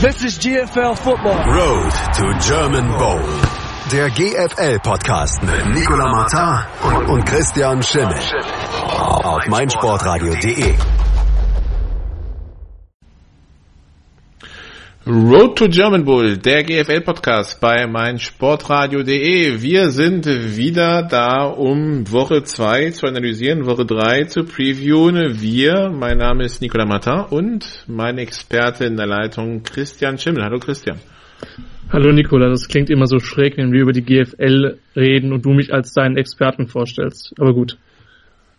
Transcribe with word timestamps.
This 0.00 0.22
is 0.22 0.38
GFL 0.38 0.96
Football. 0.96 1.38
Road 1.52 1.90
to 2.14 2.38
German 2.46 2.86
Bowl. 2.98 3.20
Der 3.90 4.08
GFL-Podcast 4.10 5.42
mit 5.42 5.74
Nicola 5.74 6.08
Martin 6.08 7.10
und 7.10 7.24
Christian 7.26 7.82
Schimmel. 7.82 8.14
Auf 9.24 9.44
meinsportradio.de. 9.48 10.76
Road 15.10 15.56
to 15.56 15.68
German 15.68 16.04
Bowl, 16.04 16.36
der 16.36 16.64
GFL-Podcast 16.64 17.62
bei 17.62 17.86
meinsportradio.de. 17.86 19.62
Wir 19.62 19.88
sind 19.88 20.26
wieder 20.26 21.02
da, 21.02 21.44
um 21.44 22.12
Woche 22.12 22.42
2 22.42 22.90
zu 22.90 23.06
analysieren, 23.06 23.64
Woche 23.64 23.86
3 23.86 24.24
zu 24.24 24.44
previewen. 24.44 25.40
Wir, 25.40 25.88
mein 25.88 26.18
Name 26.18 26.44
ist 26.44 26.60
Nicola 26.60 26.84
Martin 26.84 27.24
und 27.30 27.84
mein 27.86 28.18
Experte 28.18 28.84
in 28.84 28.98
der 28.98 29.06
Leitung 29.06 29.62
Christian 29.62 30.18
Schimmel. 30.18 30.44
Hallo 30.44 30.58
Christian. 30.58 30.98
Hallo 31.90 32.12
Nicola, 32.12 32.50
das 32.50 32.68
klingt 32.68 32.90
immer 32.90 33.06
so 33.06 33.18
schräg, 33.18 33.56
wenn 33.56 33.72
wir 33.72 33.80
über 33.80 33.92
die 33.92 34.04
GFL 34.04 34.76
reden 34.94 35.32
und 35.32 35.42
du 35.46 35.54
mich 35.54 35.72
als 35.72 35.94
deinen 35.94 36.18
Experten 36.18 36.66
vorstellst. 36.66 37.32
Aber 37.38 37.54
gut. 37.54 37.78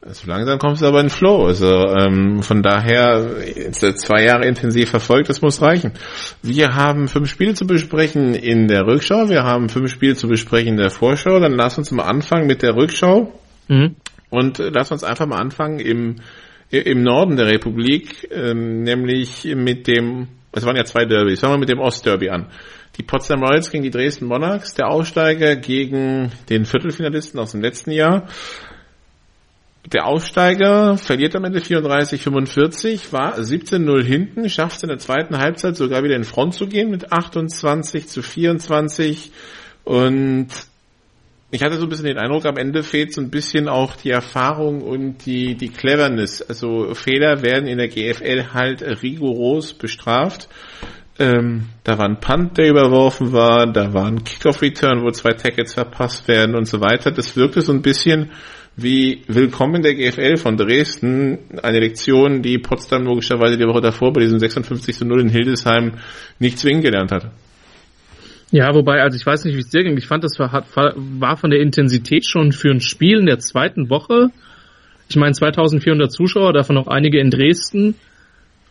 Also 0.02 0.28
langsam 0.28 0.60
kommst 0.60 0.82
du 0.82 0.86
aber 0.86 1.02
in 1.02 1.10
Flow. 1.10 1.46
Also 1.46 1.68
ähm, 1.68 2.42
von 2.42 2.64
daher 2.64 3.36
jetzt 3.56 3.82
zwei 4.00 4.24
Jahre 4.24 4.46
intensiv 4.46 4.90
verfolgt, 4.90 5.30
das 5.30 5.42
muss 5.42 5.62
reichen. 5.62 5.94
Wir 6.42 6.76
haben 6.76 7.08
fünf 7.08 7.30
Spiele 7.30 7.54
zu 7.54 7.68
besprechen 7.68 8.34
in 8.34 8.68
der 8.68 8.88
Rückschau. 8.88 9.30
Wir 9.30 9.44
haben 9.44 9.68
fünf 9.68 9.92
Spiele 9.92 10.16
zu 10.16 10.28
besprechen 10.28 10.70
in 10.70 10.78
der 10.78 10.90
Vorschau. 10.90 11.40
Dann 11.40 11.54
lass 11.54 11.78
uns 11.78 11.92
mal 11.92 12.04
anfangen 12.04 12.48
mit 12.48 12.62
der 12.62 12.76
Rückschau 12.76 13.34
mhm. 13.68 13.96
und 14.30 14.60
lass 14.60 14.92
uns 14.92 15.04
einfach 15.04 15.26
mal 15.26 15.40
anfangen 15.40 15.80
im 15.80 16.16
im 16.72 17.02
Norden 17.02 17.36
der 17.36 17.48
Republik, 17.48 18.28
ähm, 18.32 18.84
nämlich 18.84 19.44
mit 19.56 19.88
dem. 19.88 20.28
Es 20.52 20.66
waren 20.66 20.76
ja 20.76 20.84
zwei 20.84 21.06
Derbys. 21.06 21.40
Fangen 21.40 21.56
wir 21.56 21.60
mit 21.60 21.70
dem 21.70 21.80
Ostderby 21.80 22.30
an. 22.30 22.48
Die 22.98 23.04
Potsdam 23.04 23.44
Royals 23.44 23.70
gegen 23.70 23.84
die 23.84 23.92
Dresden 23.92 24.26
Monarchs, 24.26 24.74
der 24.74 24.88
Aufsteiger 24.88 25.56
gegen 25.56 26.32
den 26.50 26.66
Viertelfinalisten 26.66 27.40
aus 27.40 27.52
dem 27.52 27.62
letzten 27.62 27.92
Jahr. 27.92 28.28
Der 29.92 30.06
Aufsteiger 30.06 30.98
verliert 30.98 31.36
am 31.36 31.46
Ende 31.46 31.62
34-45, 31.62 33.12
war 33.12 33.40
17-0 33.40 34.04
hinten, 34.04 34.48
schafft 34.48 34.78
es 34.78 34.84
in 34.84 34.90
der 34.90 35.00
zweiten 35.00 35.40
Halbzeit 35.40 35.76
sogar 35.76 36.04
wieder 36.04 36.16
in 36.16 36.26
Front 36.26 36.54
zu 36.54 36.68
gehen 36.68 36.92
mit 36.92 37.12
28 37.12 38.08
zu 38.08 38.22
24 38.22 39.32
und 39.86 40.50
ich 41.50 41.64
hatte 41.64 41.78
so 41.78 41.88
ein 41.88 41.90
bisschen 41.90 42.06
den 42.06 42.20
Eindruck, 42.20 42.46
am 42.46 42.58
Ende 42.58 42.84
fehlt 42.84 43.12
so 43.14 43.22
ein 43.22 43.32
bisschen 43.32 43.68
auch 43.68 43.96
die 43.96 44.12
Erfahrung 44.12 44.84
und 44.84 45.26
die, 45.26 45.56
die 45.56 45.70
Cleverness. 45.70 46.44
Also 46.44 46.94
Fehler 46.94 47.42
werden 47.42 47.68
in 47.68 47.80
der 47.80 47.88
GFL 47.88 48.54
halt 48.54 48.84
rigoros 49.02 49.74
bestraft. 49.74 50.48
Ähm, 51.18 51.70
da 51.84 51.98
war 51.98 52.06
ein 52.06 52.20
Punt, 52.20 52.60
der 52.60 52.70
überworfen 52.70 53.34
war, 53.34 53.66
da 53.66 53.92
war 53.96 54.06
ein 54.06 54.24
Kickoff-Return, 54.24 55.02
wo 55.02 55.10
zwei 55.10 55.32
Tackets 55.32 55.74
verpasst 55.74 56.28
werden 56.28 56.56
und 56.56 56.66
so 56.66 56.80
weiter. 56.80 57.10
Das 57.10 57.36
wirkte 57.36 57.62
so 57.62 57.74
ein 57.74 57.82
bisschen 57.82 58.30
wie 58.82 59.24
Willkommen 59.28 59.82
der 59.82 59.96
GFL 59.96 60.38
von 60.38 60.58
Dresden, 60.58 61.40
eine 61.62 61.80
Lektion, 61.80 62.42
die 62.42 62.58
Potsdam 62.58 63.04
logischerweise 63.04 63.58
die 63.58 63.66
Woche 63.66 63.82
davor 63.82 64.14
bei 64.14 64.22
diesem 64.22 64.40
56 64.40 64.96
zu 64.96 65.06
0 65.06 65.22
in 65.22 65.30
Hildesheim 65.30 65.94
nicht 66.40 66.60
zwingend 66.60 66.84
gelernt 66.84 67.12
hat. 67.12 67.32
Ja, 68.52 68.74
wobei, 68.74 69.02
also 69.02 69.16
ich 69.16 69.26
weiß 69.26 69.46
nicht, 69.46 69.56
wie 69.56 69.60
es 69.60 69.70
dir 69.70 69.84
ging. 69.84 69.98
Ich 69.98 70.08
fand, 70.08 70.24
das 70.24 70.40
war, 70.40 70.66
war 70.76 71.38
von 71.38 71.52
der 71.52 71.62
Intensität 71.62 72.26
schon 72.26 72.52
für 72.52 72.72
ein 72.72 72.82
Spiel 72.82 73.20
in 73.20 73.26
der 73.28 73.40
zweiten 73.40 73.90
Woche. 73.90 74.30
Ich 75.08 75.16
meine, 75.16 75.34
2400 75.34 76.12
Zuschauer, 76.12 76.54
davon 76.54 76.78
auch 76.78 76.88
einige 76.88 77.20
in 77.20 77.30
Dresden. 77.30 77.96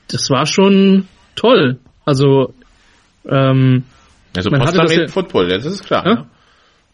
Das 0.08 0.30
war 0.30 0.46
schon 0.46 1.06
toll. 1.36 1.78
Also, 2.04 2.54
ähm, 3.28 3.84
also 4.36 4.50
Potsdam 4.50 4.86
lebt 4.86 5.00
ja, 5.00 5.08
Football, 5.08 5.48
das 5.48 5.66
ist 5.66 5.84
klar. 5.84 6.06
Ja? 6.06 6.14
Ne? 6.14 6.26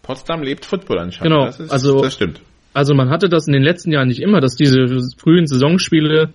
Potsdam 0.03 0.43
lebt 0.43 0.67
Football 0.67 0.99
anscheinend. 0.99 1.33
Genau, 1.33 1.47
das 1.47 1.61
ist, 1.61 1.71
also 1.71 2.03
das 2.03 2.15
stimmt. 2.15 2.41
Also 2.75 2.93
man 2.93 3.09
hatte 3.09 3.29
das 3.29 3.47
in 3.47 3.53
den 3.53 3.63
letzten 3.63 3.93
Jahren 3.93 4.09
nicht 4.09 4.21
immer, 4.21 4.41
dass 4.41 4.57
diese 4.57 4.87
frühen 5.17 5.47
Saisonspiele 5.47 6.35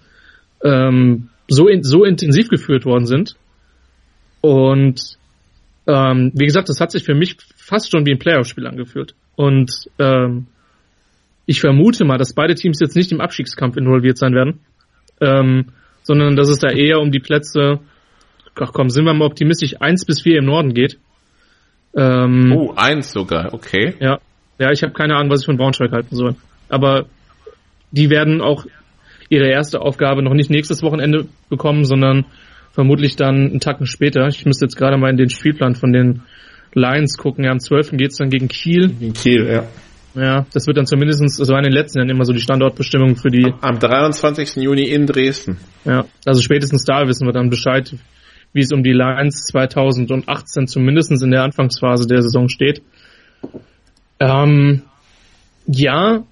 ähm, 0.64 1.30
so, 1.50 1.68
in, 1.68 1.84
so 1.84 2.06
intensiv 2.06 2.48
geführt 2.48 2.86
worden 2.86 3.06
sind. 3.06 3.36
Und 4.42 5.18
ähm, 5.86 6.32
wie 6.34 6.46
gesagt, 6.46 6.70
das 6.70 6.80
hat 6.80 6.92
sich 6.92 7.04
für 7.04 7.14
mich 7.14 7.36
fast 7.58 7.92
schon 7.92 8.06
wie 8.06 8.12
ein 8.12 8.20
Playoff-Spiel 8.20 8.68
angefühlt. 8.68 9.16
Und 9.36 9.90
ähm, 10.00 10.48
ich 11.46 11.60
vermute 11.60 12.06
mal, 12.06 12.18
dass 12.18 12.34
beide 12.34 12.56
Teams 12.56 12.80
jetzt 12.80 12.96
nicht 12.96 13.12
im 13.12 13.22
Abstiegskampf 13.22 13.76
involviert 13.76 14.18
sein 14.18 14.34
werden, 14.34 14.60
ähm, 15.20 15.66
sondern 16.04 16.38
dass 16.38 16.48
es 16.48 16.60
da 16.60 16.70
eher 16.70 17.00
um 17.00 17.12
die 17.12 17.20
Plätze, 17.20 17.80
ach 18.56 18.72
komm, 18.72 18.90
sind 18.90 19.06
wir 19.06 19.14
mal 19.14 19.26
optimistisch, 19.26 19.76
eins 19.82 20.06
bis 20.06 20.22
vier 20.22 20.38
im 20.40 20.46
Norden 20.46 20.74
geht. 20.74 21.00
Ähm, 21.96 22.54
oh, 22.56 22.74
eins 22.76 23.12
sogar, 23.12 23.54
okay. 23.54 23.96
Ja, 24.00 24.20
ja, 24.60 24.72
ich 24.72 24.84
habe 24.84 24.94
keine 24.94 25.16
Ahnung, 25.16 25.32
was 25.32 25.42
ich 25.42 25.46
von 25.46 25.58
Braunschweig 25.58 25.92
halten 25.92 26.16
soll. 26.16 26.36
Aber 26.68 27.06
die 27.92 28.10
werden 28.10 28.42
auch 28.42 28.66
ihre 29.30 29.48
erste 29.48 29.82
Aufgabe 29.82 30.22
noch 30.24 30.34
nicht 30.34 30.50
nächstes 30.50 30.84
Wochenende 30.84 31.26
bekommen, 31.50 31.86
sondern 31.86 32.26
vermutlich 32.72 33.16
dann 33.16 33.36
einen 33.36 33.60
Tacken 33.60 33.86
später. 33.86 34.28
Ich 34.28 34.46
müsste 34.46 34.66
jetzt 34.66 34.76
gerade 34.76 34.98
mal 34.98 35.10
in 35.10 35.18
den 35.18 35.30
Spielplan 35.30 35.76
von 35.76 35.92
den 35.94 36.22
Lions 36.74 37.18
gucken. 37.18 37.46
Ja, 37.46 37.52
am 37.52 37.60
12. 37.60 37.92
geht's 37.92 38.18
dann 38.18 38.30
gegen 38.30 38.48
Kiel. 38.48 38.90
Gegen 38.90 39.14
Kiel, 39.14 39.48
ja. 39.48 39.64
Ja, 40.16 40.46
das 40.54 40.66
wird 40.66 40.78
dann 40.78 40.88
zumindest, 40.88 41.22
so 41.36 41.56
in 41.56 41.64
den 41.64 41.72
letzten 41.72 42.00
Jahren 42.00 42.10
immer 42.10 42.26
so 42.26 42.34
die 42.34 42.42
Standortbestimmung 42.42 43.16
für 43.16 43.30
die. 43.30 43.54
Am 43.62 43.80
23. 43.80 44.56
Juni 44.56 44.84
in 44.84 45.06
Dresden. 45.06 45.58
Ja, 45.86 46.06
also 46.26 46.42
spätestens 46.42 46.84
da 46.84 47.08
wissen 47.08 47.28
wir 47.28 47.32
dann 47.32 47.50
Bescheid, 47.50 47.94
wie 48.52 48.62
es 48.62 48.72
um 48.72 48.84
die 48.84 48.92
Lions 48.92 49.46
2018 49.46 50.68
zumindest 50.68 51.12
in 51.12 51.32
der 51.32 51.44
Anfangsphase 51.44 52.08
der 52.08 52.24
Saison 52.24 52.50
steht. 52.50 52.82
Ähm, 54.20 54.82
ja, 55.66 56.24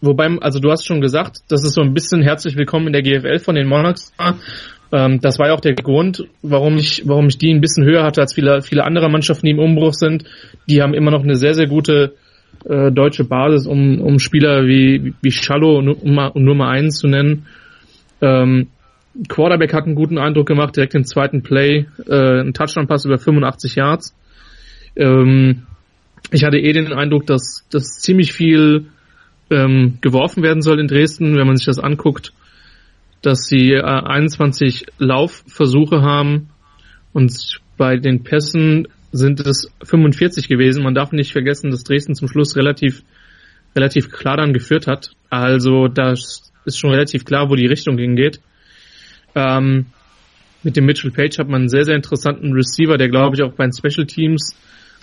wobei, 0.00 0.28
also 0.40 0.60
du 0.60 0.70
hast 0.70 0.86
schon 0.86 1.00
gesagt, 1.00 1.38
das 1.48 1.64
ist 1.64 1.74
so 1.74 1.80
ein 1.80 1.94
bisschen 1.94 2.22
herzlich 2.22 2.56
willkommen 2.56 2.88
in 2.88 2.92
der 2.92 3.02
GFL 3.02 3.38
von 3.40 3.54
den 3.54 3.68
Monarchs. 3.68 4.12
Ähm, 4.92 5.20
das 5.20 5.38
war 5.38 5.48
ja 5.48 5.54
auch 5.54 5.60
der 5.60 5.74
Grund, 5.74 6.24
warum 6.42 6.76
ich, 6.76 7.02
warum 7.06 7.26
ich 7.26 7.38
die 7.38 7.52
ein 7.52 7.60
bisschen 7.60 7.84
höher 7.84 8.04
hatte 8.04 8.20
als 8.20 8.34
viele, 8.34 8.62
viele 8.62 8.84
andere 8.84 9.10
Mannschaften, 9.10 9.46
die 9.46 9.52
im 9.52 9.58
Umbruch 9.58 9.94
sind. 9.94 10.24
Die 10.68 10.82
haben 10.82 10.94
immer 10.94 11.10
noch 11.10 11.22
eine 11.22 11.34
sehr, 11.34 11.54
sehr 11.54 11.66
gute 11.66 12.14
äh, 12.64 12.92
deutsche 12.92 13.24
Basis, 13.24 13.66
um, 13.66 14.00
um 14.00 14.18
Spieler 14.18 14.66
wie, 14.66 15.14
wie 15.20 15.32
Schallo, 15.32 15.78
um, 15.78 16.18
um 16.18 16.44
Nummer 16.44 16.68
eins 16.68 16.98
zu 16.98 17.08
nennen. 17.08 17.46
Ähm, 18.20 18.68
Quarterback 19.28 19.74
hat 19.74 19.84
einen 19.84 19.94
guten 19.94 20.18
Eindruck 20.18 20.46
gemacht, 20.46 20.76
direkt 20.76 20.94
im 20.94 21.04
zweiten 21.04 21.42
Play, 21.42 21.86
äh, 22.06 22.40
ein 22.40 22.54
Touchdown-Pass 22.54 23.04
über 23.04 23.18
85 23.18 23.74
Yards. 23.74 24.16
Ähm, 24.94 25.66
ich 26.30 26.44
hatte 26.44 26.58
eh 26.58 26.72
den 26.72 26.92
Eindruck, 26.92 27.26
dass, 27.26 27.66
dass 27.70 28.00
ziemlich 28.00 28.32
viel 28.32 28.86
ähm, 29.50 29.98
geworfen 30.00 30.42
werden 30.42 30.62
soll 30.62 30.80
in 30.80 30.88
Dresden, 30.88 31.36
wenn 31.36 31.46
man 31.46 31.56
sich 31.56 31.66
das 31.66 31.78
anguckt, 31.78 32.32
dass 33.20 33.46
sie 33.46 33.72
äh, 33.72 33.82
21 33.82 34.86
Laufversuche 34.98 36.02
haben 36.02 36.50
und 37.12 37.60
bei 37.76 37.96
den 37.96 38.22
Pässen 38.22 38.88
sind 39.12 39.40
es 39.40 39.70
45 39.82 40.48
gewesen. 40.48 40.82
Man 40.82 40.94
darf 40.94 41.12
nicht 41.12 41.32
vergessen, 41.32 41.70
dass 41.70 41.84
Dresden 41.84 42.14
zum 42.14 42.28
Schluss 42.28 42.56
relativ, 42.56 43.02
relativ 43.76 44.10
klar 44.10 44.38
dann 44.38 44.54
geführt 44.54 44.86
hat. 44.86 45.10
Also 45.28 45.88
das 45.88 46.52
ist 46.64 46.78
schon 46.78 46.90
relativ 46.90 47.24
klar, 47.24 47.50
wo 47.50 47.54
die 47.54 47.66
Richtung 47.66 47.98
hingeht. 47.98 48.40
Ähm, 49.34 49.86
mit 50.62 50.76
dem 50.76 50.86
Mitchell 50.86 51.10
Page 51.10 51.38
hat 51.38 51.48
man 51.48 51.62
einen 51.62 51.68
sehr, 51.68 51.84
sehr 51.84 51.96
interessanten 51.96 52.52
Receiver, 52.52 52.96
der 52.96 53.08
glaube 53.08 53.36
ich 53.36 53.42
auch 53.42 53.52
bei 53.52 53.64
den 53.64 53.72
Special 53.72 54.06
Teams 54.06 54.56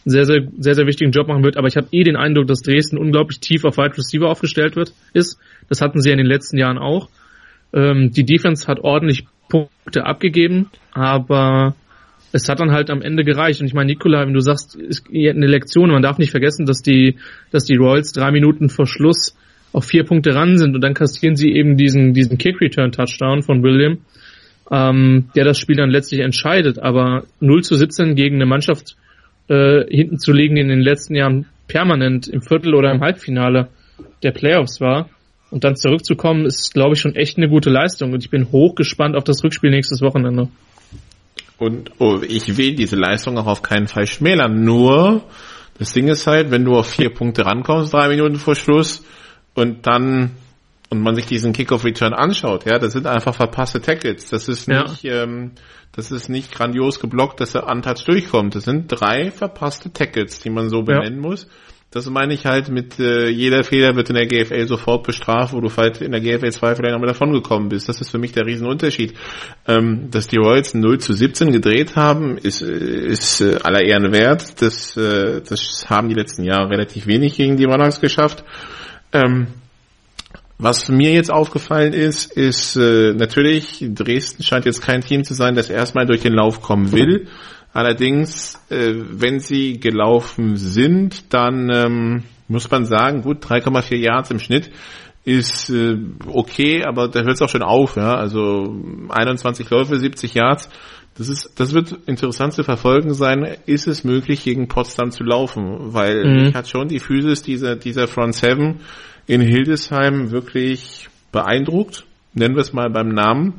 sehr, 0.06 0.26
sehr, 0.26 0.48
sehr, 0.58 0.76
sehr 0.76 0.88
wichtigen 0.88 1.12
Job 1.12 1.28
machen 1.28 1.44
wird. 1.44 1.58
Aber 1.58 1.68
ich 1.68 1.78
habe 1.78 1.88
eh 1.92 2.04
den 2.04 2.16
Eindruck, 2.16 2.48
dass 2.48 2.62
Dresden 2.62 2.98
unglaublich 2.98 3.40
tief 3.40 3.66
auf 3.66 3.78
Wide 3.78 3.98
Receiver 3.98 4.30
aufgestellt 4.30 4.76
wird, 4.76 4.94
ist. 5.14 5.40
Das 5.68 5.82
hatten 5.82 6.02
sie 6.02 6.10
ja 6.10 6.14
in 6.14 6.20
den 6.20 6.28
letzten 6.28 6.58
Jahren 6.58 6.78
auch. 6.78 7.10
Ähm, 7.74 8.12
die 8.12 8.26
Defense 8.26 8.68
hat 8.68 8.80
ordentlich 8.80 9.26
Punkte 9.50 10.06
abgegeben, 10.06 10.70
aber 10.92 11.76
es 12.32 12.48
hat 12.48 12.60
dann 12.60 12.72
halt 12.72 12.90
am 12.90 13.02
Ende 13.02 13.24
gereicht. 13.24 13.62
Und 13.62 13.68
ich 13.68 13.74
meine, 13.74 13.88
Nikola, 13.88 14.26
wenn 14.26 14.34
du 14.34 14.42
sagst, 14.42 14.76
ist 14.76 15.08
eine 15.10 15.48
Lektion, 15.48 15.90
man 15.90 16.02
darf 16.02 16.18
nicht 16.18 16.32
vergessen, 16.32 16.66
dass 16.66 16.82
die, 16.82 17.18
dass 17.52 17.66
die 17.66 17.76
Royals 17.76 18.12
drei 18.12 18.32
Minuten 18.32 18.70
vor 18.70 18.86
Schluss 18.86 19.36
auf 19.72 19.86
vier 19.86 20.04
Punkte 20.04 20.34
ran 20.34 20.58
sind 20.58 20.76
und 20.76 20.82
dann 20.82 20.94
kassieren 20.94 21.36
sie 21.36 21.54
eben 21.54 21.78
diesen, 21.78 22.14
diesen 22.14 22.38
Kick-Return-Touchdown 22.38 23.44
von 23.44 23.62
William, 23.62 24.00
ähm, 24.72 25.30
der 25.36 25.46
das 25.46 25.60
Spiel 25.60 25.76
dann 25.76 25.90
letztlich 25.90 26.22
entscheidet. 26.22 26.80
Aber 26.80 27.26
0 27.40 27.64
zu 27.64 27.76
17 27.76 28.16
gegen 28.16 28.36
eine 28.36 28.46
Mannschaft, 28.46 28.96
äh, 29.50 29.84
hinten 29.90 30.20
zu 30.20 30.32
legen, 30.32 30.56
die 30.56 30.62
in 30.62 30.70
den 30.70 30.82
letzten 30.82 31.16
Jahren 31.16 31.48
permanent 31.68 32.28
im 32.28 32.42
Viertel 32.42 32.76
oder 32.76 32.92
im 32.92 33.02
Halbfinale 33.02 33.70
der 34.24 34.32
Playoffs 34.32 34.80
war. 34.80 35.10
Und 35.52 35.64
dann 35.64 35.76
zurückzukommen, 35.76 36.46
ist, 36.46 36.74
glaube 36.74 36.94
ich, 36.94 37.02
schon 37.02 37.16
echt 37.16 37.38
eine 37.38 37.50
gute 37.50 37.70
Leistung. 37.70 38.14
Und 38.14 38.24
ich 38.24 38.30
bin 38.30 38.52
hochgespannt 38.52 39.16
auf 39.16 39.24
das 39.24 39.44
Rückspiel 39.44 39.72
nächstes 39.72 40.02
Wochenende. 40.02 40.50
Und 41.58 41.92
oh, 42.00 42.22
ich 42.22 42.58
will 42.58 42.76
diese 42.76 42.96
Leistung 42.96 43.38
auch 43.38 43.48
auf 43.48 43.62
keinen 43.64 43.88
Fall 43.88 44.06
schmälern. 44.08 44.64
Nur, 44.64 45.24
das 45.78 45.94
Ding 45.94 46.08
ist 46.08 46.28
halt, 46.28 46.52
wenn 46.52 46.66
du 46.66 46.76
auf 46.76 46.92
vier 46.92 47.10
Punkte 47.10 47.46
rankommst, 47.46 47.94
drei 47.94 48.10
Minuten 48.10 48.36
vor 48.36 48.56
Schluss, 48.56 49.04
und 49.56 49.86
dann 49.88 50.32
und 50.90 51.02
man 51.02 51.16
sich 51.16 51.28
diesen 51.28 51.54
Kickoff-Return 51.54 52.14
anschaut, 52.14 52.66
ja, 52.66 52.80
das 52.80 52.94
sind 52.94 53.06
einfach 53.06 53.36
verpasste 53.36 53.82
Tackles. 53.82 54.30
Das 54.30 54.48
ist 54.48 54.68
nicht, 54.68 55.04
ja. 55.04 55.24
ähm, 55.24 55.52
das 55.92 56.12
ist 56.12 56.30
nicht 56.30 56.52
grandios 56.52 57.00
geblockt, 57.00 57.40
dass 57.40 57.56
er 57.56 57.68
untouched 57.68 58.08
durchkommt. 58.08 58.56
Das 58.56 58.64
sind 58.64 58.88
drei 58.88 59.32
verpasste 59.32 59.92
Tackles, 59.94 60.40
die 60.40 60.50
man 60.50 60.70
so 60.70 60.82
benennen 60.82 61.22
ja. 61.22 61.30
muss. 61.30 61.48
Das 61.92 62.08
meine 62.08 62.36
ich 62.36 62.46
halt 62.46 62.70
mit 62.70 63.00
äh, 63.00 63.30
jeder 63.30 63.64
Fehler 63.64 63.96
wird 63.96 64.10
in 64.10 64.16
der 64.16 64.28
GFL 64.28 64.68
sofort 64.68 65.08
bestraft, 65.08 65.54
wo 65.54 65.60
du 65.60 65.70
vielleicht 65.70 66.02
in 66.02 66.12
der 66.12 66.22
GFL 66.22 66.52
2 66.52 66.76
vielleicht 66.76 66.94
nochmal 66.94 67.08
davon 67.08 67.34
gekommen 67.34 67.70
bist. 67.70 67.90
Das 67.90 68.00
ist 68.00 68.12
für 68.12 68.20
mich 68.20 68.32
der 68.32 68.46
Riesenunterschied. 68.46 69.16
Ähm, 69.68 70.12
dass 70.12 70.28
die 70.28 70.38
Royals 70.38 70.76
0 70.76 71.00
zu 71.00 71.14
17 71.14 71.52
gedreht 71.52 71.96
haben, 71.96 72.38
ist, 72.38 72.62
ist 72.62 73.42
äh, 73.42 73.58
aller 73.64 73.82
Ehren 73.82 74.12
wert. 74.12 74.62
Das, 74.62 74.96
äh, 74.98 75.42
das 75.42 75.90
haben 75.90 76.10
die 76.10 76.16
letzten 76.16 76.44
Jahre 76.44 76.70
relativ 76.70 77.08
wenig 77.08 77.38
gegen 77.38 77.58
die 77.58 77.66
Monarchs 77.66 78.00
geschafft. 78.00 78.44
Ähm, 79.12 79.48
was 80.60 80.90
mir 80.90 81.14
jetzt 81.14 81.32
aufgefallen 81.32 81.94
ist, 81.94 82.34
ist 82.34 82.76
äh, 82.76 83.14
natürlich, 83.14 83.86
Dresden 83.94 84.44
scheint 84.44 84.66
jetzt 84.66 84.82
kein 84.82 85.00
Team 85.00 85.24
zu 85.24 85.34
sein, 85.34 85.56
das 85.56 85.70
erstmal 85.70 86.06
durch 86.06 86.22
den 86.22 86.34
Lauf 86.34 86.62
kommen 86.62 86.92
will. 86.92 87.28
Allerdings, 87.72 88.60
äh, 88.70 88.94
wenn 88.94 89.40
sie 89.40 89.80
gelaufen 89.80 90.58
sind, 90.58 91.34
dann 91.34 91.70
ähm, 91.72 92.24
muss 92.50 92.70
man 92.70 92.84
sagen, 92.84 93.22
gut, 93.22 93.46
3,4 93.46 93.96
Yards 93.96 94.32
im 94.32 94.40
Schnitt 94.40 94.70
ist 95.24 95.70
äh, 95.70 95.98
okay, 96.28 96.84
aber 96.84 97.08
da 97.08 97.22
hört 97.22 97.36
es 97.36 97.42
auch 97.42 97.50
schon 97.50 97.64
auf. 97.64 97.96
Ja? 97.96 98.16
Also 98.16 98.76
21 99.08 99.70
Läufe, 99.70 99.98
70 99.98 100.34
Yards. 100.34 100.70
Das 101.18 101.30
ist, 101.30 101.52
das 101.58 101.74
wird 101.74 101.92
interessant 102.06 102.54
zu 102.54 102.64
verfolgen 102.64 103.14
sein. 103.14 103.58
Ist 103.66 103.88
es 103.88 104.04
möglich, 104.04 104.44
gegen 104.44 104.68
Potsdam 104.68 105.12
zu 105.12 105.24
laufen? 105.24 105.94
Weil 105.94 106.26
mhm. 106.26 106.46
mich 106.46 106.56
hat 106.56 106.68
schon 106.68 106.90
die 106.90 107.00
Physis 107.00 107.44
dieser, 107.44 107.76
dieser 107.76 108.08
Front 108.08 108.36
Seven 108.36 108.82
in 109.30 109.42
Hildesheim 109.42 110.32
wirklich 110.32 111.08
beeindruckt. 111.32 112.04
Nennen 112.34 112.56
wir 112.56 112.62
es 112.62 112.74
mal 112.74 112.90
beim 112.90 113.10
Namen. 113.10 113.54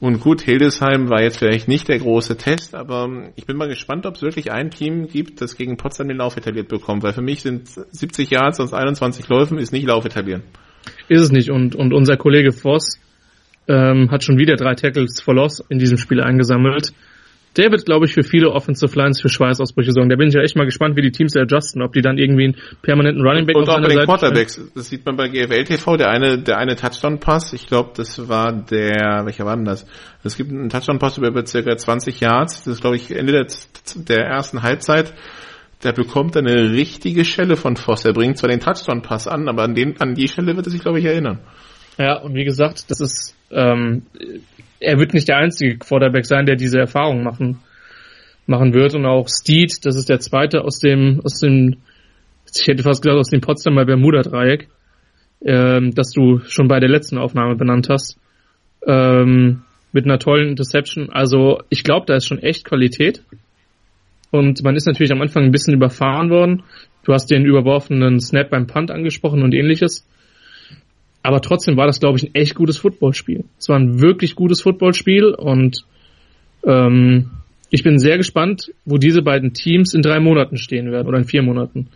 Und 0.00 0.18
gut, 0.18 0.42
Hildesheim 0.42 1.08
war 1.08 1.22
jetzt 1.22 1.38
vielleicht 1.38 1.68
nicht 1.68 1.86
der 1.88 2.00
große 2.00 2.36
Test, 2.36 2.74
aber 2.74 3.30
ich 3.36 3.46
bin 3.46 3.56
mal 3.56 3.68
gespannt, 3.68 4.04
ob 4.04 4.16
es 4.16 4.22
wirklich 4.22 4.50
ein 4.50 4.70
Team 4.72 5.06
gibt, 5.06 5.40
das 5.40 5.56
gegen 5.56 5.76
Potsdam 5.76 6.08
den 6.08 6.16
Lauf 6.16 6.36
etabliert 6.36 6.68
bekommt, 6.68 7.04
weil 7.04 7.12
für 7.12 7.22
mich 7.22 7.40
sind 7.40 7.68
70 7.68 8.30
Yards 8.30 8.58
aus 8.58 8.74
21 8.74 9.28
Läufen 9.28 9.58
ist 9.58 9.72
nicht 9.72 9.86
Lauf 9.86 10.04
etablieren. 10.04 10.42
Ist 11.08 11.22
es 11.22 11.30
nicht 11.30 11.50
und, 11.50 11.76
und 11.76 11.94
unser 11.94 12.16
Kollege 12.16 12.50
Voss 12.50 12.98
ähm, 13.68 14.10
hat 14.10 14.24
schon 14.24 14.38
wieder 14.38 14.56
drei 14.56 14.74
Tackles 14.74 15.20
for 15.20 15.34
Loss 15.34 15.64
in 15.68 15.78
diesem 15.78 15.98
Spiel 15.98 16.20
eingesammelt 16.20 16.92
der 17.56 17.70
wird, 17.70 17.86
glaube 17.86 18.06
ich, 18.06 18.12
für 18.12 18.22
viele 18.22 18.50
Offensive 18.50 18.96
Lines 18.98 19.20
für 19.20 19.28
Schweißausbrüche 19.28 19.92
sorgen. 19.92 20.10
Da 20.10 20.16
bin 20.16 20.28
ich 20.28 20.34
ja 20.34 20.42
echt 20.42 20.56
mal 20.56 20.64
gespannt, 20.64 20.96
wie 20.96 21.02
die 21.02 21.10
Teams 21.10 21.36
adjusten, 21.36 21.82
ob 21.82 21.92
die 21.92 22.02
dann 22.02 22.18
irgendwie 22.18 22.44
einen 22.44 22.56
permanenten 22.82 23.26
Running 23.26 23.46
Back 23.46 23.56
und 23.56 23.68
auf 23.68 23.76
auch 23.76 23.80
bei 23.80 23.88
den 23.88 23.96
Seite 23.96 24.06
Quarterbacks. 24.06 24.52
Stellen. 24.54 24.70
Das 24.74 24.88
sieht 24.88 25.06
man 25.06 25.16
bei 25.16 25.28
GFL 25.28 25.64
TV. 25.64 25.96
Der 25.96 26.10
eine, 26.10 26.38
der 26.38 26.58
eine 26.58 26.76
Touchdown-Pass, 26.76 27.52
ich 27.52 27.66
glaube, 27.66 27.90
das 27.96 28.28
war 28.28 28.52
der, 28.52 29.22
welcher 29.24 29.44
war 29.46 29.56
denn 29.56 29.64
das? 29.64 29.86
Es 30.22 30.36
gibt 30.36 30.50
einen 30.50 30.68
Touchdown-Pass 30.68 31.18
über, 31.18 31.28
über 31.28 31.46
circa 31.46 31.76
20 31.76 32.20
Yards. 32.20 32.64
Das 32.64 32.74
ist, 32.74 32.80
glaube 32.80 32.96
ich, 32.96 33.10
Ende 33.10 33.32
der, 33.32 33.46
der 33.96 34.26
ersten 34.26 34.62
Halbzeit. 34.62 35.14
Der 35.82 35.92
bekommt 35.92 36.36
eine 36.36 36.72
richtige 36.72 37.24
Schelle 37.24 37.56
von 37.56 37.76
Voss. 37.76 38.04
Er 38.04 38.12
bringt 38.12 38.38
zwar 38.38 38.50
den 38.50 38.60
Touchdown-Pass 38.60 39.28
an, 39.28 39.48
aber 39.48 39.62
an, 39.62 39.74
den, 39.74 40.00
an 40.00 40.14
die 40.14 40.28
Stelle 40.28 40.56
wird 40.56 40.66
er 40.66 40.70
sich, 40.70 40.80
glaube 40.80 40.98
ich, 40.98 41.04
erinnern. 41.04 41.40
Ja, 41.98 42.18
und 42.18 42.34
wie 42.34 42.44
gesagt, 42.44 42.90
das 42.90 43.00
ist 43.00 43.34
ähm, 43.50 44.02
er 44.80 44.98
wird 44.98 45.14
nicht 45.14 45.28
der 45.28 45.38
einzige 45.38 45.78
Quarterback 45.78 46.26
sein, 46.26 46.46
der 46.46 46.56
diese 46.56 46.78
Erfahrung 46.78 47.22
machen, 47.22 47.58
machen 48.46 48.72
wird. 48.74 48.94
Und 48.94 49.06
auch 49.06 49.28
Steed, 49.28 49.84
das 49.84 49.96
ist 49.96 50.08
der 50.08 50.20
zweite 50.20 50.62
aus 50.62 50.78
dem, 50.78 51.20
aus 51.24 51.38
dem, 51.40 51.76
ich 52.54 52.66
hätte 52.66 52.82
fast 52.82 53.02
gesagt, 53.02 53.18
aus 53.18 53.30
dem 53.30 53.40
Potsdamer 53.40 53.84
Bermuda-Dreieck, 53.84 54.68
ähm, 55.44 55.94
das 55.94 56.10
du 56.10 56.40
schon 56.46 56.68
bei 56.68 56.80
der 56.80 56.88
letzten 56.88 57.18
Aufnahme 57.18 57.56
benannt 57.56 57.88
hast, 57.90 58.18
ähm, 58.86 59.62
mit 59.92 60.04
einer 60.04 60.18
tollen 60.18 60.50
Interception. 60.50 61.10
Also 61.10 61.60
ich 61.70 61.82
glaube, 61.82 62.06
da 62.06 62.16
ist 62.16 62.26
schon 62.26 62.42
echt 62.42 62.64
Qualität. 62.64 63.22
Und 64.30 64.62
man 64.62 64.76
ist 64.76 64.86
natürlich 64.86 65.12
am 65.12 65.22
Anfang 65.22 65.44
ein 65.44 65.52
bisschen 65.52 65.74
überfahren 65.74 66.30
worden. 66.30 66.62
Du 67.04 67.12
hast 67.12 67.30
den 67.30 67.44
überworfenen 67.44 68.20
Snap 68.20 68.50
beim 68.50 68.66
Punt 68.66 68.90
angesprochen 68.90 69.42
und 69.42 69.54
ähnliches. 69.54 70.06
Aber 71.26 71.40
trotzdem 71.40 71.76
war 71.76 71.88
das, 71.88 71.98
glaube 71.98 72.18
ich, 72.18 72.24
ein 72.24 72.34
echt 72.36 72.54
gutes 72.54 72.78
Footballspiel. 72.78 73.44
Es 73.58 73.68
war 73.68 73.76
ein 73.76 74.00
wirklich 74.00 74.36
gutes 74.36 74.62
Footballspiel 74.62 75.34
und 75.34 75.84
ähm, 76.64 77.30
ich 77.68 77.82
bin 77.82 77.98
sehr 77.98 78.16
gespannt, 78.16 78.72
wo 78.84 78.96
diese 78.96 79.22
beiden 79.22 79.52
Teams 79.52 79.92
in 79.92 80.02
drei 80.02 80.20
Monaten 80.20 80.56
stehen 80.56 80.92
werden 80.92 81.08
oder 81.08 81.18
in 81.18 81.24
vier 81.24 81.42
Monaten. 81.42 81.88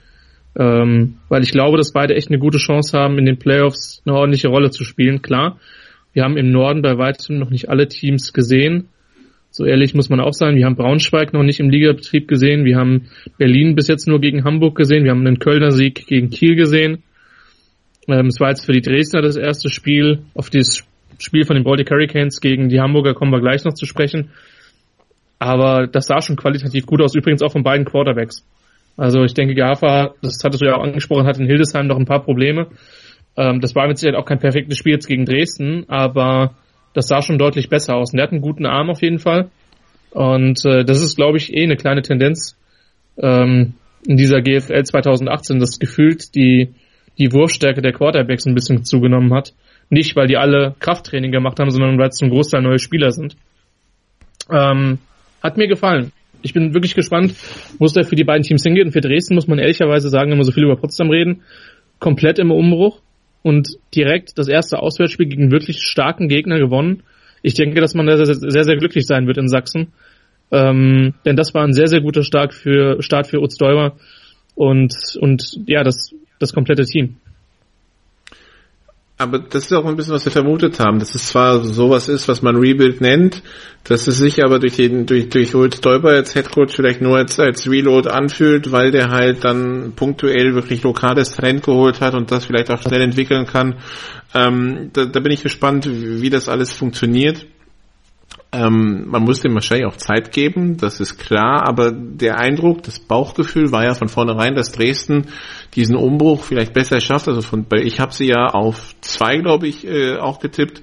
Ähm, 0.59 1.15
weil 1.29 1.44
ich 1.44 1.53
glaube, 1.53 1.77
dass 1.77 1.93
beide 1.93 2.17
echt 2.17 2.27
eine 2.27 2.41
gute 2.41 2.59
Chance 2.59 2.99
haben, 2.99 3.19
in 3.19 3.25
den 3.25 3.38
Playoffs 3.38 4.03
eine 4.05 4.17
ordentliche 4.17 4.49
Rolle 4.49 4.73
zu 4.73 4.82
spielen. 4.82 5.23
Klar, 5.23 5.61
wir 6.12 6.25
haben 6.25 6.37
im 6.37 6.50
Norden 6.50 6.83
bei 6.83 6.99
weitem 6.99 7.38
noch 7.38 7.50
nicht 7.50 7.69
alle 7.69 7.87
Teams 7.87 8.33
gesehen. 8.33 8.88
So 9.53 9.65
ehrlich 9.65 9.94
muss 9.94 10.09
man 10.09 10.19
auch 10.19 10.33
sein. 10.33 10.56
Wir 10.56 10.67
haben 10.67 10.75
Braunschweig 10.75 11.33
noch 11.33 11.44
nicht 11.44 11.61
im 11.61 11.71
Ligabetrieb 11.71 12.26
gesehen. 12.26 12.65
Wir 12.65 12.79
haben 12.79 13.06
Berlin 13.38 13.76
bis 13.76 13.87
jetzt 13.87 14.09
nur 14.09 14.21
gegen 14.21 14.43
Hamburg 14.43 14.76
gesehen. 14.76 15.05
Wir 15.05 15.12
haben 15.12 15.25
einen 15.25 15.38
Kölner 15.38 15.71
Sieg 15.71 16.09
gegen 16.09 16.31
Kiel 16.31 16.56
gesehen. 16.56 17.05
Ähm, 18.12 18.27
es 18.27 18.41
war 18.41 18.51
jetzt 18.51 18.65
für 18.65 18.73
die 18.73 18.81
Dresdner 18.81 19.23
das 19.23 19.37
erste 19.37 19.71
Spiel. 19.71 20.23
Auf 20.35 20.51
dieses 20.51 20.85
Spiel 21.19 21.45
von 21.45 21.57
den 21.57 21.65
Baltic 21.65 21.91
Hurricanes 21.91 22.41
gegen 22.41 22.69
die 22.69 22.81
Hamburger 22.81 23.15
kommen 23.15 23.33
wir 23.33 23.41
gleich 23.41 23.65
noch 23.65 23.75
zu 23.75 23.87
sprechen. 23.87 24.31
Aber 25.39 25.87
das 25.87 26.07
sah 26.07 26.21
schon 26.21 26.37
qualitativ 26.37 26.87
gut 26.87 27.01
aus, 27.01 27.15
übrigens 27.15 27.43
auch 27.43 27.53
von 27.53 27.62
beiden 27.62 27.87
Quarterbacks. 27.87 28.45
Also 28.97 29.23
ich 29.25 29.33
denke, 29.33 29.55
Gafa, 29.55 30.15
das 30.21 30.39
hattest 30.45 30.62
du 30.62 30.67
ja 30.67 30.77
auch 30.77 30.83
angesprochen, 30.83 31.27
hat 31.27 31.39
in 31.39 31.47
Hildesheim 31.47 31.87
noch 31.87 31.97
ein 31.97 32.05
paar 32.05 32.23
Probleme. 32.23 32.69
Ähm, 33.37 33.61
das 33.61 33.75
war 33.75 33.89
mit 33.89 33.99
Sicherheit 33.99 34.21
auch 34.21 34.27
kein 34.27 34.39
perfektes 34.39 34.77
Spiel 34.77 34.93
jetzt 34.93 35.07
gegen 35.07 35.25
Dresden, 35.25 35.85
aber 35.89 36.55
das 36.93 37.09
sah 37.09 37.23
schon 37.23 37.39
deutlich 37.39 37.69
besser 37.69 37.97
aus. 37.97 38.12
Und 38.12 38.19
er 38.19 38.25
hat 38.25 38.33
einen 38.33 38.43
guten 38.43 38.67
Arm 38.67 38.91
auf 38.91 39.01
jeden 39.01 39.19
Fall. 39.19 39.49
Und 40.11 40.65
äh, 40.67 40.85
das 40.85 41.01
ist, 41.01 41.17
glaube 41.17 41.39
ich, 41.39 41.55
eh 41.55 41.62
eine 41.62 41.77
kleine 41.77 42.03
Tendenz 42.03 42.59
ähm, 43.17 43.75
in 44.07 44.17
dieser 44.17 44.41
GFL 44.41 44.83
2018, 44.83 45.61
dass 45.61 45.79
gefühlt 45.79 46.35
die 46.35 46.75
die 47.19 47.33
Wurfstärke 47.33 47.83
der 47.83 47.93
Quarterbacks 47.93 48.47
ein 48.47 48.55
bisschen 48.55 48.85
zugenommen 48.85 49.33
hat. 49.35 49.53
Nicht, 49.89 50.17
weil 50.17 50.29
die 50.29 50.37
alle 50.37 50.75
Krafttraining 50.79 51.33
gemacht 51.33 51.59
haben, 51.59 51.71
sondern 51.71 51.99
weil 51.99 52.09
es 52.09 52.17
zum 52.17 52.31
Großteil 52.31 52.62
neue 52.62 52.79
Spieler 52.79 53.11
sind. 53.11 53.37
Ähm, 54.51 54.99
hat 55.43 55.57
mir 55.57 55.69
gefallen. 55.69 56.12
Ich 56.43 56.55
bin 56.55 56.75
wirklich 56.75 56.95
gespannt, 56.95 57.35
wo 57.79 57.85
es 57.85 57.93
da 57.93 58.03
für 58.03 58.17
die 58.17 58.25
beiden 58.25 58.43
Teams 58.43 58.62
hingeht. 58.62 58.87
Und 58.87 58.93
für 58.93 59.01
Dresden 59.01 59.35
muss 59.35 59.49
man 59.49 59.59
ehrlicherweise 59.59 60.09
sagen, 60.09 60.31
wenn 60.31 60.39
wir 60.39 60.45
so 60.45 60.53
viel 60.53 60.65
über 60.65 60.77
Potsdam 60.77 61.11
reden, 61.11 61.43
komplett 61.99 62.39
im 62.39 62.51
Umbruch 62.51 63.01
und 63.43 63.69
direkt 63.95 64.39
das 64.39 64.49
erste 64.49 64.79
Auswärtsspiel 64.79 65.27
gegen 65.27 65.51
wirklich 65.51 65.83
starken 65.83 66.29
Gegner 66.29 66.59
gewonnen. 66.59 67.03
Ich 67.43 67.55
denke, 67.55 67.81
dass 67.81 67.95
man 67.95 68.07
da 68.07 68.17
sehr, 68.17 68.35
sehr, 68.35 68.65
sehr 68.65 68.77
glücklich 68.77 69.07
sein 69.07 69.27
wird 69.27 69.39
in 69.39 69.49
Sachsen. 69.49 69.93
Ähm, 70.53 71.15
denn 71.25 71.37
das 71.37 71.55
war 71.55 71.65
ein 71.65 71.73
sehr, 71.73 71.87
sehr 71.87 72.01
guter 72.01 72.23
Start 72.23 72.55
für, 72.55 73.02
Start 73.02 73.26
für 73.26 73.40
Utz 73.40 73.57
Däumer. 73.57 73.97
Und, 74.55 74.95
und 75.21 75.59
ja, 75.67 75.83
das 75.85 76.14
das 76.40 76.52
komplette 76.52 76.85
Team. 76.85 77.16
Aber 79.20 79.38
das 79.38 79.64
ist 79.64 79.73
auch 79.75 79.85
ein 79.85 79.97
bisschen, 79.97 80.14
was 80.14 80.25
wir 80.25 80.32
vermutet 80.32 80.80
haben, 80.80 80.99
dass 80.99 81.14
es 81.14 81.26
zwar 81.26 81.62
sowas 81.62 82.09
ist, 82.09 82.26
was 82.26 82.40
man 82.40 82.56
Rebuild 82.56 83.02
nennt, 83.02 83.42
dass 83.85 84.06
es 84.06 84.16
sich 84.16 84.42
aber 84.42 84.59
durch 84.59 84.76
den, 84.76 85.04
durch, 85.04 85.28
durch 85.28 85.52
Holt 85.52 85.75
Stolper 85.75 86.09
als 86.09 86.35
Headcoach 86.35 86.70
vielleicht 86.70 87.02
nur 87.02 87.18
als, 87.18 87.38
als 87.38 87.68
Reload 87.68 88.09
anfühlt, 88.09 88.73
weil 88.73 88.90
der 88.92 89.11
halt 89.11 89.44
dann 89.44 89.92
punktuell 89.94 90.54
wirklich 90.54 90.82
lokales 90.85 91.32
Talent 91.32 91.62
geholt 91.64 92.00
hat 92.00 92.14
und 92.14 92.30
das 92.30 92.47
vielleicht 92.47 92.70
auch 92.70 92.80
schnell 92.80 93.02
entwickeln 93.02 93.44
kann. 93.44 93.80
Ähm, 94.32 94.88
da, 94.94 95.04
da 95.04 95.20
bin 95.20 95.32
ich 95.32 95.42
gespannt, 95.42 95.87
wie 95.87 96.30
das 96.30 96.49
alles 96.49 96.73
funktioniert. 96.73 97.44
Ähm, 98.52 99.04
man 99.07 99.23
muss 99.23 99.40
dem 99.40 99.54
wahrscheinlich 99.54 99.87
auch 99.87 99.97
Zeit 99.97 100.33
geben, 100.33 100.76
das 100.76 100.99
ist 100.99 101.19
klar, 101.19 101.69
aber 101.69 101.92
der 101.92 102.38
Eindruck, 102.38 102.83
das 102.83 102.99
Bauchgefühl 102.99 103.71
war 103.71 103.85
ja 103.85 103.95
von 103.95 104.09
vornherein, 104.09 104.57
dass 104.57 104.73
Dresden 104.73 105.28
diesen 105.76 105.95
Umbruch 105.95 106.42
vielleicht 106.42 106.73
besser 106.73 107.00
schafft. 107.00 107.28
Also 107.28 107.42
von, 107.42 107.64
ich 107.76 108.00
habe 108.00 108.12
sie 108.12 108.26
ja 108.26 108.47
auf 108.47 108.97
zwei, 109.02 109.37
glaube 109.37 109.69
ich, 109.69 109.87
äh, 109.87 110.16
auch 110.16 110.40
getippt 110.40 110.83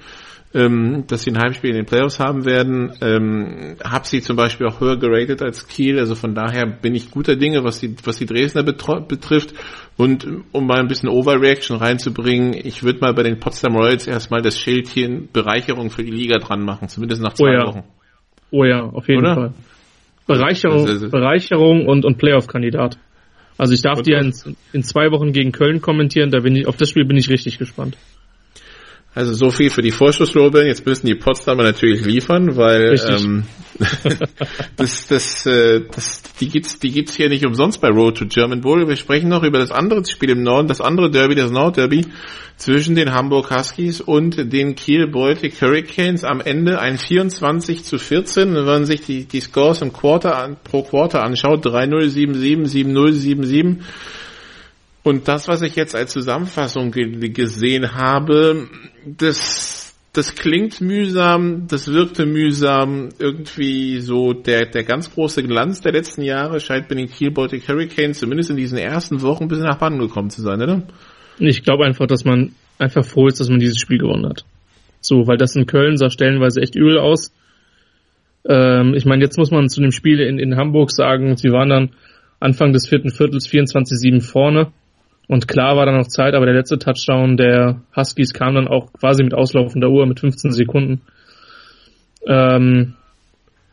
ähm, 0.53 1.03
dass 1.07 1.23
sie 1.23 1.31
ein 1.31 1.37
Heimspiel 1.37 1.71
in 1.71 1.75
den 1.75 1.85
Playoffs 1.85 2.19
haben 2.19 2.45
werden. 2.45 2.93
Ähm, 3.01 3.75
hab 3.83 4.05
sie 4.05 4.21
zum 4.21 4.35
Beispiel 4.35 4.67
auch 4.67 4.79
höher 4.79 4.97
geratet 4.97 5.41
als 5.41 5.67
Kiel, 5.67 5.99
also 5.99 6.15
von 6.15 6.33
daher 6.35 6.65
bin 6.65 6.95
ich 6.95 7.11
guter 7.11 7.35
Dinge, 7.35 7.63
was 7.63 7.79
die, 7.79 7.95
was 8.03 8.17
die 8.17 8.25
Dresdner 8.25 8.63
betrifft. 8.63 9.53
Und 9.97 10.27
um 10.51 10.67
mal 10.67 10.79
ein 10.79 10.87
bisschen 10.87 11.09
Overreaction 11.09 11.77
reinzubringen, 11.77 12.53
ich 12.53 12.83
würde 12.83 12.99
mal 12.99 13.13
bei 13.13 13.23
den 13.23 13.39
Potsdam 13.39 13.75
Royals 13.75 14.07
erstmal 14.07 14.41
das 14.41 14.59
Schildchen 14.59 15.29
Bereicherung 15.33 15.89
für 15.89 16.03
die 16.03 16.11
Liga 16.11 16.37
dran 16.37 16.63
machen, 16.63 16.87
zumindest 16.87 17.21
nach 17.21 17.33
zwei 17.33 17.49
oh 17.49 17.53
ja. 17.53 17.67
Wochen. 17.67 17.83
Oh 18.51 18.63
ja, 18.63 18.83
auf 18.83 19.07
jeden 19.07 19.25
Oder? 19.25 19.33
Fall. 19.35 19.53
Bereicherung, 20.27 20.87
also, 20.87 21.09
Bereicherung 21.09 21.85
und, 21.87 22.05
und 22.05 22.17
Playoff-Kandidat. 22.17 22.97
Also 23.57 23.73
ich 23.73 23.81
darf 23.81 24.01
dir 24.01 24.19
in, 24.19 24.33
in, 24.71 24.83
zwei 24.83 25.09
Wochen 25.11 25.31
gegen 25.31 25.51
Köln 25.51 25.81
kommentieren, 25.81 26.29
da 26.29 26.41
bin 26.41 26.55
ich, 26.55 26.67
auf 26.67 26.77
das 26.77 26.89
Spiel 26.89 27.05
bin 27.05 27.17
ich 27.17 27.29
richtig 27.29 27.57
gespannt. 27.57 27.97
Also 29.17 29.33
so 29.33 29.49
viel 29.49 29.71
für 29.71 29.81
die 29.81 29.89
Vorschusslorbeeren. 29.89 30.67
Jetzt 30.67 30.85
müssen 30.85 31.07
die 31.07 31.15
Potsdamer 31.15 31.63
natürlich 31.63 32.05
liefern, 32.05 32.55
weil 32.55 33.01
ähm, 33.09 33.45
das, 34.75 35.07
das, 35.07 35.43
äh, 35.47 35.81
das, 35.91 36.21
die 36.39 36.47
gibt's, 36.47 36.77
die 36.77 36.91
gibt's 36.91 37.15
hier 37.15 37.27
nicht 37.27 37.43
umsonst 37.43 37.81
bei 37.81 37.87
Road 37.87 38.19
to 38.19 38.27
German 38.27 38.61
Bowl. 38.61 38.87
Wir 38.87 38.95
sprechen 38.95 39.29
noch 39.29 39.41
über 39.41 39.57
das 39.57 39.71
andere 39.71 40.05
Spiel 40.05 40.29
im 40.29 40.43
Norden, 40.43 40.67
das 40.67 40.81
andere 40.81 41.09
Derby, 41.09 41.33
das 41.33 41.49
Nordderby 41.49 42.05
zwischen 42.57 42.93
den 42.93 43.11
Hamburg 43.11 43.49
Huskies 43.49 44.01
und 44.01 44.53
den 44.53 44.75
Kiel 44.75 45.07
Baltic 45.07 45.59
Hurricanes. 45.63 46.23
Am 46.23 46.39
Ende 46.39 46.79
ein 46.79 46.99
24 46.99 47.85
zu 47.85 47.97
14. 47.97 48.53
Wenn 48.53 48.65
man 48.65 48.85
sich 48.85 49.01
die, 49.01 49.25
die 49.25 49.41
Scores 49.41 49.81
im 49.81 49.93
Quarter 49.93 50.37
an, 50.37 50.57
pro 50.63 50.83
Quarter 50.83 51.23
anschaut, 51.23 51.65
3-0, 51.65 52.13
7-7, 52.13 52.67
7-0, 52.67 53.13
7-7 53.13 53.77
und 55.07 55.29
das, 55.29 55.47
was 55.47 55.61
ich 55.61 55.75
jetzt 55.77 55.95
als 55.95 56.11
Zusammenfassung 56.11 56.91
gesehen 56.91 57.95
habe, 57.95 58.67
das, 59.05 59.95
das 60.11 60.35
klingt 60.35 60.81
mühsam, 60.81 61.67
das 61.69 61.87
wirkte 61.93 62.25
mühsam, 62.25 63.09
irgendwie 63.17 64.01
so 64.01 64.33
der, 64.33 64.65
der 64.65 64.83
ganz 64.83 65.13
große 65.13 65.43
Glanz 65.43 65.79
der 65.79 65.93
letzten 65.93 66.23
Jahre 66.23 66.59
scheint 66.59 66.89
bei 66.89 66.95
den 66.95 67.07
Kiel 67.07 67.31
Baltic 67.31 67.69
Hurricanes 67.69 68.19
zumindest 68.19 68.49
in 68.49 68.57
diesen 68.57 68.77
ersten 68.77 69.21
Wochen 69.21 69.43
ein 69.43 69.47
bisschen 69.47 69.63
nach 69.63 69.79
Banden 69.79 69.99
gekommen 69.99 70.29
zu 70.29 70.41
sein, 70.41 70.61
oder? 70.61 70.83
Ich 71.39 71.63
glaube 71.63 71.85
einfach, 71.85 72.07
dass 72.07 72.25
man 72.25 72.51
einfach 72.77 73.05
froh 73.05 73.27
ist, 73.27 73.39
dass 73.39 73.49
man 73.49 73.59
dieses 73.59 73.79
Spiel 73.79 73.99
gewonnen 73.99 74.27
hat. 74.27 74.43
So, 74.99 75.25
weil 75.25 75.37
das 75.37 75.55
in 75.55 75.67
Köln 75.67 75.95
sah 75.95 76.09
stellenweise 76.09 76.61
echt 76.61 76.75
übel 76.75 76.99
aus. 76.99 77.31
Ähm, 78.45 78.93
ich 78.93 79.05
meine, 79.05 79.23
jetzt 79.23 79.37
muss 79.37 79.51
man 79.51 79.69
zu 79.69 79.79
dem 79.79 79.93
Spiel 79.93 80.19
in, 80.19 80.37
in 80.37 80.57
Hamburg 80.57 80.91
sagen, 80.91 81.37
sie 81.37 81.51
waren 81.51 81.69
dann 81.69 81.89
Anfang 82.41 82.73
des 82.73 82.89
vierten 82.89 83.09
Viertels 83.09 83.47
24-7 83.47 84.21
vorne 84.21 84.73
und 85.27 85.47
klar 85.47 85.75
war 85.75 85.85
dann 85.85 85.97
noch 85.97 86.07
Zeit, 86.07 86.33
aber 86.33 86.45
der 86.45 86.55
letzte 86.55 86.79
Touchdown 86.79 87.35
der 87.35 87.81
Huskies 87.95 88.33
kam 88.33 88.55
dann 88.55 88.67
auch 88.67 88.93
quasi 88.93 89.23
mit 89.23 89.33
auslaufender 89.33 89.89
Uhr 89.89 90.05
mit 90.05 90.19
15 90.19 90.51
Sekunden. 90.51 91.01
Ähm, 92.25 92.93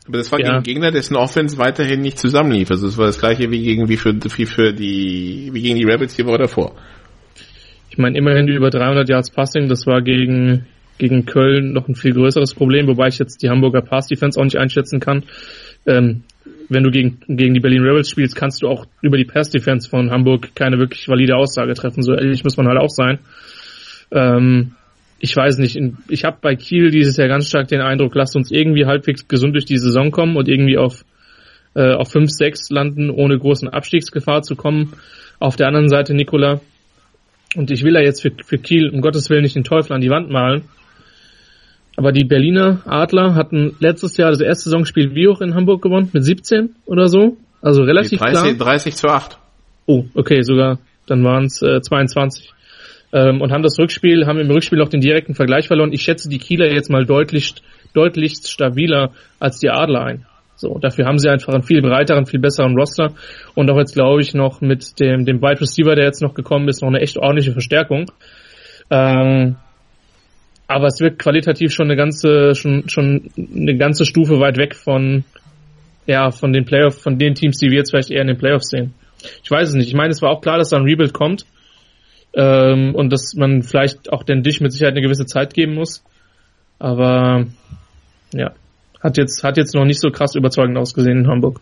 aber 0.07 0.17
das 0.17 0.31
war 0.31 0.39
ja. 0.39 0.59
gegen 0.59 0.63
Gegner, 0.63 0.91
dessen 0.91 1.15
Offense 1.15 1.57
weiterhin 1.57 2.01
nicht 2.01 2.19
zusammenlief. 2.19 2.69
Also 2.69 2.87
es 2.87 2.97
war 2.97 3.07
das 3.07 3.19
gleiche 3.19 3.49
wie 3.51 3.63
gegen 3.63 3.89
wie 3.89 3.97
für, 3.97 4.13
wie 4.13 4.45
für 4.45 4.73
die 4.73 5.49
wie 5.51 5.61
gegen 5.61 5.77
die 5.77 5.85
Rabbits 5.85 6.15
die 6.15 6.25
Woche 6.25 6.39
davor. 6.39 6.75
Ich 7.89 7.97
meine 7.97 8.17
immerhin 8.17 8.47
über 8.47 8.69
300 8.69 9.07
Yards 9.07 9.31
Passing. 9.31 9.67
Das 9.67 9.87
war 9.87 10.01
gegen 10.01 10.65
gegen 10.97 11.25
Köln 11.25 11.73
noch 11.73 11.87
ein 11.87 11.95
viel 11.95 12.13
größeres 12.13 12.53
Problem, 12.53 12.87
wobei 12.87 13.07
ich 13.07 13.17
jetzt 13.17 13.41
die 13.41 13.49
Hamburger 13.49 13.81
Pass 13.81 14.07
Defense 14.07 14.39
auch 14.39 14.43
nicht 14.43 14.57
einschätzen 14.57 14.99
kann. 14.99 15.23
Ähm, 15.85 16.23
wenn 16.69 16.83
du 16.83 16.91
gegen, 16.91 17.19
gegen 17.27 17.53
die 17.53 17.59
Berlin 17.59 17.83
Rebels 17.83 18.09
spielst, 18.09 18.35
kannst 18.35 18.61
du 18.61 18.67
auch 18.67 18.85
über 19.01 19.17
die 19.17 19.25
Pass 19.25 19.49
Defense 19.49 19.89
von 19.89 20.11
Hamburg 20.11 20.55
keine 20.55 20.77
wirklich 20.77 21.07
valide 21.07 21.35
Aussage 21.35 21.73
treffen. 21.73 22.01
So 22.01 22.13
ehrlich 22.13 22.43
muss 22.43 22.57
man 22.57 22.67
halt 22.67 22.79
auch 22.79 22.89
sein. 22.89 23.19
Ähm, 24.11 24.75
ich 25.19 25.35
weiß 25.35 25.57
nicht, 25.59 25.79
ich 26.09 26.23
habe 26.23 26.37
bei 26.41 26.55
Kiel 26.55 26.91
dieses 26.91 27.17
Jahr 27.17 27.27
ganz 27.27 27.47
stark 27.47 27.67
den 27.67 27.81
Eindruck, 27.81 28.15
lasst 28.15 28.35
uns 28.35 28.51
irgendwie 28.51 28.85
halbwegs 28.85 29.27
gesund 29.27 29.53
durch 29.53 29.65
die 29.65 29.77
Saison 29.77 30.11
kommen 30.11 30.35
und 30.35 30.47
irgendwie 30.47 30.77
auf, 30.77 31.05
äh, 31.73 31.93
auf 31.93 32.11
5, 32.11 32.29
6 32.29 32.69
landen, 32.69 33.09
ohne 33.09 33.37
großen 33.37 33.69
Abstiegsgefahr 33.69 34.41
zu 34.41 34.55
kommen. 34.55 34.93
Auf 35.39 35.55
der 35.55 35.67
anderen 35.67 35.89
Seite, 35.89 36.13
Nikola, 36.13 36.61
und 37.55 37.71
ich 37.71 37.83
will 37.83 37.93
da 37.93 38.01
jetzt 38.01 38.21
für, 38.21 38.31
für 38.45 38.57
Kiel 38.57 38.89
um 38.89 39.01
Gottes 39.01 39.29
Willen 39.29 39.43
nicht 39.43 39.55
den 39.55 39.63
Teufel 39.63 39.93
an 39.93 40.01
die 40.01 40.09
Wand 40.09 40.29
malen, 40.29 40.63
aber 41.95 42.11
die 42.11 42.25
Berliner 42.25 42.81
Adler 42.85 43.35
hatten 43.35 43.75
letztes 43.79 44.17
Jahr 44.17 44.31
das 44.31 44.41
erste 44.41 44.69
Saisonspiel 44.69 45.15
wie 45.15 45.27
hoch 45.27 45.41
in 45.41 45.55
Hamburg 45.55 45.81
gewonnen? 45.81 46.09
Mit 46.13 46.23
17 46.23 46.75
oder 46.85 47.07
so? 47.07 47.37
Also 47.61 47.83
relativ 47.83 48.19
30, 48.19 48.57
klar. 48.57 48.73
30 48.73 48.95
zu 48.95 49.07
8. 49.07 49.37
Oh, 49.85 50.03
okay, 50.13 50.41
sogar. 50.41 50.79
Dann 51.07 51.23
waren 51.23 51.45
es 51.45 51.61
äh, 51.61 51.81
22. 51.81 52.51
Ähm, 53.13 53.41
und 53.41 53.51
haben 53.51 53.63
das 53.63 53.79
Rückspiel, 53.79 54.25
haben 54.25 54.39
im 54.39 54.51
Rückspiel 54.51 54.77
noch 54.77 54.89
den 54.89 54.99
direkten 54.99 55.35
Vergleich 55.35 55.67
verloren. 55.67 55.93
Ich 55.93 56.01
schätze 56.01 56.27
die 56.27 56.39
Kieler 56.39 56.71
jetzt 56.71 56.89
mal 56.89 57.05
deutlich, 57.05 57.55
deutlich 57.93 58.35
stabiler 58.45 59.11
als 59.39 59.59
die 59.59 59.69
Adler 59.69 60.03
ein. 60.03 60.25
So, 60.57 60.79
dafür 60.79 61.05
haben 61.05 61.19
sie 61.19 61.29
einfach 61.29 61.53
einen 61.53 61.63
viel 61.63 61.81
breiteren, 61.81 62.25
viel 62.25 62.39
besseren 62.39 62.75
Roster 62.77 63.13
und 63.55 63.69
auch 63.69 63.77
jetzt 63.77 63.93
glaube 63.93 64.21
ich 64.21 64.33
noch 64.33 64.61
mit 64.61 64.99
dem, 64.99 65.25
dem 65.25 65.41
Wide 65.41 65.59
Receiver, 65.59 65.95
der 65.95 66.05
jetzt 66.05 66.21
noch 66.21 66.33
gekommen 66.33 66.69
ist, 66.69 66.81
noch 66.81 66.89
eine 66.89 67.01
echt 67.01 67.17
ordentliche 67.17 67.51
Verstärkung. 67.51 68.11
Ähm, 68.89 69.57
aber 70.67 70.87
es 70.87 70.99
wird 70.99 71.19
qualitativ 71.19 71.71
schon 71.71 71.87
eine 71.87 71.95
ganze, 71.95 72.55
schon, 72.55 72.89
schon 72.89 73.29
eine 73.37 73.77
ganze 73.77 74.05
Stufe 74.05 74.39
weit 74.39 74.57
weg 74.57 74.75
von, 74.75 75.23
ja, 76.07 76.31
von 76.31 76.53
den 76.53 76.65
Playoffs, 76.65 77.01
von 77.01 77.17
den 77.17 77.35
Teams, 77.35 77.57
die 77.57 77.69
wir 77.69 77.77
jetzt 77.77 77.91
vielleicht 77.91 78.11
eher 78.11 78.21
in 78.21 78.27
den 78.27 78.37
Playoffs 78.37 78.69
sehen. 78.69 78.93
Ich 79.43 79.49
weiß 79.49 79.69
es 79.69 79.75
nicht. 79.75 79.87
Ich 79.87 79.95
meine, 79.95 80.09
es 80.09 80.21
war 80.21 80.31
auch 80.31 80.41
klar, 80.41 80.57
dass 80.57 80.69
da 80.69 80.77
ein 80.77 80.83
Rebuild 80.83 81.13
kommt 81.13 81.45
ähm, 82.33 82.95
und 82.95 83.11
dass 83.11 83.33
man 83.35 83.63
vielleicht 83.63 84.11
auch 84.11 84.23
den 84.23 84.43
Dich 84.43 84.61
mit 84.61 84.71
Sicherheit 84.71 84.93
eine 84.93 85.01
gewisse 85.01 85.25
Zeit 85.25 85.53
geben 85.53 85.75
muss. 85.75 86.03
Aber 86.79 87.45
ja, 88.33 88.51
hat 89.01 89.17
jetzt 89.17 89.43
hat 89.43 89.57
jetzt 89.57 89.75
noch 89.75 89.85
nicht 89.85 90.01
so 90.01 90.09
krass 90.09 90.35
überzeugend 90.35 90.77
ausgesehen 90.77 91.19
in 91.19 91.27
Hamburg. 91.27 91.61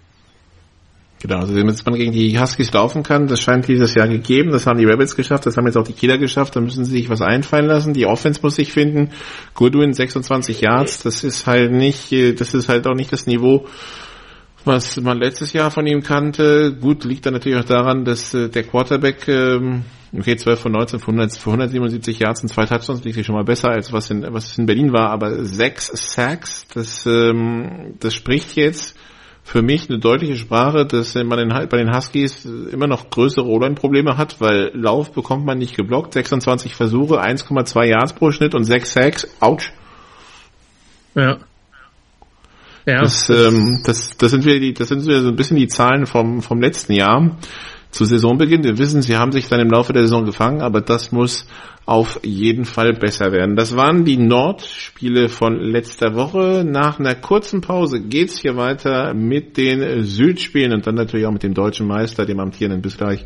Genau, 1.24 1.38
also 1.38 1.56
damit 1.56 1.86
man 1.86 1.96
gegen 1.96 2.12
die 2.12 2.38
Huskies 2.38 2.74
laufen 2.74 3.02
kann, 3.02 3.28
das 3.28 3.40
scheint 3.40 3.66
dieses 3.70 3.96
Jahr 3.96 4.10
gegeben. 4.10 4.52
Das 4.52 4.68
haben 4.68 4.78
die 4.78 4.84
Rebels 4.84 5.16
geschafft, 5.16 5.46
das 5.46 5.56
haben 5.56 5.66
jetzt 5.66 5.78
auch 5.78 5.88
die 5.88 5.94
Kieler 5.94 6.18
geschafft. 6.18 6.58
Da 6.58 6.60
müssen 6.60 6.84
sie 6.84 6.92
sich 6.92 7.10
was 7.10 7.22
einfallen 7.22 7.66
lassen. 7.66 7.94
Die 7.94 8.06
Offense 8.06 8.42
muss 8.44 8.56
sich 8.56 8.74
finden. 8.74 9.12
Goodwin 9.54 9.94
26 9.94 10.60
Yards, 10.60 11.02
das 11.02 11.24
ist 11.24 11.48
halt 11.48 11.72
nicht, 11.72 12.12
das 12.12 12.54
ist 12.54 12.68
halt 12.68 12.86
auch 12.88 12.94
nicht 12.94 13.14
das 13.14 13.26
Niveau, 13.26 13.68
was 14.66 15.00
man 15.00 15.18
letztes 15.18 15.54
Jahr 15.54 15.72
von 15.72 15.88
ihm 15.88 16.04
kannte. 16.04 16.76
Gut, 16.76 17.06
liegt 17.06 17.26
dann 17.26 17.34
natürlich 17.36 17.58
auch 17.58 17.70
daran, 17.70 18.04
dass 18.04 18.34
äh, 18.34 18.50
der 18.50 18.64
Quarterback, 18.64 19.26
ähm, 19.30 19.86
okay, 20.12 20.36
12 20.36 20.60
von 20.60 20.74
19 20.74 21.00
für 21.00 21.12
177 21.12 22.20
Yards 22.20 22.42
und 22.42 22.50
zwei 22.50 22.66
Touchdowns 22.66 23.02
liegt 23.06 23.16
sich 23.16 23.26
schon 23.26 23.36
mal 23.36 23.46
besser 23.46 23.70
als 23.70 23.94
was 23.94 24.12
in, 24.12 24.26
was 24.34 24.58
in 24.58 24.66
Berlin 24.66 24.92
war, 24.92 25.10
aber 25.12 25.46
sechs 25.46 25.88
Sacks, 25.88 26.68
das, 26.74 27.06
ähm, 27.06 27.94
das 28.02 28.14
spricht 28.14 28.58
jetzt 28.58 28.98
für 29.44 29.62
mich 29.62 29.90
eine 29.90 30.00
deutliche 30.00 30.38
Sprache, 30.38 30.86
dass 30.86 31.16
man 31.16 31.38
in, 31.38 31.50
bei 31.50 31.78
den 31.78 31.94
Huskies 31.94 32.46
immer 32.46 32.88
noch 32.88 33.10
größere 33.10 33.46
O-Line-Probleme 33.46 34.18
hat, 34.18 34.40
weil 34.40 34.72
Lauf 34.74 35.12
bekommt 35.12 35.46
man 35.46 35.58
nicht 35.58 35.76
geblockt, 35.76 36.14
26 36.14 36.74
Versuche, 36.76 37.22
1,2 37.22 37.86
Yards 37.86 38.14
pro 38.14 38.32
Schnitt 38.32 38.56
und 38.56 38.64
6 38.64 38.94
Sacks, 38.94 39.28
ouch. 39.42 39.64
Ja. 41.16 41.38
Ja. 42.86 43.02
Das, 43.02 43.30
ähm, 43.30 43.82
das, 43.86 44.18
das 44.18 44.32
sind 44.32 44.46
wir 44.46 44.60
die, 44.60 44.74
das 44.74 44.90
sind 44.90 45.06
wieder 45.06 45.22
so 45.22 45.30
ein 45.30 45.36
bisschen 45.36 45.58
die 45.58 45.68
Zahlen 45.68 46.06
vom, 46.06 46.42
vom 46.42 46.62
letzten 46.62 46.94
Jahr 46.94 47.38
zu 47.94 48.06
Saisonbeginn. 48.06 48.64
Wir 48.64 48.78
wissen, 48.78 49.02
sie 49.02 49.16
haben 49.16 49.32
sich 49.32 49.48
dann 49.48 49.60
im 49.60 49.70
Laufe 49.70 49.94
der 49.94 50.02
Saison 50.04 50.26
gefangen, 50.26 50.62
aber 50.62 50.82
das 50.82 51.12
muss 51.12 51.46
auf 51.86 52.20
jeden 52.24 52.66
Fall 52.66 52.94
besser 52.94 53.32
werden. 53.32 53.56
Das 53.56 53.76
waren 53.76 54.04
die 54.04 54.18
Nordspiele 54.18 55.30
von 55.30 55.60
letzter 55.60 56.16
Woche. 56.16 56.66
Nach 56.66 57.00
einer 57.00 57.16
kurzen 57.16 57.62
Pause 57.62 58.02
geht's 58.02 58.40
hier 58.40 58.58
weiter 58.58 59.14
mit 59.14 59.58
den 59.58 60.04
Südspielen 60.04 60.74
und 60.74 60.88
dann 60.88 60.96
natürlich 60.96 61.26
auch 61.28 61.32
mit 61.32 61.44
dem 61.44 61.54
deutschen 61.54 61.88
Meister, 61.88 62.26
dem 62.26 62.40
amtierenden. 62.40 62.82
Bis 62.82 62.98
gleich. 62.98 63.26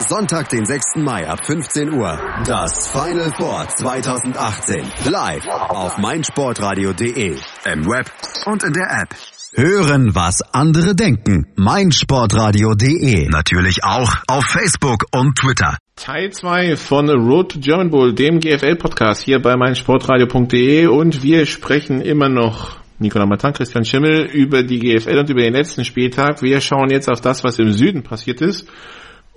Sonntag, 0.00 0.48
den 0.48 0.64
6. 0.64 0.96
Mai 0.96 1.28
ab 1.28 1.44
15 1.44 1.92
Uhr. 1.92 2.18
Das 2.46 2.88
Final 2.88 3.32
Four 3.36 3.66
2018. 3.68 4.84
Live 5.10 5.46
auf 5.46 5.98
meinsportradio.de. 5.98 7.36
Im 7.64 7.86
Web 7.86 8.10
und 8.46 8.62
in 8.62 8.72
der 8.72 9.02
App. 9.02 9.14
Hören, 9.54 10.14
was 10.14 10.42
andere 10.54 10.94
denken. 10.94 11.46
meinsportradio.de. 11.56 13.28
Natürlich 13.28 13.82
auch 13.82 14.12
auf 14.28 14.44
Facebook 14.44 15.04
und 15.12 15.36
Twitter. 15.36 15.78
Teil 15.96 16.30
2 16.30 16.76
von 16.76 17.10
Road 17.10 17.52
to 17.52 17.58
German 17.60 17.90
Bowl, 17.90 18.14
dem 18.14 18.38
GFL-Podcast 18.38 19.24
hier 19.24 19.42
bei 19.42 19.56
meinsportradio.de 19.56 20.86
und 20.86 21.24
wir 21.24 21.44
sprechen 21.44 22.00
immer 22.00 22.28
noch 22.28 22.78
Nicola 23.00 23.26
Matan, 23.26 23.52
Christian 23.52 23.84
Schimmel 23.84 24.26
über 24.26 24.62
die 24.62 24.78
GFL 24.78 25.18
und 25.18 25.30
über 25.30 25.42
den 25.42 25.54
letzten 25.54 25.84
Spieltag. 25.84 26.40
Wir 26.40 26.60
schauen 26.60 26.90
jetzt 26.90 27.08
auf 27.10 27.20
das, 27.20 27.42
was 27.42 27.58
im 27.58 27.72
Süden 27.72 28.04
passiert 28.04 28.40
ist 28.40 28.68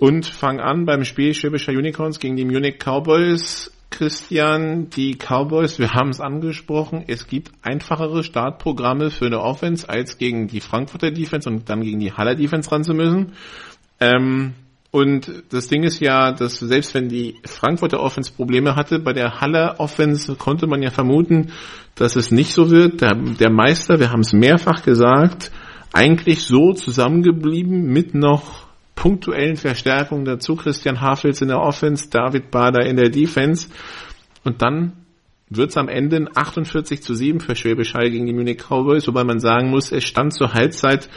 und 0.02 0.26
fangen 0.26 0.58
an 0.58 0.84
beim 0.84 1.04
Spiel 1.04 1.32
Schwäbischer 1.32 1.70
Unicorns 1.70 2.18
gegen 2.18 2.34
die 2.34 2.44
Munich 2.44 2.78
Cowboys. 2.80 3.70
Christian, 3.88 4.90
die 4.90 5.16
Cowboys, 5.16 5.78
wir 5.78 5.92
haben 5.92 6.08
es 6.08 6.20
angesprochen, 6.20 7.04
es 7.06 7.28
gibt 7.28 7.52
einfachere 7.62 8.24
Startprogramme 8.24 9.10
für 9.10 9.26
eine 9.26 9.40
Offense, 9.40 9.88
als 9.88 10.18
gegen 10.18 10.48
die 10.48 10.60
Frankfurter 10.60 11.12
Defense 11.12 11.48
und 11.48 11.68
dann 11.68 11.82
gegen 11.82 12.00
die 12.00 12.10
Haller 12.10 12.34
Defense 12.34 12.72
ran 12.72 12.82
zu 12.82 12.94
müssen. 12.94 13.34
Ähm, 14.00 14.54
Und 14.90 15.44
das 15.50 15.68
Ding 15.68 15.84
ist 15.84 16.00
ja, 16.00 16.32
dass 16.32 16.58
selbst 16.58 16.94
wenn 16.94 17.08
die 17.08 17.36
Frankfurter 17.44 18.00
Offense 18.00 18.32
Probleme 18.32 18.74
hatte, 18.74 18.98
bei 18.98 19.12
der 19.12 19.40
Halle 19.40 19.78
Offense 19.78 20.34
konnte 20.34 20.66
man 20.66 20.82
ja 20.82 20.90
vermuten, 20.90 21.52
dass 21.94 22.16
es 22.16 22.32
nicht 22.32 22.52
so 22.54 22.72
wird. 22.72 23.00
Der, 23.02 23.14
der 23.14 23.50
Meister, 23.50 24.00
wir 24.00 24.10
haben 24.10 24.20
es 24.20 24.32
mehrfach 24.32 24.82
gesagt, 24.82 25.52
eigentlich 25.92 26.42
so 26.42 26.72
zusammengeblieben 26.72 27.84
mit 27.84 28.14
noch 28.14 28.61
punktuellen 28.94 29.56
Verstärkungen 29.56 30.24
dazu. 30.24 30.56
Christian 30.56 31.00
Hafels 31.00 31.40
in 31.40 31.48
der 31.48 31.60
Offense, 31.60 32.08
David 32.10 32.50
Bader 32.50 32.84
in 32.86 32.96
der 32.96 33.10
Defense. 33.10 33.68
Und 34.44 34.62
dann 34.62 34.92
wird 35.48 35.70
es 35.70 35.76
am 35.76 35.88
Ende 35.88 36.26
48 36.34 37.02
zu 37.02 37.14
7 37.14 37.40
für 37.40 37.54
Schwäbisch 37.54 37.94
Hall 37.94 38.10
gegen 38.10 38.26
die 38.26 38.32
Munich 38.32 38.58
Cowboys, 38.58 39.06
wobei 39.06 39.24
man 39.24 39.38
sagen 39.38 39.70
muss, 39.70 39.92
es 39.92 40.04
stand 40.04 40.32
zur 40.34 40.54
Halbzeit 40.54 41.08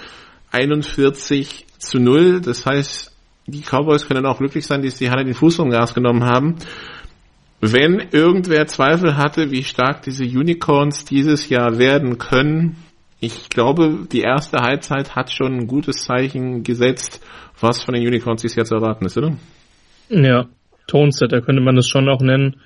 41 0.51 1.65
zu 1.77 1.99
0. 1.99 2.41
Das 2.41 2.65
heißt, 2.65 3.15
die 3.47 3.61
Cowboys 3.61 4.07
können 4.07 4.25
auch 4.25 4.39
glücklich 4.39 4.65
sein, 4.65 4.81
dass 4.81 4.97
die 4.97 5.09
Halle 5.09 5.23
den 5.23 5.33
Fuß 5.33 5.55
vom 5.55 5.69
Gas 5.69 5.93
genommen 5.93 6.23
haben. 6.23 6.55
Wenn 7.61 7.99
irgendwer 8.11 8.67
Zweifel 8.67 9.17
hatte, 9.17 9.51
wie 9.51 9.63
stark 9.63 10.01
diese 10.03 10.23
Unicorns 10.23 11.05
dieses 11.05 11.49
Jahr 11.49 11.77
werden 11.77 12.17
können, 12.17 12.75
ich 13.25 13.49
glaube, 13.49 14.07
die 14.11 14.21
erste 14.21 14.59
Halbzeit 14.59 15.15
hat 15.15 15.31
schon 15.31 15.53
ein 15.53 15.67
gutes 15.67 16.05
Zeichen 16.05 16.63
gesetzt, 16.63 17.25
was 17.59 17.83
von 17.83 17.93
den 17.93 18.05
Unicorns 18.05 18.43
Jahr 18.55 18.65
zu 18.65 18.75
erwarten 18.75 19.05
ist, 19.05 19.17
oder? 19.17 19.35
Ja, 20.09 20.45
Tonesetter 20.87 21.41
könnte 21.41 21.61
man 21.61 21.75
das 21.75 21.87
schon 21.87 22.07
auch 22.09 22.21
nennen. 22.21 22.57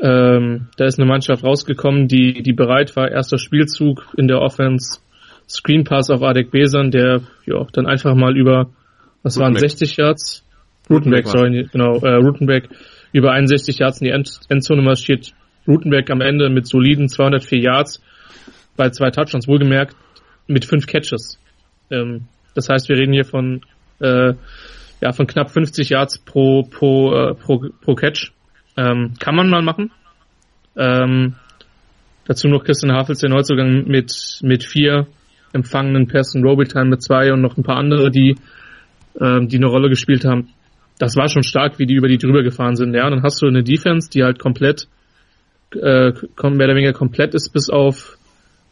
Ähm, 0.00 0.68
da 0.76 0.84
ist 0.84 0.98
eine 0.98 1.08
Mannschaft 1.08 1.44
rausgekommen, 1.44 2.08
die, 2.08 2.42
die 2.42 2.52
bereit 2.52 2.94
war, 2.96 3.10
erster 3.10 3.38
Spielzug 3.38 4.06
in 4.16 4.28
der 4.28 4.40
Offense, 4.40 5.00
Screen 5.48 5.84
Pass 5.84 6.10
auf 6.10 6.22
Adek 6.22 6.50
Besan, 6.50 6.90
der 6.90 7.22
ja 7.46 7.66
dann 7.72 7.86
einfach 7.86 8.14
mal 8.14 8.36
über 8.36 8.70
was 9.22 9.38
waren 9.38 9.56
60 9.56 9.96
Yards? 9.96 10.44
Rutenbeck, 10.88 11.26
sorry, 11.26 11.68
genau, 11.70 11.98
äh, 11.98 12.14
Rutenbeck 12.14 12.68
über 13.12 13.32
61 13.32 13.78
Yards 13.78 14.00
in 14.00 14.06
die 14.06 14.10
End 14.12 14.40
Endzone 14.48 14.82
marschiert. 14.82 15.32
Rutenbeck 15.66 16.10
am 16.10 16.20
Ende 16.20 16.48
mit 16.48 16.66
soliden 16.66 17.08
204 17.08 17.58
Yards 17.58 18.02
bei 18.78 18.88
zwei 18.88 19.10
Touchdowns, 19.10 19.46
wohlgemerkt 19.46 19.94
mit 20.46 20.64
fünf 20.64 20.86
Catches. 20.86 21.38
Ähm, 21.90 22.28
das 22.54 22.70
heißt, 22.70 22.88
wir 22.88 22.96
reden 22.96 23.12
hier 23.12 23.26
von 23.26 23.60
äh, 24.00 24.32
ja 25.00 25.12
von 25.12 25.26
knapp 25.26 25.50
50 25.50 25.90
Yards 25.90 26.18
pro 26.18 26.62
pro 26.62 27.12
äh, 27.14 27.34
pro, 27.34 27.66
pro 27.82 27.94
Catch. 27.94 28.32
Ähm, 28.76 29.12
kann 29.20 29.36
man 29.36 29.50
mal 29.50 29.62
machen. 29.62 29.90
Ähm, 30.76 31.34
dazu 32.26 32.48
noch 32.48 32.64
Christian 32.64 32.92
Havels, 32.92 33.18
der 33.18 33.30
Neuzugang 33.30 33.84
mit 33.86 34.40
mit 34.42 34.64
vier 34.64 35.06
empfangenen 35.52 36.06
Pässen, 36.06 36.44
Robotime 36.44 36.86
mit 36.86 37.02
zwei 37.02 37.32
und 37.32 37.40
noch 37.40 37.56
ein 37.56 37.62
paar 37.62 37.76
andere, 37.76 38.10
die 38.10 38.36
ähm, 39.20 39.48
die 39.48 39.56
eine 39.56 39.66
Rolle 39.66 39.88
gespielt 39.88 40.24
haben. 40.24 40.48
Das 40.98 41.16
war 41.16 41.28
schon 41.28 41.42
stark, 41.42 41.78
wie 41.78 41.86
die 41.86 41.94
über 41.94 42.08
die 42.08 42.18
drüber 42.18 42.42
gefahren 42.42 42.76
sind. 42.76 42.94
Ja, 42.94 43.08
dann 43.08 43.22
hast 43.22 43.40
du 43.40 43.46
eine 43.46 43.62
Defense, 43.62 44.10
die 44.10 44.24
halt 44.24 44.38
komplett, 44.38 44.88
äh, 45.74 46.10
mehr 46.10 46.66
oder 46.66 46.74
weniger 46.74 46.92
komplett 46.92 47.34
ist, 47.34 47.52
bis 47.52 47.70
auf, 47.70 48.17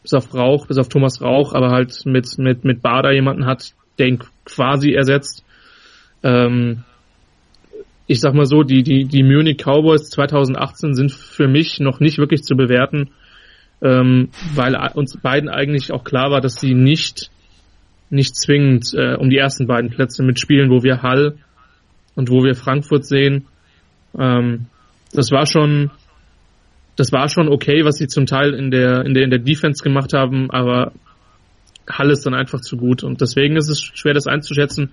bis 0.07 0.13
auf 0.13 0.33
Rauch, 0.33 0.67
bis 0.67 0.77
auf 0.77 0.87
Thomas 0.87 1.21
Rauch, 1.21 1.53
aber 1.53 1.69
halt 1.69 2.05
mit, 2.05 2.37
mit, 2.37 2.63
mit 2.63 2.81
Bader 2.81 3.11
jemanden 3.11 3.45
hat, 3.45 3.73
der 3.99 4.07
ihn 4.07 4.19
quasi 4.45 4.93
ersetzt. 4.93 5.43
Ähm, 6.23 6.83
ich 8.07 8.21
sag 8.21 8.33
mal 8.33 8.45
so, 8.45 8.63
die, 8.63 8.83
die, 8.83 9.03
die 9.03 9.23
Munich 9.23 9.57
Cowboys 9.57 10.09
2018 10.09 10.93
sind 10.93 11.11
für 11.11 11.49
mich 11.49 11.79
noch 11.79 11.99
nicht 11.99 12.19
wirklich 12.19 12.43
zu 12.43 12.55
bewerten, 12.55 13.09
ähm, 13.81 14.29
weil 14.55 14.75
uns 14.95 15.17
beiden 15.17 15.49
eigentlich 15.49 15.91
auch 15.91 16.05
klar 16.05 16.31
war, 16.31 16.39
dass 16.39 16.55
sie 16.55 16.73
nicht 16.73 17.29
nicht 18.09 18.37
zwingend 18.37 18.93
äh, 18.93 19.15
um 19.15 19.29
die 19.29 19.37
ersten 19.37 19.67
beiden 19.67 19.89
Plätze 19.89 20.23
mitspielen, 20.23 20.69
wo 20.69 20.81
wir 20.81 21.01
Hall 21.01 21.37
und 22.15 22.31
wo 22.31 22.41
wir 22.41 22.55
Frankfurt 22.55 23.05
sehen. 23.05 23.47
Ähm, 24.17 24.67
das 25.11 25.31
war 25.31 25.45
schon, 25.45 25.91
das 26.97 27.11
war 27.13 27.29
schon 27.29 27.47
okay, 27.47 27.85
was 27.85 27.97
sie 27.97 28.07
zum 28.07 28.25
Teil 28.25 28.53
in 28.53 28.71
der, 28.71 29.05
in 29.05 29.13
der, 29.13 29.23
in 29.23 29.29
der 29.29 29.39
Defense 29.39 29.81
gemacht 29.81 30.13
haben, 30.13 30.51
aber 30.51 30.91
Hall 31.89 32.11
ist 32.11 32.25
dann 32.25 32.33
einfach 32.33 32.59
zu 32.59 32.75
gut 32.75 33.03
und 33.03 33.21
deswegen 33.21 33.55
ist 33.55 33.69
es 33.69 33.81
schwer, 33.81 34.13
das 34.13 34.27
einzuschätzen. 34.27 34.91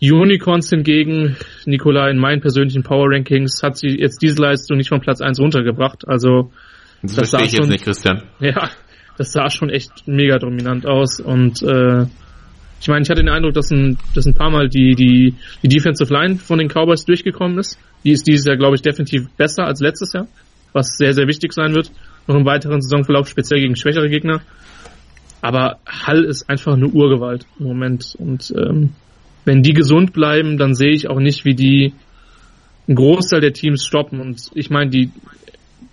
Die 0.00 0.12
Unicorns 0.12 0.70
hingegen, 0.70 1.36
Nikola, 1.66 2.08
in 2.08 2.16
meinen 2.16 2.40
persönlichen 2.40 2.82
Power 2.82 3.10
Rankings 3.10 3.62
hat 3.62 3.76
sie 3.76 3.88
jetzt 3.88 4.22
diese 4.22 4.40
Leistung 4.40 4.78
nicht 4.78 4.88
von 4.88 5.00
Platz 5.00 5.20
1 5.20 5.38
runtergebracht. 5.38 6.08
Also 6.08 6.50
das, 7.02 7.16
das 7.16 7.30
verstehe 7.30 7.46
ich 7.46 7.50
schon, 7.50 7.64
jetzt 7.64 7.70
nicht, 7.70 7.84
Christian. 7.84 8.22
Ja, 8.38 8.70
das 9.18 9.32
sah 9.32 9.50
schon 9.50 9.68
echt 9.68 10.06
mega 10.06 10.38
dominant 10.38 10.86
aus 10.86 11.20
und 11.20 11.62
äh, 11.62 12.06
ich 12.80 12.88
meine, 12.88 13.02
ich 13.02 13.10
hatte 13.10 13.20
den 13.20 13.28
Eindruck, 13.28 13.52
dass 13.52 13.70
ein, 13.70 13.98
dass 14.14 14.24
ein 14.24 14.32
paar 14.32 14.50
Mal 14.50 14.68
die, 14.70 14.94
die, 14.94 15.34
die 15.62 15.68
Defensive 15.68 16.10
Line 16.12 16.36
von 16.36 16.58
den 16.58 16.68
Cowboys 16.68 17.04
durchgekommen 17.04 17.58
ist. 17.58 17.78
Die 18.04 18.12
ist 18.12 18.26
dieses 18.26 18.46
Jahr, 18.46 18.56
glaube 18.56 18.76
ich, 18.76 18.80
definitiv 18.80 19.28
besser 19.36 19.66
als 19.66 19.80
letztes 19.80 20.14
Jahr, 20.14 20.26
was 20.72 20.96
sehr, 20.96 21.14
sehr 21.14 21.26
wichtig 21.26 21.52
sein 21.52 21.74
wird. 21.74 21.90
Noch 22.26 22.36
im 22.36 22.44
weiteren 22.44 22.80
Saisonverlauf, 22.80 23.28
speziell 23.28 23.60
gegen 23.60 23.76
schwächere 23.76 24.08
Gegner. 24.08 24.40
Aber 25.42 25.78
Hall 25.86 26.24
ist 26.24 26.48
einfach 26.48 26.74
eine 26.74 26.86
Urgewalt 26.86 27.46
im 27.58 27.66
Moment. 27.66 28.14
Und 28.18 28.52
ähm, 28.56 28.90
wenn 29.44 29.62
die 29.62 29.72
gesund 29.72 30.12
bleiben, 30.12 30.58
dann 30.58 30.74
sehe 30.74 30.92
ich 30.92 31.08
auch 31.08 31.18
nicht, 31.18 31.44
wie 31.44 31.54
die 31.54 31.94
einen 32.86 32.96
Großteil 32.96 33.40
der 33.40 33.52
Teams 33.52 33.84
stoppen. 33.84 34.20
Und 34.20 34.50
ich 34.54 34.70
meine, 34.70 34.90
die, 34.90 35.10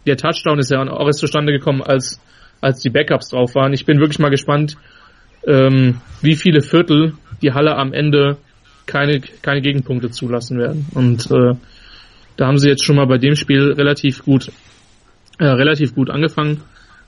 der 0.06 0.18
Touchdown 0.18 0.60
ist 0.60 0.72
ja 0.72 0.82
auch 0.82 1.08
erst 1.08 1.20
zustande 1.20 1.54
gekommen, 1.54 1.82
als 1.82 2.20
als 2.62 2.82
die 2.82 2.90
Backups 2.90 3.30
drauf 3.30 3.56
waren. 3.56 3.74
Ich 3.74 3.86
bin 3.86 4.00
wirklich 4.00 4.20
mal 4.20 4.30
gespannt, 4.30 4.78
ähm, 5.46 6.02
wie 6.22 6.36
viele 6.36 6.62
Viertel 6.62 7.14
die 7.42 7.54
Halle 7.54 7.76
am 7.76 7.94
Ende 7.94 8.38
keine, 8.86 9.22
keine 9.42 9.62
Gegenpunkte 9.62 10.10
zulassen 10.10 10.58
werden. 10.58 10.88
Und 10.94 11.30
äh, 11.32 11.56
da 12.38 12.48
haben 12.48 12.58
sie 12.58 12.70
jetzt 12.70 12.86
schon 12.86 12.96
mal 12.96 13.08
bei 13.08 13.18
dem 13.18 13.36
Spiel 13.36 13.74
relativ 13.74 14.24
gut, 14.24 14.52
äh, 15.40 15.46
relativ 15.46 15.94
gut 15.94 16.10
angefangen. 16.10 16.62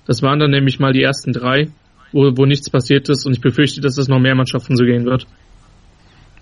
Das 0.06 0.22
waren 0.22 0.40
dann 0.40 0.52
nämlich 0.52 0.80
mal 0.80 0.92
die 0.92 1.04
ersten 1.04 1.34
drei, 1.34 1.70
wo, 2.12 2.32
wo 2.36 2.46
nichts 2.46 2.70
passiert 2.70 3.10
ist 3.10 3.26
und 3.26 3.34
ich 3.34 3.42
befürchte, 3.42 3.80
dass 3.80 3.98
es 3.98 4.08
noch 4.08 4.20
mehr 4.20 4.36
Mannschaften 4.36 4.76
so 4.76 4.84
gehen 4.84 5.06
wird. 5.06 5.28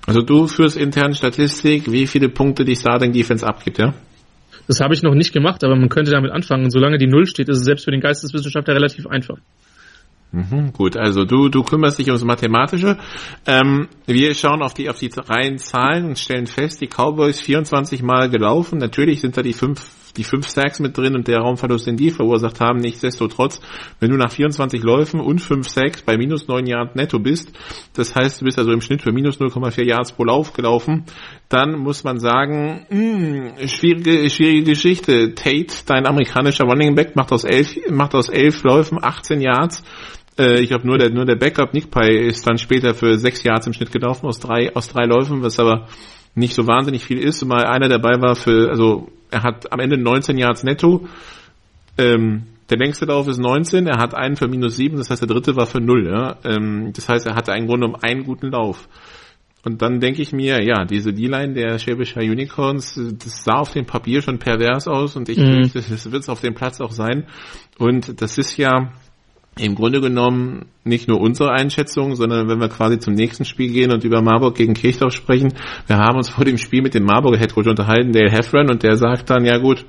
Also 0.06 0.22
du 0.22 0.48
führst 0.48 0.78
intern 0.78 1.14
Statistik, 1.14 1.92
wie 1.92 2.08
viele 2.08 2.30
Punkte 2.30 2.64
die 2.64 2.78
Starting 2.78 3.12
Defense 3.12 3.46
abgibt, 3.46 3.78
ja? 3.78 3.94
Das 4.68 4.80
habe 4.80 4.94
ich 4.94 5.04
noch 5.04 5.14
nicht 5.14 5.34
gemacht, 5.34 5.64
aber 5.64 5.76
man 5.76 5.90
könnte 5.90 6.12
damit 6.12 6.32
anfangen. 6.32 6.66
Und 6.66 6.72
solange 6.72 6.98
die 6.98 7.08
Null 7.08 7.26
steht, 7.26 7.50
ist 7.50 7.60
es 7.60 7.66
selbst 7.66 7.86
für 7.86 7.92
den 7.92 8.02
Geisteswissenschaftler 8.02 8.76
relativ 8.76 9.08
einfach. 9.08 9.38
Mhm, 10.32 10.74
gut, 10.74 10.98
also 10.98 11.24
du, 11.24 11.48
du 11.48 11.64
kümmerst 11.64 12.00
dich 12.00 12.08
ums 12.08 12.24
Mathematische. 12.24 12.98
Ähm, 13.46 13.88
wir 14.06 14.34
schauen 14.34 14.62
auf 14.62 14.74
die, 14.74 14.90
auf 14.90 15.00
die 15.00 15.10
reinen 15.16 15.58
Zahlen 15.58 16.06
und 16.06 16.20
stellen 16.20 16.48
fest, 16.48 16.82
die 16.82 16.88
Cowboys 16.88 17.40
24 17.40 18.04
Mal 18.04 18.30
gelaufen. 18.30 18.78
Natürlich 18.78 19.22
sind 19.22 19.38
da 19.38 19.42
die 19.42 19.54
fünf 19.54 19.90
die 20.18 20.24
fünf 20.24 20.48
Sacks 20.48 20.80
mit 20.80 20.98
drin 20.98 21.16
und 21.16 21.28
der 21.28 21.40
Raumverlust, 21.40 21.88
den 21.88 21.96
die 21.96 22.10
verursacht 22.10 22.60
haben. 22.60 22.80
Nichtsdestotrotz, 22.80 23.62
wenn 24.00 24.10
du 24.10 24.18
nach 24.18 24.32
24 24.32 24.84
Läufen 24.84 25.20
und 25.20 25.40
fünf 25.40 25.70
Sacks 25.70 26.02
bei 26.02 26.18
minus 26.18 26.48
neun 26.48 26.66
Yards 26.66 26.96
netto 26.96 27.20
bist, 27.20 27.52
das 27.94 28.16
heißt, 28.16 28.42
du 28.42 28.46
bist 28.46 28.58
also 28.58 28.72
im 28.72 28.82
Schnitt 28.82 29.02
für 29.02 29.12
minus 29.12 29.40
0,4 29.40 29.84
Yards 29.84 30.12
pro 30.12 30.24
Lauf 30.26 30.54
gelaufen, 30.54 31.06
dann 31.50 31.78
muss 31.78 32.04
man 32.04 32.20
sagen, 32.20 32.86
mh, 32.90 33.58
hm, 33.60 33.68
schwierige, 33.68 34.30
schwierige 34.30 34.64
Geschichte. 34.64 35.36
Tate, 35.36 35.74
dein 35.86 36.06
amerikanischer 36.06 36.66
Running 36.66 36.96
Back, 36.96 37.16
macht 37.16 37.32
aus 37.32 37.44
elf, 37.44 37.78
macht 37.90 38.16
aus 38.16 38.30
elf 38.30 38.64
Läufen 38.64 38.98
18 39.02 39.42
Yards 39.42 39.84
äh, 40.40 40.60
ich 40.60 40.70
glaube 40.70 40.88
nur 40.88 40.98
der 40.98 41.10
nur 41.10 41.26
der 41.26 41.36
Backup 41.36 41.74
Nick 41.74 41.92
Pye 41.92 42.28
ist 42.28 42.48
dann 42.48 42.58
später 42.58 42.94
für 42.94 43.18
sechs 43.18 43.44
Yards 43.44 43.68
im 43.68 43.74
Schnitt 43.74 43.92
gelaufen 43.92 44.26
aus 44.26 44.40
drei 44.40 44.76
aus 44.76 44.90
drei 44.90 45.06
Läufen, 45.06 45.42
was 45.42 45.60
aber 45.60 45.88
nicht 46.36 46.54
so 46.54 46.68
wahnsinnig 46.68 47.04
viel 47.04 47.20
ist. 47.20 47.44
Mal 47.46 47.66
einer 47.66 47.90
dabei 47.90 48.22
war 48.22 48.36
für 48.36 48.70
also 48.70 49.10
er 49.32 49.44
hat 49.44 49.72
am 49.72 49.80
Ende 49.80 49.98
19 49.98 50.38
Yards 50.38 50.64
netto. 50.64 51.08
Ähm, 51.98 52.44
der 52.70 52.78
längste 52.78 53.06
Lauf 53.06 53.28
ist 53.28 53.40
19, 53.40 53.88
er 53.88 53.98
hat 53.98 54.14
einen 54.14 54.36
für 54.36 54.48
minus 54.48 54.76
7, 54.76 54.98
das 54.98 55.10
heißt 55.10 55.22
der 55.22 55.30
dritte 55.30 55.56
war 55.56 55.66
für 55.66 55.80
0. 55.80 56.08
Ja? 56.08 56.38
Ähm, 56.44 56.92
das 56.94 57.08
heißt, 57.08 57.26
er 57.26 57.36
hatte 57.36 57.54
einen 57.54 57.68
Grunde 57.68 57.88
um 57.88 57.96
einen 57.96 58.24
guten 58.24 58.52
Lauf. 58.52 58.88
Und 59.64 59.82
dann 59.82 60.00
denke 60.00 60.22
ich 60.22 60.32
mir, 60.32 60.64
ja, 60.64 60.86
diese 60.86 61.12
D-Line 61.14 61.54
der 61.54 61.80
Schwäbischer 61.80 62.22
Unicorns, 62.22 62.96
das 62.96 63.44
sah 63.44 63.60
auf 63.60 63.74
dem 63.74 63.86
Papier 63.86 64.22
schon 64.22 64.40
pervers 64.40 64.88
aus 64.88 65.16
und 65.16 65.28
ich 65.30 65.38
mhm. 65.38 65.66
fürchte, 65.70 65.84
das 65.90 66.12
wird 66.12 66.24
es 66.24 66.30
auf 66.30 66.42
dem 66.42 66.54
Platz 66.54 66.80
auch 66.80 66.92
sein. 66.92 67.26
Und 67.78 68.22
das 68.22 68.38
ist 68.38 68.56
ja, 68.58 68.94
im 69.60 69.76
Grunde 69.76 70.02
genommen 70.02 70.66
nicht 70.84 71.08
nur 71.08 71.20
unsere 71.20 71.52
Einschätzung, 71.52 72.16
sondern 72.16 72.48
wenn 72.48 72.60
wir 72.60 72.70
quasi 72.70 73.00
zum 73.00 73.14
nächsten 73.14 73.46
Spiel 73.46 73.72
gehen 73.72 73.92
und 73.92 74.04
über 74.04 74.22
Marburg 74.22 74.56
gegen 74.56 74.74
Kirchdorf 74.74 75.14
sprechen, 75.14 75.54
wir 75.88 75.98
haben 75.98 76.18
uns 76.18 76.30
vor 76.30 76.46
dem 76.46 76.58
Spiel 76.58 76.82
mit 76.82 76.94
dem 76.94 77.04
Marburger 77.04 77.38
Headcoach 77.38 77.68
unterhalten, 77.68 78.12
Dale 78.12 78.32
Heffron, 78.32 78.70
und 78.70 78.84
der 78.84 78.96
sagt 78.96 79.30
dann, 79.30 79.46
ja 79.46 79.58
gut, 79.58 79.86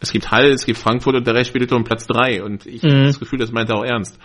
es 0.00 0.12
gibt 0.12 0.30
Hall, 0.30 0.46
es 0.46 0.64
gibt 0.64 0.78
Frankfurt 0.78 1.16
und 1.16 1.26
der 1.26 1.34
Rest 1.34 1.50
spielt 1.50 1.72
um 1.72 1.84
Platz 1.84 2.06
drei 2.06 2.42
und 2.42 2.66
ich 2.66 2.82
mhm. 2.82 2.90
habe 2.90 3.04
das 3.06 3.20
Gefühl, 3.20 3.38
das 3.38 3.52
meint 3.52 3.70
er 3.70 3.76
auch 3.76 3.84
ernst. 3.84 4.18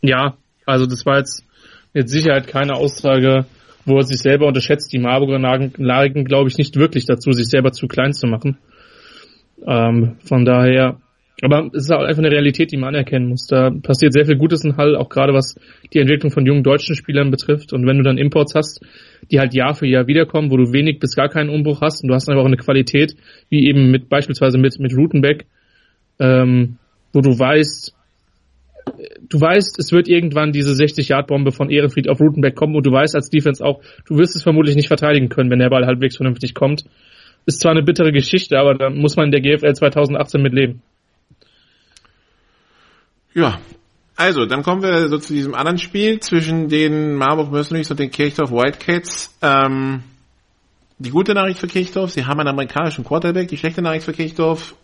Ja, 0.00 0.36
also 0.66 0.86
das 0.86 1.04
war 1.04 1.18
jetzt 1.18 1.44
mit 1.92 2.08
Sicherheit 2.08 2.46
keine 2.46 2.74
Aussage, 2.74 3.46
wo 3.84 3.96
er 3.96 4.04
sich 4.04 4.18
selber 4.18 4.46
unterschätzt. 4.46 4.92
Die 4.92 4.98
Marburger 4.98 5.38
neigen, 5.38 6.24
glaube 6.24 6.48
ich, 6.48 6.58
nicht 6.58 6.76
wirklich 6.76 7.06
dazu, 7.06 7.32
sich 7.32 7.48
selber 7.48 7.72
zu 7.72 7.88
klein 7.88 8.12
zu 8.12 8.26
machen. 8.26 8.58
Ähm, 9.66 10.16
von 10.24 10.44
daher 10.44 11.00
aber 11.40 11.70
es 11.72 11.84
ist 11.84 11.92
auch 11.92 12.02
einfach 12.02 12.22
eine 12.22 12.32
Realität, 12.32 12.72
die 12.72 12.76
man 12.76 12.88
anerkennen 12.88 13.28
muss. 13.28 13.46
Da 13.46 13.70
passiert 13.70 14.12
sehr 14.12 14.26
viel 14.26 14.36
Gutes 14.36 14.64
in 14.64 14.76
Hall, 14.76 14.96
auch 14.96 15.08
gerade 15.08 15.32
was 15.32 15.54
die 15.92 16.00
Entwicklung 16.00 16.32
von 16.32 16.44
jungen 16.44 16.64
deutschen 16.64 16.96
Spielern 16.96 17.30
betrifft. 17.30 17.72
Und 17.72 17.86
wenn 17.86 17.96
du 17.96 18.02
dann 18.02 18.18
Imports 18.18 18.54
hast, 18.56 18.80
die 19.30 19.38
halt 19.38 19.54
Jahr 19.54 19.74
für 19.74 19.86
Jahr 19.86 20.08
wiederkommen, 20.08 20.50
wo 20.50 20.56
du 20.56 20.72
wenig 20.72 20.98
bis 20.98 21.14
gar 21.14 21.28
keinen 21.28 21.50
Umbruch 21.50 21.80
hast 21.80 22.02
und 22.02 22.08
du 22.08 22.14
hast 22.14 22.28
einfach 22.28 22.42
auch 22.42 22.46
eine 22.46 22.56
Qualität, 22.56 23.14
wie 23.50 23.68
eben 23.68 23.90
mit 23.90 24.08
beispielsweise 24.08 24.58
mit, 24.58 24.80
mit 24.80 24.96
Rutenbeck, 24.96 25.46
ähm, 26.18 26.78
wo 27.12 27.20
du 27.20 27.38
weißt, 27.38 27.94
du 29.28 29.40
weißt, 29.40 29.78
es 29.78 29.92
wird 29.92 30.08
irgendwann 30.08 30.50
diese 30.50 30.72
60-Yard-Bombe 30.72 31.52
von 31.52 31.70
Ehrenfried 31.70 32.08
auf 32.08 32.20
Rutenbeck 32.20 32.56
kommen 32.56 32.74
und 32.74 32.84
du 32.84 32.90
weißt 32.90 33.14
als 33.14 33.30
Defense 33.30 33.64
auch, 33.64 33.80
du 34.06 34.18
wirst 34.18 34.34
es 34.34 34.42
vermutlich 34.42 34.74
nicht 34.74 34.88
verteidigen 34.88 35.28
können, 35.28 35.50
wenn 35.50 35.60
der 35.60 35.70
Ball 35.70 35.86
halbwegs 35.86 36.16
vernünftig 36.16 36.54
kommt. 36.54 36.84
Ist 37.46 37.60
zwar 37.60 37.70
eine 37.70 37.84
bittere 37.84 38.10
Geschichte, 38.10 38.58
aber 38.58 38.74
da 38.74 38.90
muss 38.90 39.14
man 39.14 39.26
in 39.26 39.32
der 39.32 39.40
GFL 39.40 39.74
2018 39.74 40.42
mit 40.42 40.52
leben. 40.52 40.82
Ja, 43.38 43.60
also, 44.18 44.46
dann 44.46 44.64
kommen 44.64 44.82
wir 44.82 45.08
so 45.08 45.18
zu 45.18 45.32
diesem 45.32 45.54
anderen 45.54 45.78
Spiel 45.78 46.18
zwischen 46.18 46.68
den 46.68 47.14
Marburg 47.14 47.52
Mercenaries 47.52 47.88
und 47.92 48.00
den 48.00 48.10
Kirchdorf 48.10 48.50
Wildcats. 48.50 49.32
Ähm, 49.42 50.02
die 50.98 51.10
gute 51.10 51.34
Nachricht 51.34 51.60
für 51.60 51.68
Kirchdorf, 51.68 52.10
sie 52.10 52.26
haben 52.26 52.40
einen 52.40 52.48
amerikanischen 52.48 53.04
Quarterback. 53.04 53.46
Die 53.46 53.56
schlechte 53.56 53.80
Nachricht 53.80 54.04
für 54.04 54.12
Kirchdorf, 54.12 54.74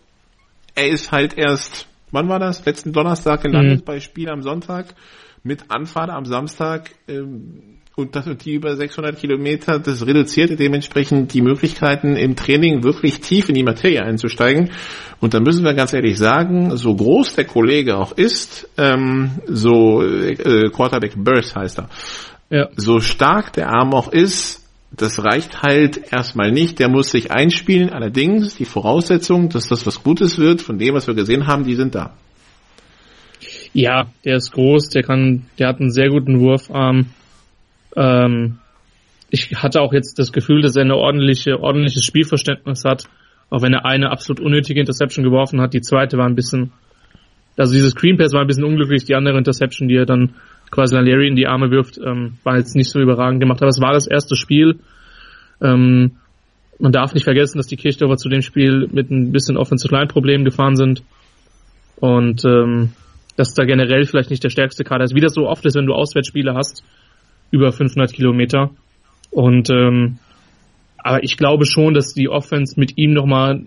er 0.73 0.87
ist 0.87 1.11
halt 1.11 1.37
erst, 1.37 1.85
wann 2.11 2.29
war 2.29 2.39
das? 2.39 2.65
Letzten 2.65 2.93
Donnerstag 2.93 3.41
gelandet 3.41 3.81
mhm. 3.81 3.83
bei 3.83 3.99
Spiel 3.99 4.29
am 4.29 4.41
Sonntag 4.41 4.95
mit 5.43 5.69
Anfahrt 5.69 6.09
am 6.09 6.23
Samstag. 6.23 6.91
Ähm, 7.09 7.79
und 7.95 8.15
das 8.15 8.27
und 8.27 8.43
die 8.43 8.53
über 8.53 8.75
600 8.75 9.17
Kilometer, 9.17 9.79
das 9.79 10.05
reduziert 10.05 10.59
dementsprechend 10.59 11.33
die 11.33 11.41
Möglichkeiten 11.41 12.17
im 12.17 12.35
Training 12.35 12.83
wirklich 12.83 13.21
tief 13.21 13.47
in 13.47 13.55
die 13.55 13.63
Materie 13.63 14.03
einzusteigen. 14.03 14.71
Und 15.21 15.33
da 15.33 15.39
müssen 15.39 15.63
wir 15.63 15.73
ganz 15.73 15.93
ehrlich 15.93 16.17
sagen, 16.17 16.75
so 16.75 16.93
groß 16.93 17.35
der 17.35 17.45
Kollege 17.45 17.97
auch 17.97 18.11
ist, 18.11 18.69
ähm, 18.77 19.39
so 19.47 20.03
äh, 20.03 20.69
Quarterback 20.71 21.13
Burst 21.15 21.55
heißt 21.55 21.79
er, 21.79 21.89
ja. 22.49 22.69
so 22.75 22.99
stark 22.99 23.53
der 23.53 23.69
Arm 23.69 23.93
auch 23.93 24.11
ist, 24.11 24.61
das 24.91 25.23
reicht 25.23 25.61
halt 25.61 26.11
erstmal 26.11 26.51
nicht. 26.51 26.79
Der 26.79 26.89
muss 26.89 27.11
sich 27.11 27.31
einspielen. 27.31 27.89
Allerdings 27.89 28.55
die 28.55 28.65
Voraussetzungen, 28.65 29.49
dass 29.49 29.67
das 29.67 29.85
was 29.85 30.03
Gutes 30.03 30.37
wird, 30.37 30.61
von 30.61 30.77
dem, 30.77 30.93
was 30.93 31.07
wir 31.07 31.15
gesehen 31.15 31.47
haben, 31.47 31.65
die 31.65 31.75
sind 31.75 31.95
da. 31.95 32.13
Ja, 33.73 34.05
der 34.23 34.37
ist 34.37 34.51
groß, 34.51 34.89
der 34.89 35.03
kann, 35.03 35.47
der 35.59 35.67
hat 35.67 35.81
einen 35.81 35.91
sehr 35.91 36.09
guten 36.09 36.39
Wurfarm. 36.39 37.07
Ähm, 37.95 38.59
ich 39.29 39.55
hatte 39.55 39.81
auch 39.81 39.93
jetzt 39.93 40.19
das 40.19 40.31
Gefühl, 40.31 40.61
dass 40.61 40.75
er 40.75 40.83
eine 40.83 40.95
ordentliche, 40.95 41.59
ordentliches 41.59 42.05
Spielverständnis 42.05 42.83
hat. 42.85 43.05
Auch 43.49 43.61
wenn 43.61 43.73
er 43.73 43.85
eine 43.85 44.11
absolut 44.11 44.39
unnötige 44.39 44.79
Interception 44.79 45.23
geworfen 45.23 45.61
hat. 45.61 45.73
Die 45.73 45.81
zweite 45.81 46.17
war 46.17 46.25
ein 46.25 46.35
bisschen, 46.35 46.71
also 47.57 47.73
dieses 47.73 47.91
Screen 47.91 48.17
Pass 48.17 48.33
war 48.33 48.41
ein 48.41 48.47
bisschen 48.47 48.63
unglücklich. 48.63 49.05
Die 49.05 49.15
andere 49.15 49.37
Interception, 49.37 49.87
die 49.87 49.95
er 49.95 50.05
dann 50.05 50.35
quasi 50.71 50.95
an 50.95 51.05
Larry 51.05 51.27
in 51.27 51.35
die 51.35 51.47
Arme 51.47 51.69
wirft, 51.69 51.97
ähm, 51.97 52.37
war 52.43 52.57
jetzt 52.57 52.75
nicht 52.75 52.89
so 52.89 52.99
überragend 52.99 53.39
gemacht. 53.39 53.61
Aber 53.61 53.69
es 53.69 53.81
war 53.81 53.93
das 53.93 54.07
erste 54.07 54.35
Spiel. 54.35 54.79
Ähm, 55.61 56.17
man 56.79 56.91
darf 56.91 57.13
nicht 57.13 57.23
vergessen, 57.23 57.57
dass 57.57 57.67
die 57.67 57.77
Kirchdorfer 57.77 58.17
zu 58.17 58.29
dem 58.29 58.41
Spiel 58.41 58.87
mit 58.91 59.11
ein 59.11 59.31
bisschen 59.31 59.57
Offensive 59.57 59.93
Line 59.93 60.07
Problemen 60.07 60.43
gefahren 60.43 60.75
sind. 60.75 61.03
Und 61.97 62.43
ähm, 62.45 62.91
dass 63.37 63.53
da 63.53 63.63
generell 63.63 64.05
vielleicht 64.05 64.29
nicht 64.29 64.43
der 64.43 64.49
stärkste 64.49 64.83
Kader 64.83 65.05
ist. 65.05 65.15
Wie 65.15 65.21
das 65.21 65.33
so 65.33 65.47
oft 65.47 65.65
ist, 65.65 65.75
wenn 65.75 65.85
du 65.85 65.93
Auswärtsspiele 65.93 66.53
hast, 66.53 66.83
über 67.51 67.71
500 67.71 68.11
Kilometer. 68.13 68.71
Und 69.31 69.69
ähm, 69.69 70.19
aber 70.97 71.23
ich 71.23 71.37
glaube 71.37 71.65
schon, 71.65 71.93
dass 71.93 72.13
die 72.13 72.29
Offense 72.29 72.79
mit 72.79 72.97
ihm 72.97 73.13
nochmal 73.13 73.61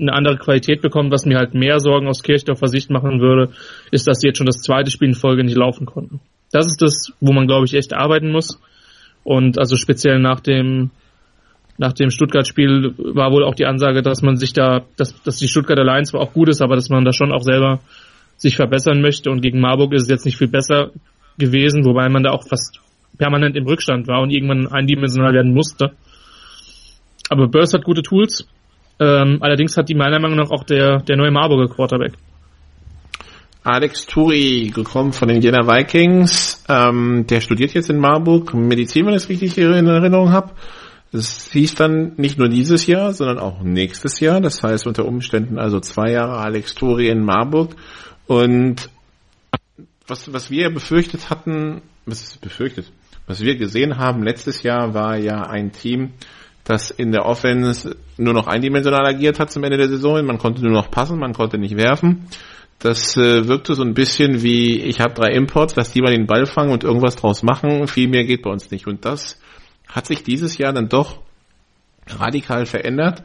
eine 0.00 0.12
andere 0.12 0.38
Qualität 0.38 0.80
bekommt. 0.80 1.12
Was 1.12 1.26
mir 1.26 1.36
halt 1.36 1.54
mehr 1.54 1.78
Sorgen 1.78 2.08
aus 2.08 2.22
Kirchdorfer 2.22 2.68
Sicht 2.68 2.90
machen 2.90 3.20
würde, 3.20 3.52
ist, 3.90 4.08
dass 4.08 4.20
sie 4.20 4.28
jetzt 4.28 4.38
schon 4.38 4.46
das 4.46 4.62
zweite 4.62 4.90
Spiel 4.90 5.08
in 5.08 5.14
Folge 5.14 5.44
nicht 5.44 5.56
laufen 5.56 5.84
konnten. 5.84 6.20
Das 6.52 6.66
ist 6.66 6.80
das, 6.80 7.12
wo 7.20 7.32
man, 7.32 7.46
glaube 7.46 7.66
ich, 7.66 7.74
echt 7.74 7.92
arbeiten 7.92 8.32
muss. 8.32 8.60
Und 9.24 9.58
also 9.58 9.76
speziell 9.76 10.18
nach 10.18 10.40
dem 10.40 10.90
nach 11.76 11.94
dem 11.94 12.10
Stuttgart-Spiel 12.10 12.94
war 12.98 13.32
wohl 13.32 13.42
auch 13.42 13.54
die 13.54 13.64
Ansage, 13.64 14.02
dass 14.02 14.20
man 14.20 14.36
sich 14.36 14.52
da, 14.52 14.82
dass, 14.96 15.22
dass 15.22 15.38
die 15.38 15.48
Stuttgart 15.48 15.78
Alliance 15.78 16.10
zwar 16.10 16.20
auch 16.20 16.34
gut 16.34 16.50
ist, 16.50 16.60
aber 16.60 16.76
dass 16.76 16.90
man 16.90 17.06
da 17.06 17.12
schon 17.14 17.32
auch 17.32 17.42
selber 17.42 17.80
sich 18.36 18.56
verbessern 18.56 19.00
möchte. 19.00 19.30
Und 19.30 19.40
gegen 19.40 19.60
Marburg 19.60 19.94
ist 19.94 20.02
es 20.02 20.08
jetzt 20.10 20.26
nicht 20.26 20.36
viel 20.36 20.48
besser 20.48 20.90
gewesen, 21.38 21.86
wobei 21.86 22.10
man 22.10 22.22
da 22.22 22.32
auch 22.32 22.46
fast 22.46 22.80
permanent 23.18 23.56
im 23.56 23.66
Rückstand 23.66 24.08
war 24.08 24.22
und 24.22 24.30
irgendwann 24.30 24.66
eindimensional 24.68 25.32
werden 25.32 25.52
musste. 25.52 25.92
Aber 27.28 27.48
Burst 27.48 27.74
hat 27.74 27.84
gute 27.84 28.02
Tools. 28.02 28.46
Ähm, 28.98 29.38
allerdings 29.40 29.76
hat 29.76 29.88
die 29.88 29.94
meiner 29.94 30.20
Meinung 30.20 30.38
nach 30.38 30.50
auch 30.50 30.64
der, 30.64 30.98
der 30.98 31.16
neue 31.16 31.30
Marburger 31.30 31.72
Quarterback. 31.72 32.12
Alex 33.62 34.06
Turi, 34.06 34.70
gekommen 34.74 35.12
von 35.12 35.28
den 35.28 35.42
Jena 35.42 35.66
Vikings. 35.66 36.64
Ähm, 36.68 37.26
der 37.28 37.40
studiert 37.40 37.74
jetzt 37.74 37.90
in 37.90 37.98
Marburg 37.98 38.54
Medizin, 38.54 39.06
wenn 39.06 39.14
ich 39.14 39.24
es 39.24 39.28
richtig 39.28 39.56
in 39.58 39.86
Erinnerung 39.86 40.32
habe. 40.32 40.52
Es 41.12 41.50
hieß 41.52 41.74
dann 41.74 42.12
nicht 42.16 42.38
nur 42.38 42.48
dieses 42.48 42.86
Jahr, 42.86 43.12
sondern 43.12 43.38
auch 43.38 43.62
nächstes 43.62 44.20
Jahr. 44.20 44.40
Das 44.40 44.62
heißt 44.62 44.86
unter 44.86 45.04
Umständen 45.04 45.58
also 45.58 45.80
zwei 45.80 46.12
Jahre 46.12 46.38
Alex 46.38 46.74
Turi 46.74 47.08
in 47.08 47.22
Marburg. 47.24 47.74
Und 48.26 48.88
was, 50.06 50.32
was 50.32 50.50
wir 50.50 50.70
befürchtet 50.70 51.30
hatten, 51.30 51.82
was 52.06 52.22
ist 52.22 52.40
befürchtet? 52.40 52.90
Was 53.30 53.42
wir 53.42 53.54
gesehen 53.54 53.96
haben 53.96 54.24
letztes 54.24 54.64
Jahr 54.64 54.92
war 54.92 55.16
ja 55.16 55.42
ein 55.42 55.70
Team, 55.70 56.14
das 56.64 56.90
in 56.90 57.12
der 57.12 57.26
Offense 57.26 57.96
nur 58.16 58.34
noch 58.34 58.48
eindimensional 58.48 59.06
agiert 59.06 59.38
hat 59.38 59.52
zum 59.52 59.62
Ende 59.62 59.76
der 59.76 59.86
Saison. 59.86 60.26
Man 60.26 60.38
konnte 60.38 60.64
nur 60.64 60.72
noch 60.72 60.90
passen, 60.90 61.20
man 61.20 61.32
konnte 61.32 61.56
nicht 61.56 61.76
werfen. 61.76 62.26
Das 62.80 63.16
äh, 63.16 63.46
wirkte 63.46 63.76
so 63.76 63.84
ein 63.84 63.94
bisschen 63.94 64.42
wie, 64.42 64.80
ich 64.80 64.98
habe 64.98 65.14
drei 65.14 65.28
Imports, 65.28 65.76
lass 65.76 65.92
die 65.92 66.00
mal 66.02 66.10
den 66.10 66.26
Ball 66.26 66.44
fangen 66.44 66.72
und 66.72 66.82
irgendwas 66.82 67.14
draus 67.14 67.44
machen. 67.44 67.86
Viel 67.86 68.08
mehr 68.08 68.24
geht 68.24 68.42
bei 68.42 68.50
uns 68.50 68.72
nicht. 68.72 68.88
Und 68.88 69.04
das 69.04 69.40
hat 69.86 70.06
sich 70.06 70.24
dieses 70.24 70.58
Jahr 70.58 70.72
dann 70.72 70.88
doch 70.88 71.20
radikal 72.08 72.66
verändert. 72.66 73.22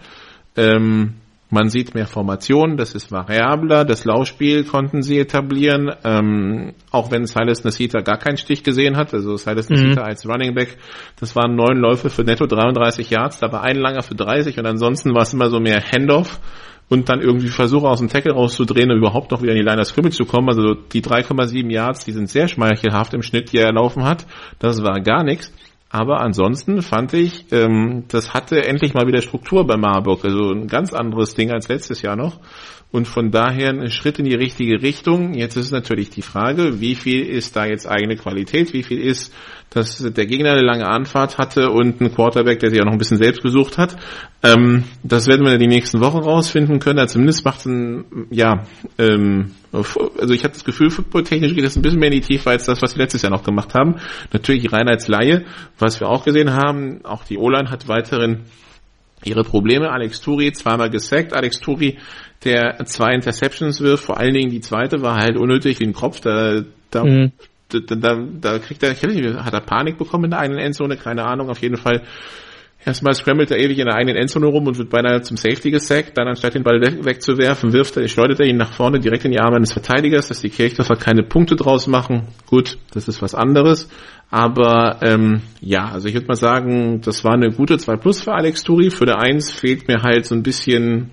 Ähm, 0.55 1.15
man 1.49 1.69
sieht 1.69 1.93
mehr 1.93 2.07
Formationen, 2.07 2.75
das 2.77 2.95
ist 2.95 3.11
variabler, 3.11 3.85
das 3.85 4.03
Laufspiel 4.03 4.63
konnten 4.63 5.03
sie 5.03 5.19
etablieren, 5.19 5.91
ähm, 6.03 6.73
auch 6.91 7.11
wenn 7.11 7.25
Silas 7.25 7.63
Nasita 7.63 8.01
gar 8.01 8.17
keinen 8.17 8.37
Stich 8.37 8.63
gesehen 8.63 8.97
hat, 8.97 9.13
also 9.13 9.37
Silas 9.37 9.69
mhm. 9.69 9.75
Nasita 9.75 10.01
als 10.01 10.27
Running 10.27 10.55
Back, 10.55 10.77
das 11.19 11.35
waren 11.35 11.55
neun 11.55 11.77
Läufe 11.77 12.09
für 12.09 12.23
netto 12.23 12.47
33 12.47 13.09
Yards, 13.09 13.39
da 13.39 13.51
war 13.51 13.63
ein 13.63 13.77
langer 13.77 14.01
für 14.01 14.15
30 14.15 14.57
und 14.57 14.65
ansonsten 14.65 15.13
war 15.13 15.21
es 15.21 15.33
immer 15.33 15.49
so 15.49 15.59
mehr 15.59 15.81
Handoff 15.81 16.39
und 16.89 17.09
dann 17.09 17.21
irgendwie 17.21 17.47
Versuche 17.47 17.87
aus 17.87 17.99
dem 17.99 18.09
Tackle 18.09 18.33
rauszudrehen 18.33 18.91
und 18.91 18.97
überhaupt 18.97 19.31
noch 19.31 19.41
wieder 19.41 19.53
in 19.53 19.59
die 19.59 19.65
Line 19.65 19.81
of 19.81 19.87
Scrimmage 19.87 20.15
zu 20.15 20.25
kommen, 20.25 20.49
also 20.49 20.73
die 20.73 21.01
3,7 21.01 21.71
Yards, 21.71 22.05
die 22.05 22.11
sind 22.11 22.29
sehr 22.29 22.47
schmeichelhaft 22.47 23.13
im 23.13 23.21
Schnitt, 23.21 23.51
die 23.51 23.57
er 23.57 23.67
erlaufen 23.67 24.03
hat, 24.03 24.25
das 24.59 24.83
war 24.83 24.99
gar 25.01 25.23
nichts. 25.23 25.51
Aber 25.95 26.19
ansonsten 26.19 26.81
fand 26.81 27.13
ich, 27.13 27.45
ähm, 27.53 28.03
das 28.09 28.33
hatte 28.33 28.65
endlich 28.65 28.93
mal 28.93 29.07
wieder 29.07 29.21
Struktur 29.21 29.65
bei 29.65 29.77
Marburg. 29.77 30.25
Also 30.25 30.51
ein 30.51 30.67
ganz 30.67 30.91
anderes 30.91 31.35
Ding 31.35 31.51
als 31.51 31.69
letztes 31.69 32.01
Jahr 32.01 32.17
noch. 32.17 32.41
Und 32.95 33.09
von 33.09 33.29
daher 33.29 33.71
ein 33.71 33.91
Schritt 33.91 34.19
in 34.19 34.25
die 34.25 34.35
richtige 34.35 34.81
Richtung. 34.81 35.33
Jetzt 35.33 35.57
ist 35.57 35.71
natürlich 35.71 36.11
die 36.11 36.21
Frage, 36.21 36.79
wie 36.79 36.95
viel 36.95 37.25
ist 37.25 37.53
da 37.57 37.65
jetzt 37.65 37.85
eigene 37.85 38.15
Qualität? 38.15 38.71
Wie 38.71 38.83
viel 38.83 39.01
ist 39.01 39.33
dass 39.75 39.97
der 39.97 40.25
Gegner 40.25 40.51
eine 40.51 40.61
lange 40.61 40.87
Anfahrt 40.87 41.37
hatte 41.37 41.69
und 41.69 41.99
ein 41.99 42.13
Quarterback, 42.13 42.59
der 42.59 42.69
sich 42.69 42.79
auch 42.79 42.85
noch 42.85 42.93
ein 42.93 42.97
bisschen 42.97 43.17
selbst 43.17 43.41
gesucht 43.41 43.77
hat. 43.77 43.97
Ähm, 44.41 44.85
das 45.03 45.27
werden 45.27 45.45
wir 45.45 45.51
in 45.51 45.59
den 45.59 45.69
nächsten 45.69 45.99
Wochen 45.99 46.19
rausfinden 46.19 46.79
können. 46.79 46.99
Also 46.99 47.13
zumindest 47.13 47.43
macht 47.43 47.59
es 47.59 47.65
ein, 47.65 48.05
ja, 48.29 48.63
ähm, 48.97 49.51
also 49.73 50.33
ich 50.33 50.45
habe 50.45 50.53
das 50.53 50.63
Gefühl, 50.63 50.91
footballtechnisch 50.91 51.53
geht 51.53 51.65
es 51.65 51.75
ein 51.75 51.81
bisschen 51.81 51.99
mehr 51.99 52.07
in 52.07 52.21
die 52.21 52.25
Tiefe 52.25 52.51
als 52.51 52.67
das, 52.67 52.81
was 52.81 52.95
wir 52.95 53.03
letztes 53.03 53.23
Jahr 53.23 53.31
noch 53.31 53.43
gemacht 53.43 53.73
haben. 53.73 53.95
Natürlich 54.31 54.71
rein 54.71 54.87
als 54.87 55.09
Laie, 55.09 55.43
was 55.77 55.99
wir 55.99 56.07
auch 56.07 56.23
gesehen 56.23 56.53
haben, 56.53 57.03
auch 57.03 57.25
die 57.25 57.37
O-Line 57.37 57.69
hat 57.69 57.89
weiterhin 57.89 58.45
ihre 59.25 59.43
Probleme. 59.43 59.91
Alex 59.91 60.21
Turi 60.21 60.53
zweimal 60.53 60.89
gesackt. 60.89 61.33
Alex 61.33 61.59
Turi, 61.59 61.97
der 62.45 62.85
zwei 62.85 63.13
Interceptions 63.13 63.81
wirft, 63.81 64.05
vor 64.05 64.17
allen 64.17 64.33
Dingen 64.33 64.51
die 64.51 64.61
zweite 64.61 65.01
war 65.01 65.15
halt 65.15 65.37
unnötig 65.37 65.79
wie 65.79 65.85
ein 65.85 65.93
Kopf. 65.93 66.21
Da, 66.21 66.61
da 66.91 67.03
mhm 67.03 67.31
da, 67.69 67.95
da, 67.95 68.15
da 68.15 68.59
kriegt 68.59 68.83
er, 68.83 68.91
ich 68.91 69.03
weiß 69.03 69.13
nicht, 69.13 69.35
hat 69.35 69.53
er 69.53 69.61
Panik 69.61 69.97
bekommen 69.97 70.25
in 70.25 70.31
der 70.31 70.39
eigenen 70.39 70.59
Endzone, 70.59 70.97
keine 70.97 71.23
Ahnung, 71.25 71.49
auf 71.49 71.61
jeden 71.61 71.77
Fall. 71.77 72.03
Erstmal 72.85 73.15
scrambled 73.15 73.49
er 73.49 73.57
ewig 73.57 73.79
in 73.79 73.87
der 73.87 73.95
eigenen 73.95 74.15
Endzone 74.15 74.45
rum 74.45 74.67
und 74.67 74.77
wird 74.77 74.91
beinahe 74.91 75.23
zum 75.23 75.37
Safety 75.37 75.71
gesackt. 75.71 76.15
Dann 76.19 76.27
anstatt 76.27 76.53
den 76.53 76.61
Ball 76.61 76.79
weg, 76.81 77.03
wegzuwerfen, 77.03 77.73
wirft 77.73 77.97
er, 77.97 78.07
schleudert 78.07 78.39
er 78.39 78.45
ihn 78.45 78.57
nach 78.57 78.73
vorne 78.73 78.99
direkt 78.99 79.25
in 79.25 79.31
die 79.31 79.39
Arme 79.39 79.55
eines 79.55 79.73
Verteidigers, 79.73 80.27
dass 80.27 80.41
die 80.41 80.51
Kirchdorfer 80.51 80.95
keine 80.95 81.23
Punkte 81.23 81.55
draus 81.55 81.87
machen. 81.87 82.27
Gut, 82.45 82.77
das 82.93 83.07
ist 83.07 83.23
was 83.23 83.33
anderes. 83.33 83.89
Aber 84.29 84.99
ähm, 85.01 85.41
ja, 85.61 85.85
also 85.85 86.07
ich 86.07 86.13
würde 86.13 86.27
mal 86.27 86.35
sagen, 86.35 87.01
das 87.01 87.23
war 87.23 87.33
eine 87.33 87.49
gute 87.49 87.79
2 87.79 87.95
Plus 87.95 88.21
für 88.21 88.33
Alex 88.33 88.63
Turi. 88.63 88.91
Für 88.91 89.07
der 89.07 89.17
1 89.17 89.51
fehlt 89.51 89.87
mir 89.87 90.03
halt 90.03 90.27
so 90.27 90.35
ein 90.35 90.43
bisschen 90.43 91.09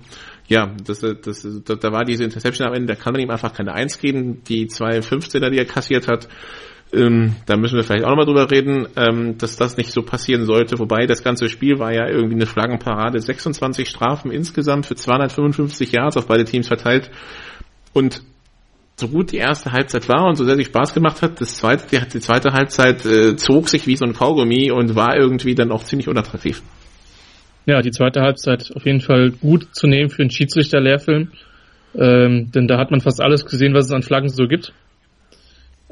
ja, 0.53 0.71
das, 0.85 0.99
das, 0.99 1.47
da, 1.65 1.75
da 1.75 1.91
war 1.91 2.05
diese 2.05 2.23
Interception 2.23 2.67
am 2.67 2.73
Ende, 2.73 2.93
da 2.93 2.95
kann 2.95 3.13
man 3.13 3.21
ihm 3.21 3.31
einfach 3.31 3.53
keine 3.53 3.73
Eins 3.73 3.97
geben. 3.97 4.43
Die 4.43 4.67
zwei 4.67 4.99
15er, 4.99 5.49
die 5.49 5.57
er 5.57 5.65
kassiert 5.65 6.07
hat, 6.07 6.27
ähm, 6.93 7.35
da 7.47 7.57
müssen 7.57 7.75
wir 7.75 7.83
vielleicht 7.83 8.05
auch 8.05 8.09
nochmal 8.09 8.27
drüber 8.27 8.51
reden, 8.51 8.87
ähm, 8.95 9.35
dass 9.39 9.57
das 9.57 9.77
nicht 9.77 9.91
so 9.91 10.03
passieren 10.03 10.45
sollte. 10.45 10.77
Wobei 10.77 11.07
das 11.07 11.23
ganze 11.23 11.49
Spiel 11.49 11.79
war 11.79 11.91
ja 11.91 12.07
irgendwie 12.07 12.35
eine 12.35 12.45
Flaggenparade. 12.45 13.19
26 13.19 13.89
Strafen 13.89 14.29
insgesamt 14.29 14.85
für 14.85 14.95
255 14.95 15.91
Yards 15.91 16.17
auf 16.17 16.27
beide 16.27 16.45
Teams 16.45 16.67
verteilt. 16.67 17.09
Und 17.93 18.21
so 18.95 19.07
gut 19.07 19.31
die 19.31 19.37
erste 19.37 19.71
Halbzeit 19.71 20.07
war 20.07 20.27
und 20.27 20.35
so 20.35 20.45
sehr 20.45 20.55
sie 20.55 20.65
Spaß 20.65 20.93
gemacht 20.93 21.23
hat, 21.23 21.41
das 21.41 21.57
zweite, 21.57 21.87
die, 21.91 21.99
die 22.13 22.19
zweite 22.19 22.53
Halbzeit 22.53 23.03
äh, 23.07 23.35
zog 23.37 23.69
sich 23.69 23.87
wie 23.87 23.95
so 23.95 24.05
ein 24.05 24.13
Kaugummi 24.13 24.69
und 24.69 24.95
war 24.95 25.17
irgendwie 25.17 25.55
dann 25.55 25.71
auch 25.71 25.83
ziemlich 25.83 26.07
unattraktiv. 26.07 26.61
Ja, 27.65 27.81
die 27.81 27.91
zweite 27.91 28.21
Halbzeit 28.21 28.71
auf 28.75 28.85
jeden 28.85 28.99
Fall 28.99 29.31
gut 29.31 29.73
zu 29.73 29.87
nehmen 29.87 30.09
für 30.09 30.21
einen 30.21 30.31
Schiedsrichter-Lehrfilm. 30.31 31.29
Ähm, 31.95 32.51
denn 32.51 32.67
da 32.67 32.77
hat 32.77 32.91
man 32.91 33.01
fast 33.01 33.21
alles 33.21 33.45
gesehen, 33.45 33.73
was 33.73 33.85
es 33.85 33.91
an 33.91 34.03
Flaggen 34.03 34.29
so 34.29 34.47
gibt. 34.47 34.73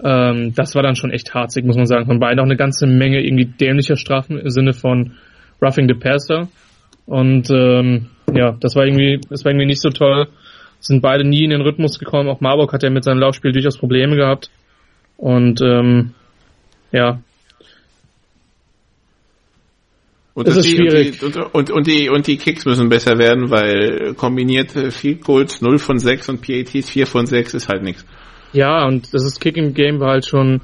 Ähm, 0.03 0.53
das 0.55 0.75
war 0.75 0.83
dann 0.83 0.95
schon 0.95 1.11
echt 1.11 1.33
harzig, 1.33 1.63
muss 1.63 1.77
man 1.77 1.85
sagen. 1.85 2.07
Von 2.07 2.19
beiden 2.19 2.39
auch 2.39 2.45
eine 2.45 2.57
ganze 2.57 2.87
Menge 2.87 3.23
irgendwie 3.23 3.45
dämlicher 3.45 3.95
Strafen 3.95 4.39
im 4.39 4.49
Sinne 4.49 4.73
von 4.73 5.13
Roughing 5.61 5.87
the 5.87 5.93
Passer. 5.93 6.49
Und 7.05 7.49
ähm, 7.51 8.07
ja, 8.33 8.57
das 8.59 8.75
war 8.75 8.85
irgendwie, 8.85 9.21
das 9.29 9.45
war 9.45 9.51
irgendwie 9.51 9.67
nicht 9.67 9.81
so 9.81 9.89
toll. 9.89 10.27
Sind 10.79 11.01
beide 11.01 11.23
nie 11.23 11.43
in 11.43 11.51
den 11.51 11.61
Rhythmus 11.61 11.99
gekommen. 11.99 12.29
Auch 12.29 12.41
Marburg 12.41 12.73
hat 12.73 12.83
ja 12.83 12.89
mit 12.89 13.03
seinem 13.03 13.19
Laufspiel 13.19 13.51
durchaus 13.51 13.77
Probleme 13.77 14.15
gehabt. 14.15 14.49
Und 15.17 15.61
ähm, 15.61 16.11
ja, 16.91 17.21
und 20.33 20.47
das 20.47 20.57
ist 20.57 20.69
die, 20.69 20.75
schwierig. 20.75 21.21
Und 21.21 21.35
die, 21.35 21.39
und, 21.39 21.71
und, 21.71 21.87
die, 21.87 22.09
und 22.09 22.27
die 22.27 22.37
Kicks 22.37 22.65
müssen 22.65 22.89
besser 22.89 23.17
werden, 23.17 23.49
weil 23.49 24.13
kombinierte 24.15 24.91
Field 24.91 25.23
Goals 25.23 25.61
0 25.61 25.77
von 25.77 25.99
6 25.99 26.29
und 26.29 26.41
PATs 26.41 26.89
4 26.89 27.05
von 27.05 27.25
6 27.25 27.53
ist 27.53 27.69
halt 27.69 27.83
nichts. 27.83 28.05
Ja, 28.53 28.85
und 28.85 29.13
das 29.13 29.25
ist 29.25 29.39
Kicking 29.39 29.73
Game 29.73 29.99
war 29.99 30.11
halt 30.11 30.25
schon, 30.25 30.61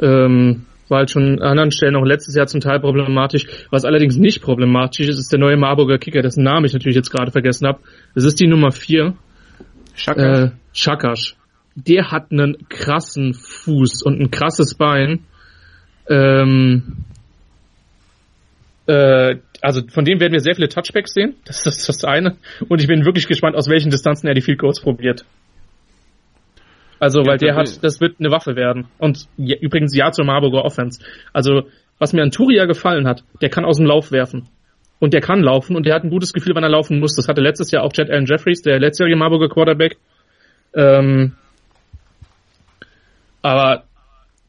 ähm, 0.00 0.66
war 0.88 0.98
halt 0.98 1.10
schon 1.10 1.40
an 1.40 1.42
anderen 1.42 1.70
Stellen 1.70 1.96
auch 1.96 2.04
letztes 2.04 2.34
Jahr 2.36 2.46
zum 2.46 2.60
Teil 2.60 2.80
problematisch. 2.80 3.46
Was 3.70 3.84
allerdings 3.84 4.16
nicht 4.16 4.42
problematisch 4.42 5.08
ist, 5.08 5.18
ist 5.18 5.32
der 5.32 5.40
neue 5.40 5.56
Marburger 5.56 5.98
Kicker, 5.98 6.22
dessen 6.22 6.44
Namen 6.44 6.66
ich 6.66 6.72
natürlich 6.72 6.96
jetzt 6.96 7.10
gerade 7.10 7.32
vergessen 7.32 7.66
habe. 7.66 7.80
Das 8.14 8.24
ist 8.24 8.38
die 8.38 8.46
Nummer 8.46 8.70
4. 8.70 9.14
Schakasch. 9.94 10.50
Äh, 10.50 10.50
Schakasch. 10.72 11.36
Der 11.76 12.12
hat 12.12 12.30
einen 12.30 12.68
krassen 12.68 13.34
Fuß 13.34 14.02
und 14.04 14.20
ein 14.20 14.30
krasses 14.30 14.74
Bein. 14.74 15.24
Ähm, 16.08 17.04
äh, 18.86 19.36
also 19.60 19.80
von 19.88 20.04
dem 20.04 20.20
werden 20.20 20.32
wir 20.32 20.40
sehr 20.40 20.54
viele 20.54 20.68
Touchbacks 20.68 21.14
sehen. 21.14 21.36
Das 21.46 21.66
ist 21.66 21.88
das 21.88 22.04
eine. 22.04 22.36
Und 22.68 22.82
ich 22.82 22.86
bin 22.86 23.04
wirklich 23.04 23.26
gespannt, 23.26 23.56
aus 23.56 23.68
welchen 23.68 23.90
Distanzen 23.90 24.28
er 24.28 24.34
die 24.34 24.42
Field 24.42 24.58
Goals 24.58 24.80
probiert. 24.80 25.24
Also, 27.00 27.20
weil 27.20 27.38
ja, 27.40 27.48
der 27.48 27.56
hat, 27.56 27.82
das 27.82 28.00
wird 28.00 28.16
eine 28.18 28.30
Waffe 28.30 28.56
werden. 28.56 28.86
Und 28.98 29.26
ja, 29.36 29.56
übrigens 29.58 29.96
ja 29.96 30.10
zur 30.10 30.24
Marburger 30.24 30.64
Offense. 30.64 31.04
Also, 31.32 31.62
was 31.98 32.12
mir 32.12 32.22
an 32.22 32.30
Turia 32.30 32.66
gefallen 32.66 33.06
hat, 33.06 33.24
der 33.40 33.50
kann 33.50 33.64
aus 33.64 33.78
dem 33.78 33.86
Lauf 33.86 34.12
werfen. 34.12 34.48
Und 35.00 35.12
der 35.12 35.20
kann 35.20 35.42
laufen 35.42 35.76
und 35.76 35.86
der 35.86 35.94
hat 35.94 36.04
ein 36.04 36.10
gutes 36.10 36.32
Gefühl, 36.32 36.54
wann 36.54 36.62
er 36.62 36.70
laufen 36.70 37.00
muss. 37.00 37.16
Das 37.16 37.28
hatte 37.28 37.40
letztes 37.40 37.70
Jahr 37.70 37.82
auch 37.82 37.92
Jet 37.94 38.10
Allen 38.10 38.26
Jeffries, 38.26 38.62
der 38.62 38.78
letztjährige 38.78 39.16
Marburger 39.16 39.48
Quarterback. 39.48 39.96
Ähm, 40.74 41.32
aber 43.42 43.84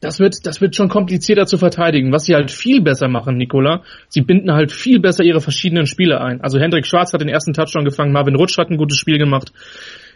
das 0.06 0.20
wird, 0.20 0.46
das 0.46 0.60
wird 0.60 0.76
schon 0.76 0.88
komplizierter 0.88 1.46
zu 1.46 1.58
verteidigen. 1.58 2.12
Was 2.12 2.26
sie 2.26 2.34
halt 2.34 2.52
viel 2.52 2.80
besser 2.80 3.08
machen, 3.08 3.36
Nicola, 3.36 3.82
sie 4.08 4.20
binden 4.20 4.52
halt 4.52 4.70
viel 4.70 5.00
besser 5.00 5.24
ihre 5.24 5.40
verschiedenen 5.40 5.86
Spiele 5.86 6.20
ein. 6.20 6.40
Also 6.40 6.60
Hendrik 6.60 6.86
Schwarz 6.86 7.12
hat 7.12 7.20
den 7.20 7.28
ersten 7.28 7.52
Touchdown 7.52 7.84
gefangen, 7.84 8.12
Marvin 8.12 8.36
Rutsch 8.36 8.56
hat 8.56 8.70
ein 8.70 8.76
gutes 8.76 8.98
Spiel 8.98 9.18
gemacht. 9.18 9.52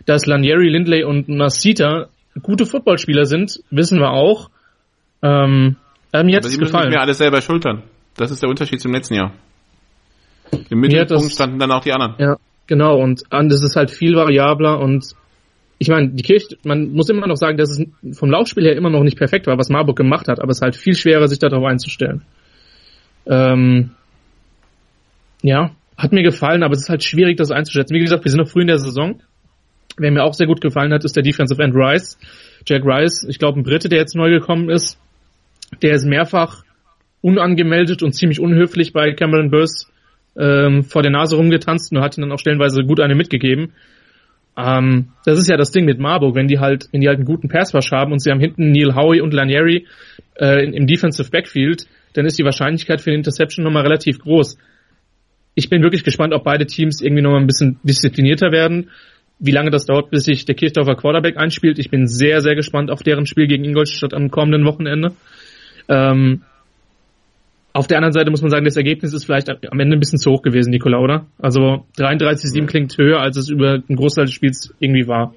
Dass 0.06 0.26
Lanieri, 0.26 0.68
Lindley 0.68 1.02
und 1.02 1.28
Masita 1.28 2.06
gute 2.40 2.66
Footballspieler 2.66 3.26
sind, 3.26 3.58
wissen 3.70 3.98
wir 3.98 4.10
auch. 4.10 4.48
Ähm, 5.22 5.76
äh, 6.12 6.22
mir 6.22 6.36
hat 6.36 6.44
es 6.44 6.56
gefallen. 6.56 6.84
Nicht 6.84 6.94
mehr 6.94 7.02
alles 7.02 7.18
selber 7.18 7.40
schultern. 7.42 7.82
Das 8.16 8.30
ist 8.30 8.42
der 8.42 8.48
Unterschied 8.48 8.80
zum 8.80 8.92
letzten 8.92 9.14
Jahr. 9.14 9.32
Im 10.70 10.78
Mittelpunkt 10.78 11.24
das, 11.24 11.32
standen 11.32 11.58
dann 11.58 11.72
auch 11.72 11.82
die 11.82 11.92
anderen. 11.92 12.14
Ja, 12.18 12.36
genau. 12.68 12.96
Und 13.00 13.24
das 13.30 13.62
ist 13.62 13.74
halt 13.74 13.90
viel 13.90 14.14
variabler 14.14 14.78
und 14.78 15.04
ich 15.82 15.88
meine, 15.88 16.10
die 16.10 16.22
Kirche, 16.22 16.58
man 16.62 16.92
muss 16.92 17.08
immer 17.08 17.26
noch 17.26 17.38
sagen, 17.38 17.56
dass 17.56 17.70
es 17.70 18.18
vom 18.18 18.30
Laufspiel 18.30 18.64
her 18.64 18.76
immer 18.76 18.90
noch 18.90 19.02
nicht 19.02 19.16
perfekt 19.16 19.46
war, 19.46 19.56
was 19.56 19.70
Marburg 19.70 19.96
gemacht 19.96 20.28
hat, 20.28 20.38
aber 20.38 20.50
es 20.50 20.58
ist 20.58 20.62
halt 20.62 20.76
viel 20.76 20.94
schwerer, 20.94 21.26
sich 21.26 21.38
darauf 21.38 21.64
einzustellen. 21.64 22.20
Ähm, 23.26 23.92
ja, 25.42 25.70
hat 25.96 26.12
mir 26.12 26.22
gefallen, 26.22 26.62
aber 26.62 26.74
es 26.74 26.82
ist 26.82 26.90
halt 26.90 27.02
schwierig, 27.02 27.38
das 27.38 27.50
einzuschätzen. 27.50 27.94
Wie 27.96 28.00
gesagt, 28.00 28.24
wir 28.24 28.30
sind 28.30 28.40
noch 28.40 28.50
früh 28.50 28.60
in 28.60 28.66
der 28.66 28.78
Saison. 28.78 29.22
Wer 29.96 30.10
mir 30.10 30.22
auch 30.22 30.34
sehr 30.34 30.46
gut 30.46 30.60
gefallen 30.60 30.92
hat, 30.92 31.02
ist 31.04 31.16
der 31.16 31.22
Defensive 31.22 31.62
End 31.62 31.74
Rice. 31.74 32.18
Jack 32.66 32.82
Rice, 32.84 33.24
ich 33.26 33.38
glaube 33.38 33.58
ein 33.58 33.62
Brite, 33.62 33.88
der 33.88 34.00
jetzt 34.00 34.14
neu 34.14 34.28
gekommen 34.28 34.68
ist. 34.68 34.98
Der 35.80 35.94
ist 35.94 36.04
mehrfach 36.04 36.62
unangemeldet 37.22 38.02
und 38.02 38.12
ziemlich 38.12 38.38
unhöflich 38.38 38.92
bei 38.92 39.12
Cameron 39.12 39.50
Burst 39.50 39.90
ähm, 40.38 40.82
vor 40.82 41.00
der 41.00 41.10
Nase 41.10 41.36
rumgetanzt 41.36 41.90
und 41.90 42.02
hat 42.02 42.18
ihn 42.18 42.20
dann 42.20 42.32
auch 42.32 42.38
stellenweise 42.38 42.82
gut 42.82 43.00
eine 43.00 43.14
mitgegeben. 43.14 43.72
Ähm, 44.60 45.12
das 45.24 45.38
ist 45.38 45.48
ja 45.48 45.56
das 45.56 45.70
Ding 45.70 45.84
mit 45.84 45.98
Marburg, 45.98 46.34
wenn 46.34 46.48
die 46.48 46.58
halt, 46.58 46.88
wenn 46.92 47.00
die 47.00 47.08
halt 47.08 47.18
einen 47.18 47.26
guten 47.26 47.48
Passwash 47.48 47.92
haben 47.92 48.12
und 48.12 48.20
sie 48.20 48.30
haben 48.30 48.40
hinten 48.40 48.72
Neil 48.72 48.94
Howie 48.94 49.20
und 49.20 49.32
Lanieri 49.32 49.86
äh, 50.38 50.64
im 50.64 50.86
Defensive 50.86 51.30
Backfield, 51.30 51.86
dann 52.14 52.26
ist 52.26 52.38
die 52.38 52.44
Wahrscheinlichkeit 52.44 53.00
für 53.00 53.10
eine 53.10 53.18
Interception 53.18 53.64
nochmal 53.64 53.82
relativ 53.82 54.18
groß. 54.18 54.58
Ich 55.54 55.68
bin 55.68 55.82
wirklich 55.82 56.04
gespannt, 56.04 56.34
ob 56.34 56.44
beide 56.44 56.66
Teams 56.66 57.00
irgendwie 57.00 57.22
nochmal 57.22 57.40
ein 57.40 57.46
bisschen 57.46 57.78
disziplinierter 57.82 58.52
werden. 58.52 58.90
Wie 59.38 59.52
lange 59.52 59.70
das 59.70 59.86
dauert, 59.86 60.10
bis 60.10 60.24
sich 60.24 60.44
der 60.44 60.54
Kirchdorfer 60.54 60.96
Quarterback 60.96 61.36
einspielt. 61.36 61.78
Ich 61.78 61.90
bin 61.90 62.06
sehr, 62.06 62.40
sehr 62.40 62.54
gespannt 62.54 62.90
auf 62.90 63.02
deren 63.02 63.26
Spiel 63.26 63.46
gegen 63.46 63.64
Ingolstadt 63.64 64.12
am 64.12 64.30
kommenden 64.30 64.64
Wochenende. 64.66 65.12
Ähm, 65.88 66.42
auf 67.72 67.86
der 67.86 67.98
anderen 67.98 68.12
Seite 68.12 68.30
muss 68.30 68.42
man 68.42 68.50
sagen, 68.50 68.64
das 68.64 68.76
Ergebnis 68.76 69.12
ist 69.12 69.24
vielleicht 69.24 69.48
am 69.48 69.80
Ende 69.80 69.96
ein 69.96 70.00
bisschen 70.00 70.18
zu 70.18 70.30
hoch 70.30 70.42
gewesen, 70.42 70.70
Nikola, 70.70 70.98
oder? 70.98 71.26
Also 71.38 71.86
33-7 71.98 72.66
klingt 72.66 72.98
höher, 72.98 73.20
als 73.20 73.36
es 73.36 73.48
über 73.48 73.74
einen 73.74 73.96
Großteil 73.96 74.24
des 74.24 74.34
Spiels 74.34 74.74
irgendwie 74.80 75.06
war. 75.06 75.34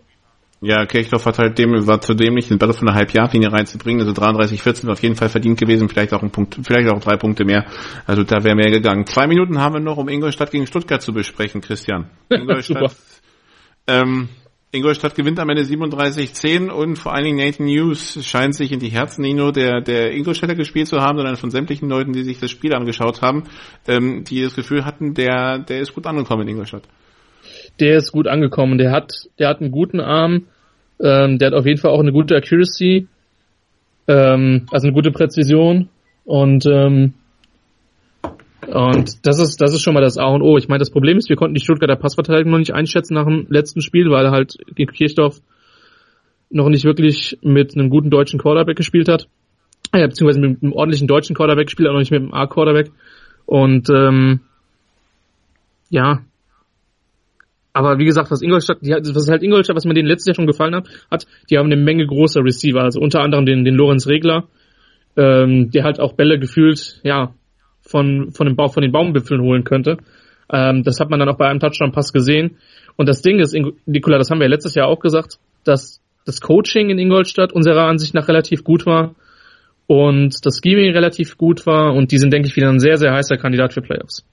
Ja, 0.66 0.86
Kirchdorf 0.86 1.26
hat 1.26 1.40
halt 1.40 1.58
dem, 1.60 1.72
war 1.88 2.00
zu 2.00 2.14
dämlich, 2.14 2.48
den 2.48 2.58
Ball 2.58 2.72
von 2.72 2.88
der 2.88 2.96
Halbjahrlinie 2.96 3.52
reinzubringen. 3.52 4.08
Also 4.08 4.14
33-14 4.14 4.86
war 4.86 4.94
auf 4.94 5.04
jeden 5.04 5.16
Fall 5.16 5.28
verdient 5.28 5.60
gewesen, 5.60 5.90
vielleicht 5.90 6.14
auch 6.14 6.24
ein 6.24 6.32
Punkt, 6.32 6.58
vielleicht 6.64 6.90
auch 6.90 7.02
drei 7.02 7.18
Punkte 7.18 7.44
mehr. 7.44 7.66
Also 8.08 8.24
da 8.24 8.46
wäre 8.46 8.56
mehr 8.56 8.72
gegangen. 8.72 9.06
Zwei 9.06 9.28
Minuten 9.28 9.60
haben 9.60 9.74
wir 9.74 9.82
noch, 9.82 9.98
um 9.98 10.08
Ingolstadt 10.08 10.52
gegen 10.52 10.66
Stuttgart 10.66 11.02
zu 11.02 11.12
besprechen, 11.12 11.60
Christian. 11.60 12.10
Ingolstadt, 12.30 12.96
ähm, 13.88 14.30
Ingolstadt 14.74 15.14
gewinnt 15.14 15.40
am 15.40 15.50
Ende 15.50 15.62
37-10 15.62 16.70
und 16.70 16.96
vor 16.98 17.14
allen 17.14 17.26
Dingen 17.26 17.38
Nathan 17.38 17.68
News 17.68 18.18
scheint 18.26 18.56
sich 18.56 18.72
in 18.72 18.80
die 18.80 18.90
Herzen 18.90 19.22
nicht 19.22 19.36
nur 19.36 19.52
der, 19.52 19.82
der 19.82 20.12
Ingolstädter 20.12 20.56
gespielt 20.56 20.88
zu 20.88 21.00
haben, 21.00 21.18
sondern 21.18 21.36
von 21.36 21.52
sämtlichen 21.52 21.88
Leuten, 21.90 22.12
die 22.12 22.24
sich 22.24 22.40
das 22.40 22.50
Spiel 22.50 22.74
angeschaut 22.74 23.22
haben, 23.22 23.44
ähm, 23.88 24.24
die 24.24 24.42
das 24.42 24.56
Gefühl 24.56 24.84
hatten, 24.84 25.14
der, 25.14 25.60
der 25.60 25.80
ist 25.82 25.94
gut 25.94 26.08
angekommen 26.08 26.42
in 26.42 26.50
Ingolstadt. 26.50 26.84
Der 27.80 27.98
ist 27.98 28.12
gut 28.12 28.28
angekommen, 28.28 28.80
der 28.80 28.92
hat, 28.92 29.12
der 29.38 29.50
hat 29.50 29.62
einen 29.62 29.70
guten 29.70 30.00
Arm, 30.00 30.48
ähm, 31.00 31.38
der 31.38 31.52
hat 31.52 31.54
auf 31.54 31.68
jeden 31.68 31.80
Fall 31.80 31.92
auch 31.92 32.00
eine 32.00 32.12
gute 32.12 32.36
Accuracy, 32.36 33.08
ähm, 34.08 34.66
also 34.72 34.88
eine 34.88 34.94
gute 34.96 35.12
Präzision. 35.12 35.90
Und 36.26 36.66
ähm, 36.66 37.14
und 38.74 39.26
das 39.26 39.40
ist, 39.40 39.62
das 39.62 39.74
ist 39.74 39.82
schon 39.82 39.94
mal 39.94 40.02
das 40.02 40.18
A 40.18 40.26
und 40.26 40.42
O. 40.42 40.58
Ich 40.58 40.68
meine, 40.68 40.80
das 40.80 40.90
Problem 40.90 41.18
ist, 41.18 41.30
wir 41.30 41.36
konnten 41.36 41.54
die 41.54 41.62
Stuttgarter 41.62 41.96
Passverteidigung 41.96 42.52
noch 42.52 42.58
nicht 42.58 42.74
einschätzen 42.74 43.14
nach 43.14 43.26
dem 43.26 43.46
letzten 43.50 43.82
Spiel, 43.82 44.10
weil 44.10 44.32
halt 44.32 44.58
gegen 44.74 44.92
Kirchdorf 44.92 45.42
noch 46.50 46.70
nicht 46.70 46.84
wirklich 46.84 47.38
mit 47.44 47.76
einem 47.76 47.90
guten 47.90 48.10
deutschen 48.10 48.40
Quarterback 48.40 48.76
gespielt 48.76 49.10
hat. 49.10 49.28
Ja, 49.94 50.08
beziehungsweise 50.08 50.40
mit 50.40 50.64
einem 50.64 50.74
ordentlichen 50.74 51.08
deutschen 51.08 51.36
Quarterback 51.36 51.68
gespielt, 51.68 51.88
aber 51.88 51.98
noch 51.98 52.02
nicht 52.02 52.12
mit 52.12 52.22
einem 52.22 52.34
A-Quarterback. 52.34 52.92
Und 53.46 53.90
ähm, 53.92 54.40
ja. 55.90 56.24
Aber 57.74 58.00
wie 58.00 58.06
gesagt, 58.06 58.32
was 58.32 58.42
Ingolstadt, 58.42 58.80
die, 58.82 58.92
was 58.92 59.30
halt 59.30 59.44
Ingolstadt, 59.44 59.76
was 59.76 59.86
mir 59.86 59.94
denen 59.94 60.08
letztes 60.08 60.28
Jahr 60.28 60.36
schon 60.36 60.48
gefallen 60.48 60.76
hat, 60.76 60.88
hat, 61.12 61.28
die 61.50 61.60
haben 61.60 61.72
eine 61.72 61.76
Menge 61.76 62.08
großer 62.08 62.44
Receiver, 62.44 62.82
also 62.82 63.00
unter 63.00 63.22
anderem 63.22 63.46
den, 63.46 63.66
den 63.66 63.76
Lorenz 63.76 64.08
Regler, 64.08 64.48
ähm, 65.16 65.70
der 65.70 65.84
halt 65.84 66.00
auch 66.00 66.14
Bälle 66.14 66.40
gefühlt, 66.40 67.00
ja, 67.04 67.34
von, 67.94 68.32
von, 68.32 68.48
dem 68.48 68.56
Bauch, 68.56 68.74
von 68.74 68.82
den 68.82 68.92
Baumwipfeln 68.92 69.40
holen 69.40 69.64
könnte. 69.64 69.98
Ähm, 70.52 70.84
das 70.84 71.00
hat 71.00 71.12
man 71.12 71.20
dann 71.20 71.30
auch 71.30 71.38
bei 71.38 71.48
einem 71.48 71.60
Touchdown-Pass 71.60 72.12
gesehen. 72.12 72.58
Und 72.96 73.08
das 73.08 73.22
Ding 73.22 73.40
ist, 73.40 73.56
Nikola, 73.86 74.18
das 74.18 74.32
haben 74.32 74.40
wir 74.40 74.48
ja 74.48 74.50
letztes 74.50 74.74
Jahr 74.74 74.88
auch 74.88 75.00
gesagt, 75.00 75.38
dass 75.64 76.02
das 76.26 76.42
Coaching 76.42 76.90
in 76.90 76.98
Ingolstadt 76.98 77.54
unserer 77.54 77.86
Ansicht 77.86 78.16
nach 78.16 78.28
relativ 78.28 78.64
gut 78.64 78.88
war 78.88 79.14
und 79.86 80.44
das 80.44 80.60
Scheming 80.64 80.92
relativ 80.92 81.38
gut 81.38 81.68
war 81.68 81.94
und 81.94 82.12
die 82.12 82.18
sind, 82.18 82.34
denke 82.34 82.48
ich, 82.48 82.56
wieder 82.56 82.70
ein 82.70 82.80
sehr, 82.80 82.98
sehr 82.98 83.14
heißer 83.14 83.38
Kandidat 83.38 83.74
für 83.74 83.82
Playoffs. 83.82 84.26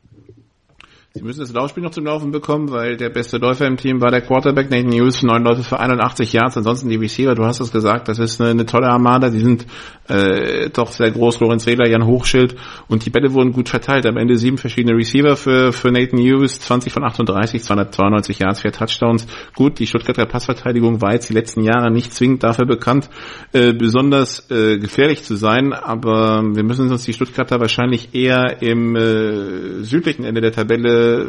Sie 1.12 1.25
müssen 1.25 1.40
das 1.40 1.53
Laufspiel 1.53 1.83
noch 1.83 1.90
zum 1.90 2.05
Laufen 2.05 2.31
bekommen, 2.31 2.70
weil 2.70 2.96
der 2.96 3.11
beste 3.11 3.38
Läufer 3.38 3.66
im 3.66 3.77
Team 3.77 4.01
war 4.01 4.12
der 4.12 4.20
Quarterback 4.20 4.70
Nathan 4.70 4.92
Hughes, 4.92 5.25
neun 5.25 5.42
Läufe 5.42 5.64
für 5.64 5.81
81 5.81 6.33
Yards. 6.33 6.57
Ansonsten 6.57 6.88
die 6.88 6.94
Receiver, 6.94 7.35
du 7.35 7.44
hast 7.44 7.59
es 7.59 7.73
gesagt, 7.73 8.07
das 8.07 8.20
ist 8.20 8.40
eine, 8.40 8.51
eine, 8.51 8.64
tolle 8.64 8.87
Armada. 8.87 9.29
Die 9.29 9.40
sind 9.40 9.66
äh, 10.07 10.70
doch 10.70 10.92
sehr 10.92 11.11
groß. 11.11 11.40
Lorenz 11.40 11.66
Rehler, 11.66 11.88
Jan 11.88 12.07
Hochschild 12.07 12.55
und 12.87 13.05
die 13.05 13.11
Bälle 13.11 13.33
wurden 13.33 13.51
gut 13.51 13.68
verteilt. 13.68 14.07
Am 14.07 14.16
Ende 14.18 14.37
sieben 14.37 14.57
verschiedene 14.57 14.96
Receiver 14.96 15.35
für, 15.35 15.73
für 15.73 15.90
Nathan 15.90 16.20
Hughes, 16.20 16.61
20 16.61 16.92
von 16.92 17.03
38, 17.03 17.61
292 17.61 18.38
Yards, 18.38 18.61
vier 18.61 18.70
Touchdowns. 18.70 19.27
Gut, 19.57 19.81
die 19.81 19.88
Stuttgarter 19.88 20.27
Passverteidigung 20.27 21.03
war 21.03 21.14
jetzt 21.14 21.29
die 21.29 21.35
letzten 21.35 21.64
Jahre 21.64 21.90
nicht 21.90 22.14
zwingend 22.14 22.44
dafür 22.44 22.66
bekannt, 22.66 23.11
äh, 23.53 23.73
besonders 23.73 24.49
äh, 24.49 24.79
gefährlich 24.79 25.25
zu 25.25 25.35
sein, 25.35 25.73
aber 25.73 26.44
wir 26.55 26.62
müssen 26.62 26.88
uns 26.88 27.03
die 27.03 27.14
Stuttgarter 27.14 27.59
wahrscheinlich 27.59 28.14
eher 28.14 28.62
im 28.62 28.94
äh, 28.94 29.83
südlichen 29.83 30.23
Ende 30.23 30.40
der 30.40 30.53
Tabelle 30.53 30.99
äh, 31.00 31.24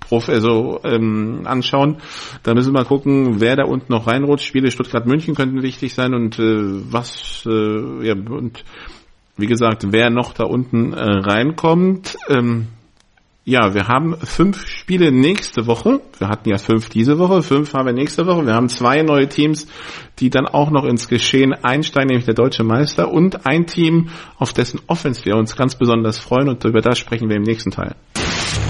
Prof, 0.00 0.28
also 0.28 0.80
ähm, 0.84 1.42
anschauen. 1.44 1.98
Da 2.42 2.54
müssen 2.54 2.72
wir 2.72 2.80
mal 2.80 2.86
gucken, 2.86 3.40
wer 3.40 3.56
da 3.56 3.64
unten 3.64 3.92
noch 3.92 4.06
reinrutscht. 4.06 4.46
Spiele 4.46 4.70
Stuttgart-München 4.70 5.34
könnten 5.34 5.62
wichtig 5.62 5.94
sein 5.94 6.14
und 6.14 6.38
äh, 6.38 6.42
was 6.92 7.44
äh, 7.46 8.06
ja 8.06 8.14
und 8.14 8.64
wie 9.36 9.46
gesagt, 9.46 9.86
wer 9.90 10.10
noch 10.10 10.34
da 10.34 10.44
unten 10.44 10.92
äh, 10.92 11.00
reinkommt. 11.00 12.16
Ähm, 12.28 12.68
ja, 13.44 13.74
wir 13.74 13.88
haben 13.88 14.16
fünf 14.18 14.68
Spiele 14.68 15.10
nächste 15.10 15.66
Woche. 15.66 16.00
Wir 16.18 16.28
hatten 16.28 16.48
ja 16.48 16.58
fünf 16.58 16.90
diese 16.90 17.18
Woche, 17.18 17.42
fünf 17.42 17.74
haben 17.74 17.86
wir 17.86 17.92
nächste 17.92 18.26
Woche. 18.26 18.46
Wir 18.46 18.54
haben 18.54 18.68
zwei 18.68 19.02
neue 19.02 19.28
Teams, 19.28 19.66
die 20.22 20.30
dann 20.30 20.46
auch 20.46 20.70
noch 20.70 20.84
ins 20.84 21.08
Geschehen 21.08 21.52
einsteigen, 21.52 22.08
nämlich 22.08 22.26
der 22.26 22.34
deutsche 22.34 22.62
Meister 22.62 23.10
und 23.10 23.44
ein 23.44 23.66
Team, 23.66 24.10
auf 24.38 24.52
dessen 24.52 24.80
Offense 24.86 25.24
wir 25.24 25.36
uns 25.36 25.56
ganz 25.56 25.74
besonders 25.74 26.20
freuen 26.20 26.48
und 26.48 26.64
über 26.64 26.80
das 26.80 26.98
sprechen 26.98 27.28
wir 27.28 27.36
im 27.36 27.42
nächsten 27.42 27.72
Teil. 27.72 27.96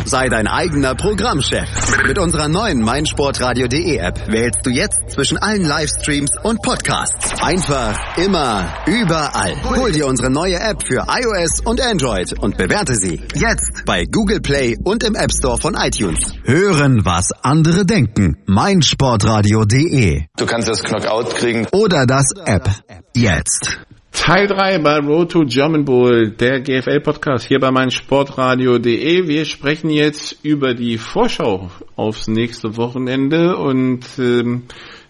Sei 0.05 0.29
dein 0.29 0.47
eigener 0.49 0.95
Programmchef. 0.95 1.69
Mit 2.07 2.19
unserer 2.19 2.49
neuen 2.49 2.81
meinsportradio.de 2.83 3.97
App 3.97 4.27
wählst 4.27 4.59
du 4.65 4.71
jetzt 4.71 4.99
zwischen 5.09 5.38
allen 5.38 5.65
Livestreams 5.65 6.31
und 6.43 6.61
Podcasts. 6.62 7.41
Einfach, 7.41 7.97
immer, 8.17 8.69
überall. 8.87 9.55
Hol 9.65 9.93
dir 9.93 10.07
unsere 10.07 10.31
neue 10.31 10.57
App 10.59 10.83
für 10.87 11.07
iOS 11.09 11.61
und 11.65 11.81
Android 11.81 12.33
und 12.41 12.57
bewerte 12.57 12.95
sie 12.95 13.21
jetzt 13.35 13.85
bei 13.87 14.05
Google 14.05 14.41
Play 14.41 14.77
und 14.83 15.05
im 15.05 15.15
App 15.15 15.31
Store 15.33 15.57
von 15.59 15.75
iTunes. 15.75 16.33
Hören, 16.45 17.05
was 17.05 17.31
andere 17.43 17.87
denken. 17.87 18.38
meinsportradio.de 18.47 20.25
Du 20.37 20.47
kannst 20.47 20.69
das 20.69 20.83
Knockout 20.83 21.37
kriegen. 21.43 21.67
oder 21.73 22.07
das 22.07 22.27
App. 22.45 22.69
Jetzt. 23.15 23.81
Teil 24.13 24.47
3 24.47 24.79
bei 24.79 24.99
Road 24.99 25.33
to 25.33 25.45
German 25.47 25.85
Bowl, 25.85 26.31
der 26.31 26.61
GFL-Podcast 26.61 27.47
hier 27.47 27.59
bei 27.59 27.71
meinsportradio.de. 27.71 29.27
Wir 29.27 29.45
sprechen 29.45 29.91
jetzt 29.91 30.45
über 30.45 30.75
die 30.75 30.99
Vorschau 30.99 31.71
aufs 31.97 32.29
nächste 32.29 32.77
Wochenende 32.77 33.57
und 33.57 34.07
ähm, 34.19 34.65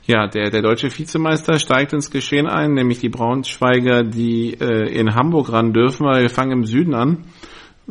ja, 0.07 0.29
der, 0.29 0.51
der 0.51 0.63
deutsche 0.63 0.87
Vizemeister 0.97 1.59
steigt 1.59 1.93
ins 1.93 2.11
Geschehen 2.11 2.47
ein, 2.47 2.75
nämlich 2.75 3.01
die 3.01 3.09
Braunschweiger, 3.09 4.03
die 4.03 4.55
äh, 4.55 4.89
in 4.89 5.15
Hamburg 5.15 5.53
ran 5.53 5.73
dürfen, 5.73 6.07
weil 6.07 6.23
wir 6.23 6.31
fangen 6.31 6.53
im 6.53 6.65
Süden 6.65 6.95
an. 6.95 7.25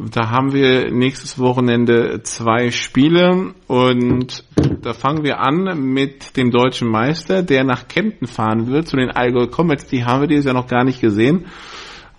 Da 0.09 0.31
haben 0.31 0.53
wir 0.53 0.91
nächstes 0.91 1.37
Wochenende 1.37 2.21
zwei 2.23 2.71
Spiele 2.71 3.53
und 3.67 4.43
da 4.81 4.93
fangen 4.93 5.23
wir 5.23 5.39
an 5.39 5.79
mit 5.79 6.37
dem 6.37 6.49
deutschen 6.49 6.87
Meister, 6.87 7.43
der 7.43 7.63
nach 7.63 7.87
Kempten 7.87 8.25
fahren 8.25 8.67
wird, 8.67 8.87
zu 8.87 8.97
den 8.97 9.11
Allgäu 9.11 9.45
Comets. 9.47 9.85
Die 9.87 10.03
haben 10.03 10.21
wir 10.21 10.27
dieses 10.27 10.45
Jahr 10.45 10.55
noch 10.55 10.67
gar 10.67 10.83
nicht 10.83 11.01
gesehen. 11.01 11.45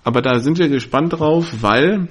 Aber 0.05 0.23
da 0.23 0.39
sind 0.39 0.59
wir 0.59 0.69
gespannt 0.69 1.15
drauf, 1.15 1.53
weil 1.61 2.09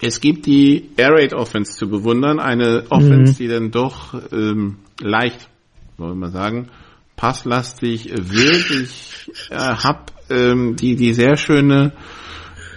es 0.00 0.20
gibt 0.20 0.46
die 0.46 0.90
Air 0.96 1.10
Raid 1.12 1.34
Offense 1.34 1.76
zu 1.76 1.88
bewundern. 1.88 2.38
Eine 2.38 2.84
Offense, 2.90 3.34
die 3.36 3.48
dann 3.48 3.72
doch 3.72 4.14
ähm, 4.32 4.76
leicht, 5.00 5.48
soll 5.96 6.14
man 6.14 6.30
sagen, 6.30 6.68
passlastig 7.16 8.10
wird. 8.12 8.70
Ich 8.70 9.30
äh, 9.50 9.56
habe 9.56 10.04
ähm, 10.30 10.76
die, 10.76 10.94
die 10.94 11.14
sehr 11.14 11.36
schöne 11.36 11.94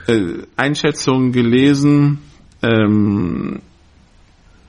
äh, 0.08 0.44
Einschätzung 0.56 1.32
gelesen. 1.32 2.20
Ähm, 2.62 3.62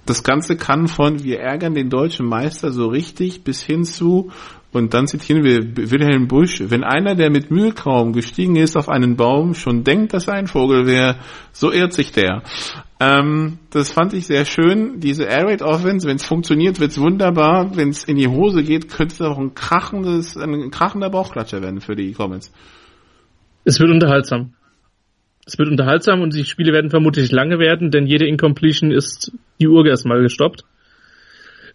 das 0.07 0.25
Ganze 0.25 0.57
kann 0.57 0.89
von 0.89 1.23
wir 1.23 1.41
ärgern 1.41 1.75
den 1.75 1.89
deutschen 1.89 2.27
Meister 2.27 2.73
so 2.73 2.89
richtig 2.89 3.45
bis 3.45 3.63
hin 3.63 3.85
zu 3.85 4.33
und 4.73 4.95
dann 4.95 5.07
zitieren 5.07 5.45
wir 5.45 5.91
Wilhelm 5.91 6.29
Busch, 6.29 6.63
wenn 6.65 6.83
einer, 6.83 7.15
der 7.15 7.31
mit 7.31 7.51
Mühe 7.51 7.73
kaum 7.73 8.15
gestiegen 8.15 8.57
ist 8.57 8.75
auf 8.77 8.89
einen 8.89 9.17
Baum, 9.17 9.55
schon 9.55 9.85
denkt, 9.85 10.15
dass 10.15 10.29
er 10.29 10.35
ein 10.35 10.47
Vogel 10.47 10.87
wäre, 10.87 11.17
so 11.53 11.71
irrt 11.71 11.93
sich 11.93 12.13
der. 12.13 12.43
Ähm, 12.99 13.59
das 13.71 13.93
fand 13.93 14.15
ich 14.15 14.27
sehr 14.27 14.47
schön. 14.47 14.99
Diese 14.99 15.25
Air 15.25 15.49
Raid 15.49 15.63
Offense, 15.63 16.09
wenn 16.09 16.17
es 16.17 16.25
funktioniert, 16.25 16.81
wird's 16.81 16.99
wunderbar. 16.99 17.77
Wenn 17.77 17.91
es 17.91 18.05
in 18.05 18.17
die 18.17 18.29
Hose 18.29 18.63
geht, 18.63 18.89
könnte 18.89 19.15
es 19.15 19.21
auch 19.21 19.39
ein 19.39 19.55
krachendes, 19.55 20.39
ein 20.39 20.71
krachender 20.71 21.11
Bauchklatscher 21.11 21.61
werden 21.61 21.83
für 21.83 21.95
die 21.95 22.13
Comments. 22.13 22.51
Es 23.65 23.79
wird 23.79 23.91
unterhaltsam. 23.91 24.55
Es 25.45 25.59
wird 25.59 25.69
unterhaltsam 25.69 26.21
und 26.21 26.35
die 26.35 26.45
Spiele 26.45 26.73
werden 26.73 26.91
vermutlich 26.91 27.33
lange 27.33 27.59
werden, 27.59 27.91
denn 27.91 28.07
jede 28.07 28.27
Incompletion 28.27 28.93
ist 28.93 29.33
die 29.61 29.69
Uhr 29.69 29.85
erstmal 29.87 30.23
gestoppt. 30.23 30.65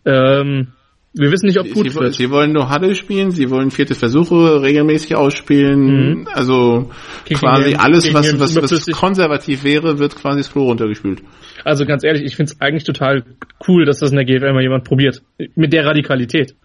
Ähm, 0.05 0.67
wir 1.13 1.31
wissen 1.31 1.47
nicht, 1.47 1.59
ob 1.59 1.69
gut 1.71 1.89
Sie, 1.89 1.99
wird. 1.99 2.13
sie 2.13 2.29
wollen 2.29 2.53
nur 2.53 2.73
Huddle 2.73 2.95
spielen, 2.95 3.31
sie 3.31 3.49
wollen 3.49 3.71
vierte 3.71 3.95
Versuche 3.95 4.61
regelmäßig 4.61 5.15
ausspielen. 5.15 6.19
Mhm. 6.19 6.27
Also 6.33 6.91
Kicking 7.25 7.37
quasi 7.39 7.71
Game- 7.71 7.79
alles, 7.79 8.13
was, 8.13 8.39
was, 8.39 8.55
was 8.55 8.85
konservativ 8.91 9.63
wäre, 9.63 9.99
wird 9.99 10.15
quasi 10.15 10.39
das 10.41 10.51
Klo 10.51 10.65
runtergespült. 10.65 11.21
Also 11.63 11.85
ganz 11.85 12.03
ehrlich, 12.03 12.23
ich 12.23 12.35
finde 12.35 12.51
es 12.53 12.61
eigentlich 12.61 12.83
total 12.83 13.23
cool, 13.67 13.85
dass 13.85 13.99
das 13.99 14.11
in 14.11 14.17
der 14.17 14.25
GFL 14.25 14.53
mal 14.53 14.61
jemand 14.61 14.83
probiert. 14.83 15.21
Mit 15.55 15.73
der 15.73 15.85
Radikalität. 15.85 16.55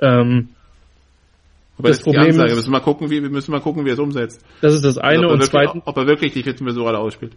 Ähm, 0.00 0.48
Aber 1.78 1.88
Das 1.88 1.98
das, 1.98 2.04
Problem 2.04 2.30
ist- 2.30 2.38
Wir 2.38 2.54
müssen 2.54 2.70
mal 2.70 2.80
gucken, 2.80 3.10
wie, 3.10 3.22
wir 3.22 3.30
müssen 3.30 3.50
mal 3.50 3.60
gucken, 3.60 3.84
wie 3.84 3.90
er 3.90 3.94
es 3.94 3.98
umsetzt. 3.98 4.44
das 4.60 4.74
ist 4.74 4.84
das 4.84 4.98
eine. 4.98 5.22
Und 5.28 5.40
wirklich, 5.40 5.50
zweitens, 5.50 5.82
ob 5.86 5.96
er 5.96 6.06
wirklich 6.06 6.32
die 6.32 6.42
vierten 6.42 6.64
Versuche 6.64 6.86
alle 6.88 6.98
ausspielt. 6.98 7.32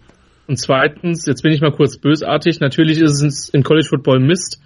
Und 0.48 0.58
zweitens, 0.58 1.26
jetzt 1.26 1.42
bin 1.44 1.52
ich 1.52 1.60
mal 1.62 1.72
kurz 1.72 1.98
bösartig, 1.98 2.60
natürlich 2.60 3.00
ist 3.00 3.22
es 3.22 3.50
in 3.50 3.64
College 3.64 3.88
Football 3.90 4.20
Mist, 4.20 4.62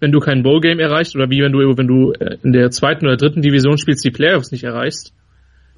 wenn 0.00 0.12
du 0.12 0.20
kein 0.20 0.42
Bowl-Game 0.42 0.78
erreichst 0.78 1.14
oder 1.16 1.28
wie 1.30 1.42
wenn 1.42 1.52
du, 1.52 1.58
wenn 1.76 1.86
du 1.86 2.12
äh, 2.12 2.36
in 2.42 2.52
der 2.52 2.70
zweiten 2.70 3.06
oder 3.06 3.16
dritten 3.16 3.42
Division 3.42 3.78
spielst, 3.78 4.04
die 4.04 4.10
Playoffs 4.10 4.52
nicht 4.52 4.64
erreichst. 4.64 5.12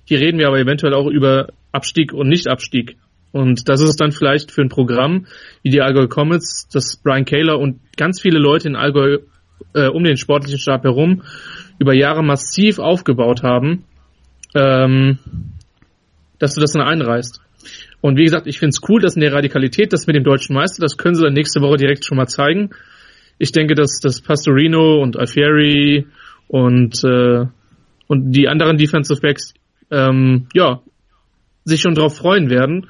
Hier 0.04 0.20
reden 0.20 0.38
wir 0.38 0.48
aber 0.48 0.58
eventuell 0.58 0.94
auch 0.94 1.06
über 1.06 1.48
Abstieg 1.72 2.12
und 2.12 2.28
Nicht-Abstieg. 2.28 2.96
Und 3.32 3.68
das 3.68 3.80
ist 3.80 4.00
dann 4.00 4.10
vielleicht 4.12 4.50
für 4.52 4.62
ein 4.62 4.70
Programm 4.70 5.26
wie 5.62 5.70
die 5.70 5.80
Allgäu 5.82 6.06
Comets, 6.08 6.68
das 6.72 6.96
Brian 7.02 7.24
Kaler 7.24 7.58
und 7.58 7.78
ganz 7.96 8.20
viele 8.20 8.38
Leute 8.38 8.68
in 8.68 8.76
Allgäu 8.76 9.18
äh, 9.74 9.88
um 9.88 10.02
den 10.04 10.16
sportlichen 10.16 10.58
Stab 10.58 10.84
herum 10.84 11.22
über 11.78 11.94
Jahre 11.94 12.22
massiv 12.22 12.78
aufgebaut 12.78 13.42
haben, 13.42 13.84
ähm, 14.54 15.18
dass 16.38 16.54
du 16.54 16.60
das 16.60 16.72
dann 16.72 16.82
einreißt. 16.82 17.40
Und 18.00 18.16
wie 18.16 18.24
gesagt, 18.24 18.46
ich 18.46 18.58
finde 18.58 18.70
es 18.70 18.88
cool, 18.88 19.00
dass 19.00 19.14
in 19.14 19.20
der 19.22 19.32
Radikalität, 19.32 19.92
das 19.92 20.06
mit 20.06 20.14
dem 20.14 20.24
deutschen 20.24 20.54
Meister, 20.54 20.82
das 20.82 20.96
können 20.96 21.14
sie 21.14 21.22
dann 21.22 21.32
nächste 21.32 21.60
Woche 21.60 21.76
direkt 21.76 22.04
schon 22.04 22.16
mal 22.16 22.28
zeigen. 22.28 22.70
Ich 23.38 23.52
denke, 23.52 23.74
dass, 23.74 24.00
dass 24.00 24.20
Pastorino 24.20 25.00
und 25.02 25.18
Alfieri 25.18 26.06
und, 26.46 27.02
äh, 27.04 27.46
und 28.06 28.32
die 28.32 28.48
anderen 28.48 28.76
Defensive 28.76 29.20
Backs 29.20 29.54
ähm, 29.90 30.46
ja, 30.54 30.80
sich 31.64 31.80
schon 31.80 31.94
drauf 31.94 32.16
freuen 32.16 32.50
werden. 32.50 32.86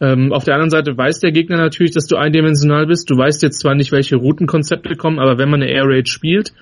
Ähm, 0.00 0.32
auf 0.32 0.44
der 0.44 0.54
anderen 0.54 0.70
Seite 0.70 0.96
weiß 0.96 1.20
der 1.20 1.32
Gegner 1.32 1.56
natürlich, 1.56 1.92
dass 1.92 2.06
du 2.06 2.16
eindimensional 2.16 2.86
bist. 2.86 3.10
Du 3.10 3.16
weißt 3.16 3.42
jetzt 3.42 3.60
zwar 3.60 3.74
nicht, 3.74 3.92
welche 3.92 4.16
Routenkonzepte 4.16 4.96
kommen, 4.96 5.18
aber 5.18 5.38
wenn 5.38 5.50
man 5.50 5.62
eine 5.62 5.70
Air 5.70 5.84
Raid 5.86 6.08
spielt, 6.08 6.52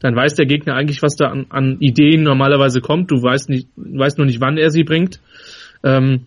dann 0.00 0.16
weiß 0.16 0.34
der 0.34 0.46
Gegner 0.46 0.74
eigentlich, 0.74 1.02
was 1.02 1.14
da 1.16 1.28
an, 1.28 1.46
an 1.50 1.76
Ideen 1.80 2.22
normalerweise 2.22 2.80
kommt. 2.80 3.10
Du 3.10 3.22
weißt 3.22 3.48
nicht, 3.48 3.68
weißt 3.76 4.18
nur 4.18 4.26
nicht, 4.26 4.40
wann 4.40 4.56
er 4.56 4.70
sie 4.70 4.84
bringt. 4.84 5.20
Ähm, 5.84 6.26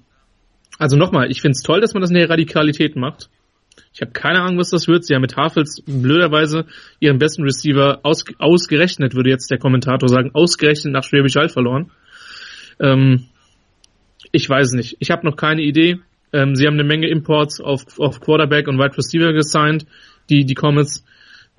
also 0.78 0.98
nochmal, 0.98 1.30
ich 1.32 1.42
finde 1.42 1.54
es 1.54 1.64
toll, 1.64 1.82
dass 1.82 1.94
man 1.94 2.02
das 2.02 2.12
in 2.12 2.18
der 2.18 2.30
Radikalität 2.30 2.96
macht. 2.96 3.30
Ich 3.94 4.02
habe 4.02 4.12
keine 4.12 4.42
Ahnung, 4.42 4.60
was 4.60 4.70
das 4.70 4.88
wird. 4.88 5.06
Sie 5.06 5.14
haben 5.14 5.22
mit 5.22 5.36
Havels 5.36 5.84
blöderweise 5.86 6.66
ihren 7.00 7.18
besten 7.18 7.44
Receiver 7.44 8.00
aus, 8.04 8.24
ausgerechnet, 8.40 9.16
würde 9.16 9.30
jetzt 9.30 9.50
der 9.50 9.60
Kommentator 9.60 10.08
sagen, 10.08 10.32
ausgerechnet 10.34 10.94
nach 10.94 11.04
Schwäbisch 11.04 11.36
Hall 11.36 11.50
verloren. 11.50 11.92
Ähm, 12.80 13.26
ich 14.32 14.50
weiß 14.50 14.72
nicht. 14.74 14.98
Ich 15.00 15.12
habe 15.12 15.26
noch 15.26 15.36
keine 15.36 15.62
Idee. 15.62 16.00
Ähm, 16.32 16.56
sie 16.56 16.66
haben 16.66 16.74
eine 16.74 16.84
Menge 16.84 17.08
Imports 17.08 17.62
auf, 17.62 18.00
auf 18.00 18.20
Quarterback 18.20 18.68
und 18.68 18.78
Wide 18.80 18.98
Receiver 18.98 19.34
gesigned, 19.34 19.86
die, 20.30 20.46
die 20.46 20.56
Comets, 20.56 21.06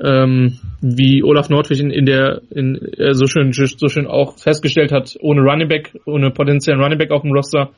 ähm, 0.02 0.58
wie 0.80 1.22
Olaf 1.22 1.48
Nordwig 1.48 1.80
in, 1.80 1.90
in 1.90 2.06
der 2.06 2.42
in, 2.50 2.76
äh, 2.98 3.14
so 3.14 3.26
schön 3.26 3.52
so 3.52 3.88
schön 3.88 4.06
auch 4.06 4.38
festgestellt 4.38 4.92
hat, 4.92 5.16
ohne 5.20 5.42
Running 5.42 5.68
Back, 5.68 5.96
ohne 6.04 6.30
potenziellen 6.30 6.82
Running 6.82 6.98
Back 6.98 7.10
auf 7.10 7.22
dem 7.22 7.32
Roster. 7.32 7.70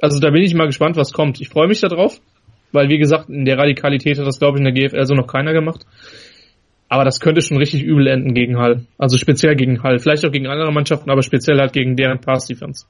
Also 0.00 0.20
da 0.20 0.30
bin 0.30 0.42
ich 0.42 0.54
mal 0.54 0.66
gespannt, 0.66 0.96
was 0.96 1.12
kommt. 1.12 1.40
Ich 1.40 1.48
freue 1.48 1.68
mich 1.68 1.80
darauf, 1.80 2.20
weil 2.72 2.88
wie 2.88 2.98
gesagt, 2.98 3.30
in 3.30 3.46
der 3.46 3.58
Radikalität 3.58 4.18
hat 4.18 4.26
das 4.26 4.38
glaube 4.38 4.58
ich 4.58 4.64
in 4.64 4.74
der 4.74 4.88
GFL 4.88 5.06
so 5.06 5.14
noch 5.14 5.26
keiner 5.26 5.52
gemacht. 5.52 5.86
Aber 6.88 7.04
das 7.04 7.18
könnte 7.20 7.40
schon 7.40 7.56
richtig 7.56 7.82
übel 7.82 8.06
enden 8.06 8.34
gegen 8.34 8.58
Hall. 8.58 8.86
Also 8.96 9.16
speziell 9.16 9.56
gegen 9.56 9.82
Hall. 9.82 9.98
Vielleicht 9.98 10.24
auch 10.24 10.30
gegen 10.30 10.46
andere 10.46 10.72
Mannschaften, 10.72 11.10
aber 11.10 11.22
speziell 11.22 11.58
halt 11.58 11.72
gegen 11.72 11.96
deren 11.96 12.20
Pass-Defense. 12.20 12.86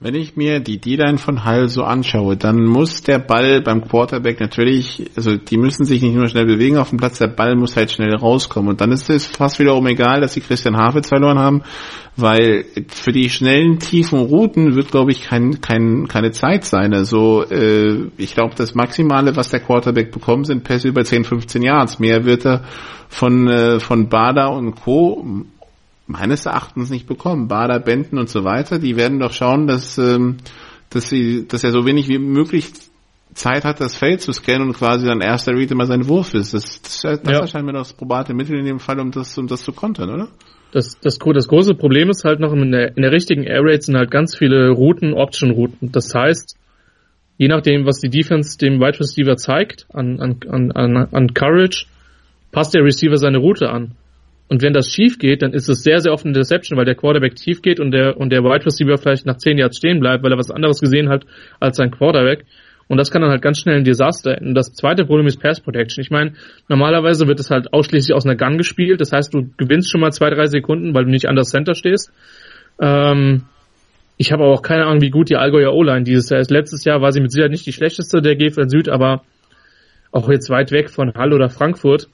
Wenn 0.00 0.16
ich 0.16 0.36
mir 0.36 0.58
die 0.58 0.78
D-Line 0.78 1.18
von 1.18 1.44
Hall 1.44 1.68
so 1.68 1.84
anschaue, 1.84 2.36
dann 2.36 2.64
muss 2.64 3.02
der 3.02 3.20
Ball 3.20 3.62
beim 3.62 3.88
Quarterback 3.88 4.40
natürlich, 4.40 5.08
also 5.16 5.36
die 5.36 5.56
müssen 5.56 5.84
sich 5.84 6.02
nicht 6.02 6.16
nur 6.16 6.26
schnell 6.26 6.46
bewegen 6.46 6.78
auf 6.78 6.90
dem 6.90 6.98
Platz, 6.98 7.18
der 7.18 7.28
Ball 7.28 7.54
muss 7.54 7.76
halt 7.76 7.92
schnell 7.92 8.14
rauskommen. 8.14 8.70
Und 8.70 8.80
dann 8.80 8.90
ist 8.90 9.08
es 9.08 9.24
fast 9.24 9.60
wiederum 9.60 9.86
egal, 9.86 10.20
dass 10.20 10.34
sie 10.34 10.40
Christian 10.40 10.76
Havitz 10.76 11.08
verloren 11.08 11.38
haben, 11.38 11.62
weil 12.16 12.64
für 12.88 13.12
die 13.12 13.30
schnellen, 13.30 13.78
tiefen 13.78 14.18
Routen 14.18 14.74
wird, 14.74 14.90
glaube 14.90 15.12
ich, 15.12 15.22
kein, 15.22 15.60
kein, 15.60 16.08
keine 16.08 16.32
Zeit 16.32 16.64
sein. 16.64 16.92
Also 16.92 17.44
äh, 17.44 18.08
ich 18.16 18.34
glaube, 18.34 18.54
das 18.56 18.74
Maximale, 18.74 19.36
was 19.36 19.50
der 19.50 19.60
Quarterback 19.60 20.10
bekommt, 20.10 20.48
sind 20.48 20.64
Pässe 20.64 20.88
über 20.88 21.04
10, 21.04 21.24
15 21.24 21.62
Yards. 21.62 22.00
Mehr 22.00 22.24
wird 22.24 22.44
er 22.44 22.64
von, 23.08 23.48
äh, 23.48 23.78
von 23.78 24.08
Bader 24.08 24.52
und 24.52 24.74
Co 24.74 25.24
meines 26.06 26.46
Erachtens 26.46 26.90
nicht 26.90 27.06
bekommen. 27.06 27.48
Bader, 27.48 27.80
Benten 27.80 28.18
und 28.18 28.28
so 28.28 28.44
weiter, 28.44 28.78
die 28.78 28.96
werden 28.96 29.18
doch 29.20 29.32
schauen, 29.32 29.66
dass, 29.66 29.98
ähm, 29.98 30.38
dass 30.90 31.08
sie, 31.08 31.46
dass 31.48 31.64
er 31.64 31.72
so 31.72 31.86
wenig 31.86 32.08
wie 32.08 32.18
möglich 32.18 32.72
Zeit 33.34 33.64
hat, 33.64 33.80
das 33.80 33.96
Feld 33.96 34.20
zu 34.20 34.32
scannen 34.32 34.68
und 34.68 34.74
quasi 34.74 35.06
dann 35.06 35.20
erster 35.20 35.52
Read 35.52 35.70
immer 35.70 35.86
sein 35.86 36.08
Wurf 36.08 36.34
ist. 36.34 36.54
Das, 36.54 36.80
das, 36.82 37.00
das 37.02 37.20
ja. 37.24 37.40
erscheint 37.40 37.66
mir 37.66 37.72
doch 37.72 37.80
das 37.80 37.92
probate 37.92 38.32
Mittel 38.32 38.58
in 38.58 38.64
dem 38.64 38.78
Fall, 38.78 39.00
um 39.00 39.10
das, 39.10 39.36
um 39.38 39.46
das 39.46 39.64
zu 39.64 39.72
kontern, 39.72 40.10
oder? 40.10 40.28
Das, 40.72 40.98
das, 41.00 41.18
das 41.18 41.48
große 41.48 41.74
Problem 41.74 42.10
ist 42.10 42.24
halt 42.24 42.40
noch 42.40 42.52
in 42.52 42.72
der, 42.72 42.96
in 42.96 43.02
der 43.02 43.12
richtigen 43.12 43.44
Air 43.44 43.62
Raid 43.62 43.84
sind 43.84 43.96
halt 43.96 44.10
ganz 44.10 44.36
viele 44.36 44.70
Routen, 44.70 45.14
Option-Routen. 45.14 45.92
Das 45.92 46.12
heißt, 46.14 46.56
je 47.38 47.48
nachdem, 47.48 47.86
was 47.86 48.00
die 48.00 48.10
Defense 48.10 48.58
dem 48.58 48.80
Wide 48.80 49.00
Receiver 49.00 49.36
zeigt, 49.36 49.86
an, 49.92 50.20
an, 50.20 50.72
an, 50.72 50.96
an 50.96 51.34
Courage, 51.34 51.86
passt 52.50 52.74
der 52.74 52.84
Receiver 52.84 53.16
seine 53.16 53.38
Route 53.38 53.70
an. 53.70 53.92
Und 54.48 54.62
wenn 54.62 54.74
das 54.74 54.92
schief 54.92 55.18
geht, 55.18 55.42
dann 55.42 55.52
ist 55.52 55.68
es 55.68 55.82
sehr, 55.82 56.00
sehr 56.00 56.12
oft 56.12 56.24
eine 56.24 56.34
Deception, 56.34 56.76
weil 56.76 56.84
der 56.84 56.94
Quarterback 56.94 57.34
tief 57.34 57.62
geht 57.62 57.80
und 57.80 57.92
der, 57.92 58.16
und 58.16 58.30
der 58.30 58.42
Wide 58.42 58.66
Receiver 58.66 58.98
vielleicht 58.98 59.24
nach 59.26 59.38
10 59.38 59.58
Yards 59.58 59.78
stehen 59.78 60.00
bleibt, 60.00 60.22
weil 60.22 60.32
er 60.32 60.38
was 60.38 60.50
anderes 60.50 60.80
gesehen 60.80 61.08
hat 61.08 61.24
als 61.60 61.78
sein 61.78 61.90
Quarterback. 61.90 62.44
Und 62.86 62.98
das 62.98 63.10
kann 63.10 63.22
dann 63.22 63.30
halt 63.30 63.40
ganz 63.40 63.58
schnell 63.58 63.76
ein 63.76 63.84
Desaster 63.84 64.36
enden. 64.36 64.54
Das 64.54 64.74
zweite 64.74 65.06
Problem 65.06 65.26
ist 65.26 65.40
Pass 65.40 65.60
Protection. 65.60 66.02
Ich 66.02 66.10
meine, 66.10 66.34
normalerweise 66.68 67.26
wird 67.26 67.40
es 67.40 67.50
halt 67.50 67.72
ausschließlich 67.72 68.14
aus 68.14 68.26
einer 68.26 68.36
Gun 68.36 68.58
gespielt. 68.58 69.00
Das 69.00 69.12
heißt, 69.12 69.32
du 69.32 69.48
gewinnst 69.56 69.90
schon 69.90 70.02
mal 70.02 70.12
zwei, 70.12 70.28
drei 70.28 70.46
Sekunden, 70.46 70.94
weil 70.94 71.04
du 71.04 71.10
nicht 71.10 71.26
an 71.26 71.36
das 71.36 71.48
Center 71.48 71.74
stehst. 71.74 72.12
Ähm, 72.78 73.44
ich 74.16 74.32
habe 74.32 74.44
auch 74.44 74.62
keine 74.62 74.84
Ahnung, 74.84 75.00
wie 75.00 75.10
gut 75.10 75.30
die 75.30 75.36
Allgäuer 75.36 75.72
O-Line 75.72 76.04
dieses 76.04 76.28
Jahr 76.28 76.40
ist. 76.40 76.50
Letztes 76.50 76.84
Jahr 76.84 77.00
war 77.00 77.10
sie 77.12 77.20
mit 77.20 77.32
Sicherheit 77.32 77.50
nicht 77.50 77.66
die 77.66 77.72
schlechteste 77.72 78.20
der 78.20 78.36
GFL 78.36 78.68
Süd, 78.68 78.88
aber 78.88 79.22
auch 80.12 80.28
jetzt 80.28 80.50
weit 80.50 80.70
weg 80.70 80.90
von 80.90 81.14
Hall 81.14 81.32
oder 81.32 81.48
Frankfurt. 81.48 82.08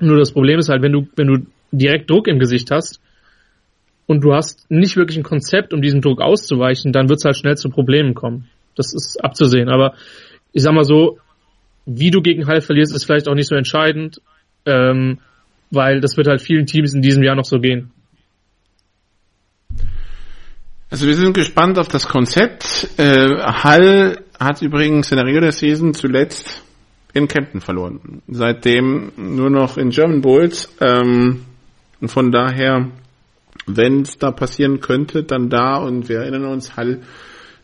Nur 0.00 0.18
das 0.18 0.32
Problem 0.32 0.58
ist 0.58 0.68
halt, 0.68 0.82
wenn 0.82 0.92
du, 0.92 1.08
wenn 1.16 1.26
du 1.26 1.46
direkt 1.72 2.10
Druck 2.10 2.26
im 2.26 2.38
Gesicht 2.38 2.70
hast 2.70 3.00
und 4.06 4.24
du 4.24 4.34
hast 4.34 4.70
nicht 4.70 4.96
wirklich 4.96 5.18
ein 5.18 5.22
Konzept, 5.22 5.72
um 5.72 5.82
diesem 5.82 6.00
Druck 6.00 6.20
auszuweichen, 6.20 6.92
dann 6.92 7.08
wird 7.08 7.18
es 7.18 7.24
halt 7.24 7.36
schnell 7.36 7.56
zu 7.56 7.68
Problemen 7.68 8.14
kommen. 8.14 8.48
Das 8.74 8.92
ist 8.94 9.22
abzusehen. 9.22 9.68
Aber 9.68 9.94
ich 10.52 10.62
sag 10.62 10.72
mal 10.72 10.84
so, 10.84 11.18
wie 11.86 12.10
du 12.10 12.22
gegen 12.22 12.46
Hall 12.46 12.60
verlierst, 12.60 12.94
ist 12.94 13.04
vielleicht 13.04 13.28
auch 13.28 13.34
nicht 13.34 13.48
so 13.48 13.54
entscheidend, 13.54 14.20
ähm, 14.66 15.18
weil 15.70 16.00
das 16.00 16.16
wird 16.16 16.28
halt 16.28 16.40
vielen 16.40 16.66
Teams 16.66 16.94
in 16.94 17.02
diesem 17.02 17.22
Jahr 17.22 17.36
noch 17.36 17.44
so 17.44 17.58
gehen. 17.58 17.90
Also 20.90 21.06
wir 21.06 21.14
sind 21.14 21.34
gespannt 21.34 21.78
auf 21.78 21.86
das 21.86 22.08
Konzept. 22.08 22.88
Äh, 22.96 23.28
Hall 23.38 24.24
hat 24.38 24.60
übrigens 24.60 25.12
in 25.12 25.18
der 25.18 25.40
der 25.40 25.52
Season 25.52 25.94
zuletzt 25.94 26.64
in 27.12 27.28
Kempten 27.28 27.60
verloren. 27.60 28.22
Seitdem 28.28 29.12
nur 29.16 29.50
noch 29.50 29.76
in 29.76 29.90
German 29.90 30.20
Bulls. 30.20 30.74
Ähm, 30.80 31.44
von 32.06 32.30
daher, 32.30 32.88
wenn 33.66 34.02
es 34.02 34.18
da 34.18 34.30
passieren 34.30 34.80
könnte, 34.80 35.22
dann 35.22 35.48
da. 35.48 35.76
Und 35.76 36.08
wir 36.08 36.20
erinnern 36.20 36.46
uns, 36.46 36.76
Hall 36.76 37.00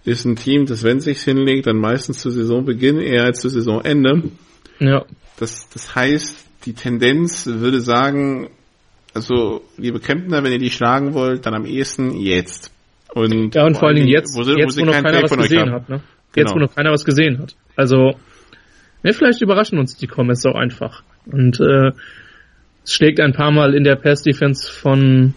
ist 0.05 0.25
ein 0.25 0.37
Team, 0.37 0.67
das 0.67 0.83
wenn 0.83 1.01
sich's 1.01 1.25
hinlegt, 1.25 1.67
dann 1.67 1.79
meistens 1.79 2.19
zu 2.19 2.31
Saisonbeginn 2.31 3.01
eher 3.01 3.25
als 3.25 3.41
zu 3.41 3.49
Saisonende. 3.49 4.31
Ja. 4.79 5.05
Das, 5.39 5.69
das 5.71 5.95
heißt, 5.95 6.47
die 6.65 6.75
Tendenz 6.75 7.47
würde 7.47 7.81
sagen, 7.81 8.51
also 9.15 9.63
liebe 9.77 9.99
Kemptner, 9.99 10.45
wenn 10.45 10.53
ihr 10.53 10.59
die 10.59 10.71
schlagen 10.71 11.15
wollt, 11.15 11.47
dann 11.47 11.55
am 11.55 11.65
ehesten 11.65 12.17
jetzt. 12.19 12.73
Und 13.15 13.55
ja, 13.55 13.65
und 13.65 13.77
vor 13.77 13.89
allen 13.89 13.97
Dingen 13.97 14.09
jetzt, 14.09 14.37
wo, 14.37 14.43
jetzt, 14.43 14.77
wo, 14.77 14.83
wo 14.83 14.87
noch 14.87 15.03
keiner 15.03 15.23
was 15.23 15.31
gesehen 15.31 15.73
hat. 15.73 15.89
Ne? 15.89 16.03
Jetzt, 16.35 16.49
genau. 16.49 16.55
wo 16.55 16.59
noch 16.59 16.75
keiner 16.75 16.91
was 16.91 17.05
gesehen 17.05 17.39
hat. 17.39 17.57
Also, 17.77 18.15
ja, 19.03 19.13
vielleicht 19.13 19.43
überraschen 19.43 19.79
uns 19.79 19.97
die 19.97 20.07
Comments 20.07 20.45
auch 20.47 20.55
einfach. 20.55 21.03
Und 21.31 21.61
äh, 21.61 21.93
es 22.85 22.93
schlägt 22.93 23.21
ein 23.21 23.33
paar 23.33 23.51
Mal 23.51 23.75
in 23.75 23.85
der 23.85 23.97
Pass-Defense 23.97 24.71
von, 24.71 25.35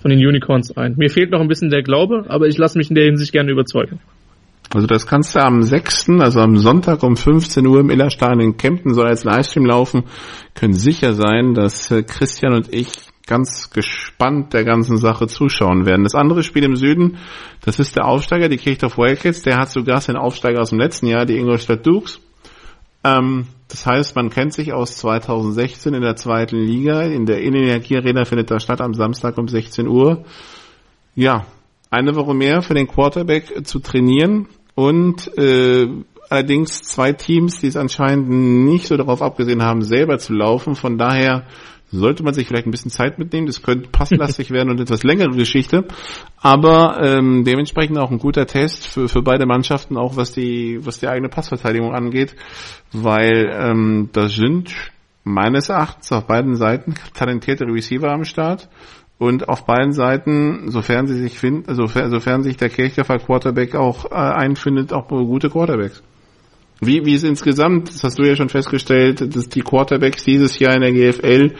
von 0.00 0.10
den 0.10 0.18
Unicorns 0.18 0.76
ein. 0.76 0.94
Mir 0.96 1.10
fehlt 1.10 1.30
noch 1.30 1.40
ein 1.40 1.48
bisschen 1.48 1.70
der 1.70 1.82
Glaube, 1.82 2.24
aber 2.28 2.46
ich 2.46 2.58
lasse 2.58 2.78
mich 2.78 2.90
in 2.90 2.96
der 2.96 3.04
Hinsicht 3.04 3.32
gerne 3.32 3.50
überzeugen. 3.52 4.00
Also 4.72 4.86
das 4.86 5.06
kannst 5.06 5.34
du 5.34 5.40
am 5.40 5.62
6., 5.62 6.10
also 6.20 6.40
am 6.40 6.56
Sonntag 6.56 7.02
um 7.02 7.16
15 7.16 7.66
Uhr 7.66 7.80
im 7.80 7.90
Illerstein 7.90 8.38
in 8.38 8.56
Kempten 8.56 8.94
soll 8.94 9.08
als 9.08 9.24
Livestream 9.24 9.66
laufen. 9.66 10.04
Können 10.54 10.74
sicher 10.74 11.14
sein, 11.14 11.54
dass 11.54 11.90
äh, 11.90 12.04
Christian 12.04 12.54
und 12.54 12.72
ich 12.72 12.88
ganz 13.26 13.70
gespannt 13.70 14.54
der 14.54 14.64
ganzen 14.64 14.96
Sache 14.96 15.26
zuschauen 15.26 15.86
werden. 15.86 16.04
Das 16.04 16.14
andere 16.14 16.42
Spiel 16.42 16.64
im 16.64 16.76
Süden, 16.76 17.18
das 17.62 17.78
ist 17.78 17.96
der 17.96 18.06
Aufsteiger, 18.06 18.48
die 18.48 18.56
Kirchdorf 18.56 18.98
Wildcats. 18.98 19.42
Der 19.42 19.56
hat 19.56 19.70
sogar 19.70 20.00
den 20.00 20.16
Aufsteiger 20.16 20.60
aus 20.60 20.70
dem 20.70 20.80
letzten 20.80 21.06
Jahr, 21.06 21.26
die 21.26 21.36
Ingolstadt 21.36 21.86
Dukes. 21.86 22.20
Ähm, 23.04 23.46
das 23.68 23.86
heißt, 23.86 24.16
man 24.16 24.30
kennt 24.30 24.52
sich 24.52 24.72
aus 24.72 24.96
2016 24.96 25.94
in 25.94 26.02
der 26.02 26.16
zweiten 26.16 26.56
Liga. 26.56 27.02
In 27.02 27.26
der 27.26 27.42
Energie 27.42 27.96
Arena 27.96 28.24
findet 28.24 28.50
das 28.50 28.62
statt 28.62 28.80
am 28.80 28.94
Samstag 28.94 29.38
um 29.38 29.48
16 29.48 29.86
Uhr. 29.86 30.24
Ja, 31.14 31.46
eine 31.90 32.14
Woche 32.16 32.34
mehr 32.34 32.62
für 32.62 32.74
den 32.74 32.86
Quarterback 32.86 33.66
zu 33.66 33.80
trainieren 33.80 34.46
und 34.74 35.36
äh, 35.36 35.88
allerdings 36.28 36.82
zwei 36.82 37.12
Teams, 37.12 37.60
die 37.60 37.66
es 37.66 37.76
anscheinend 37.76 38.28
nicht 38.28 38.86
so 38.86 38.96
darauf 38.96 39.22
abgesehen 39.22 39.62
haben, 39.62 39.82
selber 39.82 40.18
zu 40.18 40.32
laufen. 40.32 40.74
Von 40.76 40.98
daher 40.98 41.46
sollte 41.92 42.22
man 42.22 42.34
sich 42.34 42.46
vielleicht 42.46 42.66
ein 42.66 42.70
bisschen 42.70 42.90
Zeit 42.90 43.18
mitnehmen. 43.18 43.46
Das 43.46 43.62
könnte 43.62 43.88
passlastig 43.88 44.50
werden 44.50 44.70
und 44.70 44.80
etwas 44.80 45.02
längere 45.02 45.36
Geschichte. 45.36 45.84
Aber 46.38 47.00
ähm, 47.02 47.44
dementsprechend 47.44 47.98
auch 47.98 48.10
ein 48.10 48.18
guter 48.18 48.46
Test 48.46 48.86
für, 48.86 49.08
für 49.08 49.22
beide 49.22 49.46
Mannschaften, 49.46 49.96
auch 49.96 50.16
was 50.16 50.32
die, 50.32 50.78
was 50.82 50.98
die 50.98 51.08
eigene 51.08 51.28
Passverteidigung 51.28 51.92
angeht. 51.92 52.36
Weil 52.92 53.50
ähm, 53.52 54.10
da 54.12 54.28
sind 54.28 54.74
meines 55.24 55.68
Erachtens 55.68 56.12
auf 56.12 56.26
beiden 56.26 56.56
Seiten 56.56 56.94
talentierte 57.14 57.64
Receiver 57.66 58.10
am 58.10 58.24
Start. 58.24 58.68
Und 59.18 59.50
auf 59.50 59.66
beiden 59.66 59.92
Seiten, 59.92 60.70
sofern 60.70 61.06
sie 61.06 61.18
sich 61.20 61.38
finden, 61.38 61.74
sofern, 61.74 62.10
sofern 62.10 62.42
sich 62.42 62.56
der 62.56 62.70
Kirchhofer 62.70 63.18
Quarterback 63.18 63.74
auch 63.74 64.06
äh, 64.10 64.14
einfindet, 64.14 64.94
auch 64.94 65.08
gute 65.08 65.50
Quarterbacks. 65.50 66.02
Wie, 66.80 67.04
wie 67.04 67.14
ist 67.14 67.24
insgesamt, 67.24 67.88
das 67.88 68.04
hast 68.04 68.18
du 68.18 68.22
ja 68.22 68.34
schon 68.34 68.48
festgestellt, 68.48 69.36
dass 69.36 69.48
die 69.48 69.60
Quarterbacks 69.60 70.24
dieses 70.24 70.58
Jahr 70.58 70.74
in 70.74 70.80
der 70.80 70.92
GFL, 70.92 71.54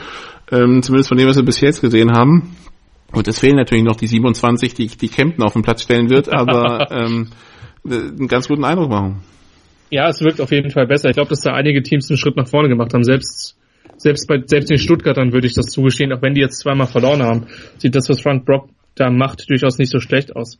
ähm, 0.50 0.82
zumindest 0.82 1.08
von 1.08 1.18
dem, 1.18 1.28
was 1.28 1.36
wir 1.36 1.44
bis 1.44 1.60
jetzt 1.60 1.82
gesehen 1.82 2.12
haben, 2.12 2.56
und 3.12 3.26
es 3.28 3.38
fehlen 3.38 3.56
natürlich 3.56 3.84
noch 3.84 3.96
die 3.96 4.06
27, 4.06 4.74
die, 4.74 4.86
die 4.86 5.08
Kempten 5.08 5.42
auf 5.42 5.52
den 5.52 5.62
Platz 5.62 5.82
stellen 5.82 6.08
wird, 6.08 6.28
aber 6.32 6.90
ähm, 6.90 7.30
einen 7.84 8.28
ganz 8.28 8.48
guten 8.48 8.64
Eindruck 8.64 8.90
machen. 8.90 9.22
Ja, 9.90 10.08
es 10.08 10.20
wirkt 10.20 10.40
auf 10.40 10.52
jeden 10.52 10.70
Fall 10.70 10.86
besser. 10.86 11.08
Ich 11.08 11.16
glaube, 11.16 11.30
dass 11.30 11.40
da 11.40 11.52
einige 11.52 11.82
Teams 11.82 12.08
einen 12.08 12.16
Schritt 12.16 12.36
nach 12.36 12.46
vorne 12.46 12.68
gemacht 12.68 12.94
haben. 12.94 13.02
Selbst, 13.02 13.58
selbst 13.96 14.28
bei 14.28 14.40
selbst 14.46 14.70
den 14.70 14.78
Stuttgartern 14.78 15.32
würde 15.32 15.48
ich 15.48 15.54
das 15.54 15.66
zugestehen, 15.66 16.12
auch 16.12 16.22
wenn 16.22 16.34
die 16.34 16.40
jetzt 16.40 16.60
zweimal 16.60 16.86
verloren 16.86 17.22
haben, 17.22 17.46
sieht 17.78 17.96
das, 17.96 18.08
was 18.08 18.20
Frank 18.20 18.44
Brock 18.46 18.68
da 18.94 19.10
macht, 19.10 19.50
durchaus 19.50 19.78
nicht 19.78 19.90
so 19.90 19.98
schlecht 19.98 20.36
aus 20.36 20.58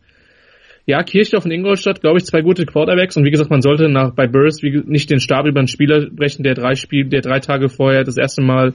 ja, 0.87 1.03
Kirchdorf 1.03 1.45
und 1.45 1.51
Ingolstadt, 1.51 2.01
glaube 2.01 2.19
ich, 2.19 2.25
zwei 2.25 2.43
gute 2.43 2.67
Quarterbacks. 2.67 3.17
Und 3.17 3.25
wie 3.25 3.31
gesagt, 3.31 3.51
man 3.51 3.63
sollte 3.63 3.89
nach, 3.89 4.15
bei 4.15 4.27
Burris 4.27 4.63
nicht 4.63 5.11
den 5.11 5.21
Stab 5.21 5.47
über 5.47 5.61
einen 5.61 5.69
Spieler 5.69 6.09
brechen, 6.11 6.43
der 6.43 6.55
drei 6.55 6.75
Spiel, 6.75 7.09
der 7.09 7.21
drei 7.21 7.41
Tage 7.41 7.69
vorher 7.69 8.05
das 8.05 8.17
erste 8.17 8.43
Mal 8.43 8.75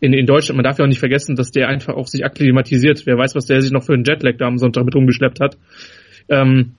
in, 0.00 0.14
in 0.14 0.26
Deutschland, 0.26 0.56
man 0.56 0.64
darf 0.64 0.78
ja 0.78 0.84
auch 0.84 0.88
nicht 0.88 0.98
vergessen, 0.98 1.36
dass 1.36 1.50
der 1.50 1.68
einfach 1.68 1.94
auch 1.94 2.06
sich 2.06 2.24
akklimatisiert. 2.24 3.04
Wer 3.04 3.18
weiß, 3.18 3.34
was 3.34 3.46
der 3.46 3.60
sich 3.60 3.70
noch 3.70 3.84
für 3.84 3.92
einen 3.92 4.04
Jetlag 4.04 4.36
da 4.38 4.46
am 4.46 4.58
Sonntag 4.58 4.84
mit 4.84 4.94
rumgeschleppt 4.94 5.40
hat. 5.40 5.58
Ähm, 6.28 6.72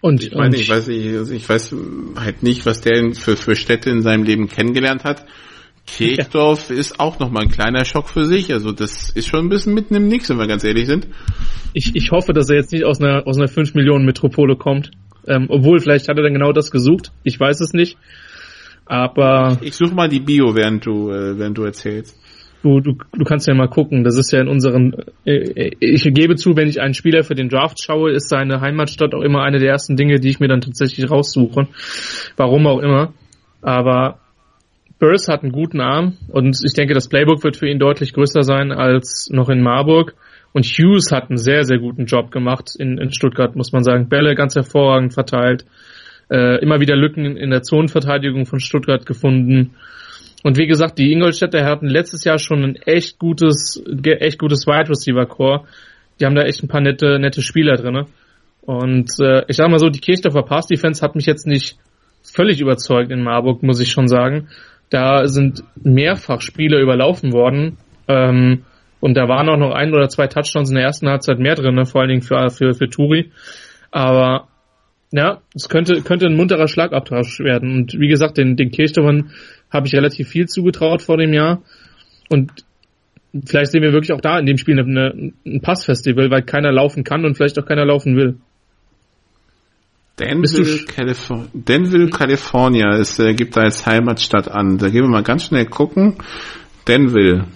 und, 0.00 0.22
ich 0.22 0.34
meine, 0.34 0.48
und 0.48 0.54
ich 0.54 0.68
weiß, 0.68 0.88
ich, 0.88 1.30
ich 1.30 1.48
weiß 1.48 1.74
halt 2.16 2.42
nicht, 2.42 2.66
was 2.66 2.80
der 2.80 3.14
für, 3.14 3.36
für 3.36 3.56
Städte 3.56 3.88
in 3.88 4.02
seinem 4.02 4.24
Leben 4.24 4.48
kennengelernt 4.48 5.04
hat. 5.04 5.24
Kirchdorf 5.86 6.70
ja. 6.70 6.76
ist 6.76 6.98
auch 6.98 7.18
nochmal 7.18 7.44
ein 7.44 7.50
kleiner 7.50 7.84
Schock 7.84 8.08
für 8.08 8.24
sich. 8.24 8.52
Also 8.52 8.72
das 8.72 9.10
ist 9.10 9.28
schon 9.28 9.46
ein 9.46 9.48
bisschen 9.48 9.74
mitten 9.74 9.94
im 9.94 10.08
Nix, 10.08 10.30
wenn 10.30 10.38
wir 10.38 10.46
ganz 10.46 10.64
ehrlich 10.64 10.86
sind. 10.86 11.08
Ich, 11.72 11.94
ich 11.94 12.10
hoffe, 12.10 12.32
dass 12.32 12.48
er 12.48 12.56
jetzt 12.56 12.72
nicht 12.72 12.84
aus 12.84 13.00
einer, 13.00 13.26
aus 13.26 13.36
einer 13.36 13.48
5 13.48 13.74
Millionen 13.74 14.04
Metropole 14.04 14.56
kommt. 14.56 14.90
Ähm, 15.26 15.46
obwohl, 15.48 15.80
vielleicht 15.80 16.08
hat 16.08 16.16
er 16.16 16.22
dann 16.22 16.34
genau 16.34 16.52
das 16.52 16.70
gesucht. 16.70 17.12
Ich 17.22 17.38
weiß 17.38 17.60
es 17.60 17.72
nicht. 17.72 17.96
Aber. 18.86 19.58
Ich, 19.60 19.68
ich 19.68 19.74
suche 19.74 19.94
mal 19.94 20.08
die 20.08 20.20
Bio, 20.20 20.54
während 20.54 20.84
du, 20.86 21.10
äh, 21.10 21.38
während 21.38 21.56
du 21.56 21.64
erzählst. 21.64 22.18
Du, 22.62 22.80
du, 22.80 22.96
du 23.12 23.24
kannst 23.24 23.46
ja 23.46 23.54
mal 23.54 23.68
gucken. 23.68 24.04
Das 24.04 24.16
ist 24.16 24.32
ja 24.32 24.40
in 24.40 24.48
unseren. 24.48 24.94
Äh, 25.24 25.70
ich 25.80 26.02
gebe 26.02 26.36
zu, 26.36 26.56
wenn 26.56 26.68
ich 26.68 26.80
einen 26.80 26.94
Spieler 26.94 27.24
für 27.24 27.34
den 27.34 27.48
Draft 27.48 27.82
schaue, 27.82 28.12
ist 28.12 28.28
seine 28.28 28.60
Heimatstadt 28.60 29.14
auch 29.14 29.22
immer 29.22 29.42
eine 29.42 29.58
der 29.58 29.70
ersten 29.70 29.96
Dinge, 29.96 30.20
die 30.20 30.28
ich 30.28 30.40
mir 30.40 30.48
dann 30.48 30.60
tatsächlich 30.60 31.10
raussuche. 31.10 31.68
Warum 32.36 32.66
auch 32.66 32.80
immer. 32.80 33.12
Aber 33.62 34.18
Burris 35.04 35.28
hat 35.28 35.42
einen 35.42 35.52
guten 35.52 35.82
Arm 35.82 36.16
und 36.28 36.58
ich 36.64 36.72
denke, 36.72 36.94
das 36.94 37.10
Playbook 37.10 37.44
wird 37.44 37.58
für 37.58 37.68
ihn 37.68 37.78
deutlich 37.78 38.14
größer 38.14 38.42
sein 38.42 38.72
als 38.72 39.28
noch 39.30 39.50
in 39.50 39.60
Marburg. 39.60 40.14
Und 40.54 40.64
Hughes 40.64 41.12
hat 41.12 41.28
einen 41.28 41.36
sehr, 41.36 41.64
sehr 41.64 41.78
guten 41.78 42.06
Job 42.06 42.30
gemacht 42.30 42.70
in, 42.78 42.96
in 42.96 43.12
Stuttgart, 43.12 43.54
muss 43.54 43.70
man 43.70 43.84
sagen. 43.84 44.08
Bälle 44.08 44.34
ganz 44.34 44.54
hervorragend 44.54 45.12
verteilt. 45.12 45.66
Äh, 46.30 46.62
immer 46.62 46.80
wieder 46.80 46.96
Lücken 46.96 47.36
in 47.36 47.50
der 47.50 47.60
Zonenverteidigung 47.60 48.46
von 48.46 48.60
Stuttgart 48.60 49.04
gefunden. 49.04 49.74
Und 50.42 50.56
wie 50.56 50.66
gesagt, 50.66 50.98
die 50.98 51.12
Ingolstädter 51.12 51.66
hatten 51.66 51.86
letztes 51.86 52.24
Jahr 52.24 52.38
schon 52.38 52.62
ein 52.62 52.76
echt 52.76 53.18
gutes, 53.18 53.84
echt 54.04 54.38
gutes 54.38 54.66
Wide 54.66 54.88
Receiver 54.88 55.26
Core. 55.26 55.64
Die 56.18 56.24
haben 56.24 56.34
da 56.34 56.44
echt 56.44 56.62
ein 56.62 56.68
paar 56.68 56.80
nette, 56.80 57.18
nette 57.18 57.42
Spieler 57.42 57.76
drinne. 57.76 58.06
Und 58.62 59.10
äh, 59.20 59.42
ich 59.48 59.56
sag 59.56 59.68
mal 59.68 59.78
so, 59.78 59.90
die 59.90 60.00
Kirchdorfer 60.00 60.44
Pass 60.44 60.66
Defense 60.66 61.02
hat 61.02 61.14
mich 61.14 61.26
jetzt 61.26 61.46
nicht 61.46 61.76
völlig 62.22 62.62
überzeugt 62.62 63.10
in 63.10 63.22
Marburg, 63.22 63.62
muss 63.62 63.80
ich 63.80 63.90
schon 63.90 64.08
sagen. 64.08 64.48
Da 64.94 65.26
sind 65.26 65.64
mehrfach 65.82 66.40
Spieler 66.40 66.78
überlaufen 66.78 67.32
worden. 67.32 67.78
Ähm, 68.06 68.62
und 69.00 69.16
da 69.16 69.28
waren 69.28 69.48
auch 69.48 69.56
noch 69.56 69.74
ein 69.74 69.92
oder 69.92 70.08
zwei 70.08 70.28
Touchdowns 70.28 70.70
in 70.70 70.76
der 70.76 70.84
ersten 70.84 71.08
Halbzeit 71.08 71.40
mehr 71.40 71.56
drin, 71.56 71.74
ne? 71.74 71.84
vor 71.84 72.00
allen 72.00 72.10
Dingen 72.10 72.22
für, 72.22 72.48
für, 72.50 72.74
für 72.74 72.88
Turi. 72.88 73.32
Aber 73.90 74.46
Ja, 75.10 75.42
es 75.54 75.68
könnte, 75.68 76.02
könnte 76.02 76.26
ein 76.26 76.36
munterer 76.36 76.66
Schlagabtausch 76.66 77.40
werden. 77.40 77.72
Und 77.76 77.98
wie 77.98 78.08
gesagt, 78.08 78.36
den, 78.38 78.56
den 78.56 78.70
Kirchhoffern 78.70 79.30
habe 79.70 79.86
ich 79.86 79.94
relativ 79.94 80.28
viel 80.28 80.46
zugetraut 80.46 81.02
vor 81.02 81.16
dem 81.16 81.32
Jahr. 81.32 81.62
Und 82.28 82.52
vielleicht 83.44 83.72
sehen 83.72 83.82
wir 83.82 83.92
wirklich 83.92 84.12
auch 84.12 84.20
da 84.20 84.38
in 84.38 84.46
dem 84.46 84.58
Spiel 84.58 84.78
eine, 84.78 85.32
ein 85.44 85.60
Passfestival, 85.60 86.30
weil 86.30 86.42
keiner 86.42 86.72
laufen 86.72 87.04
kann 87.04 87.24
und 87.24 87.36
vielleicht 87.36 87.58
auch 87.58 87.66
keiner 87.66 87.84
laufen 87.84 88.16
will. 88.16 88.38
Denville, 90.18 90.84
California, 90.86 91.48
Denville, 91.52 92.08
California 92.10 92.96
ist, 92.96 93.18
äh, 93.18 93.34
gibt 93.34 93.56
da 93.56 93.62
als 93.62 93.84
Heimatstadt 93.84 94.48
an. 94.48 94.78
Da 94.78 94.88
gehen 94.88 95.02
wir 95.02 95.08
mal 95.08 95.24
ganz 95.24 95.44
schnell 95.44 95.66
gucken. 95.66 96.16
Denville. 96.86 97.46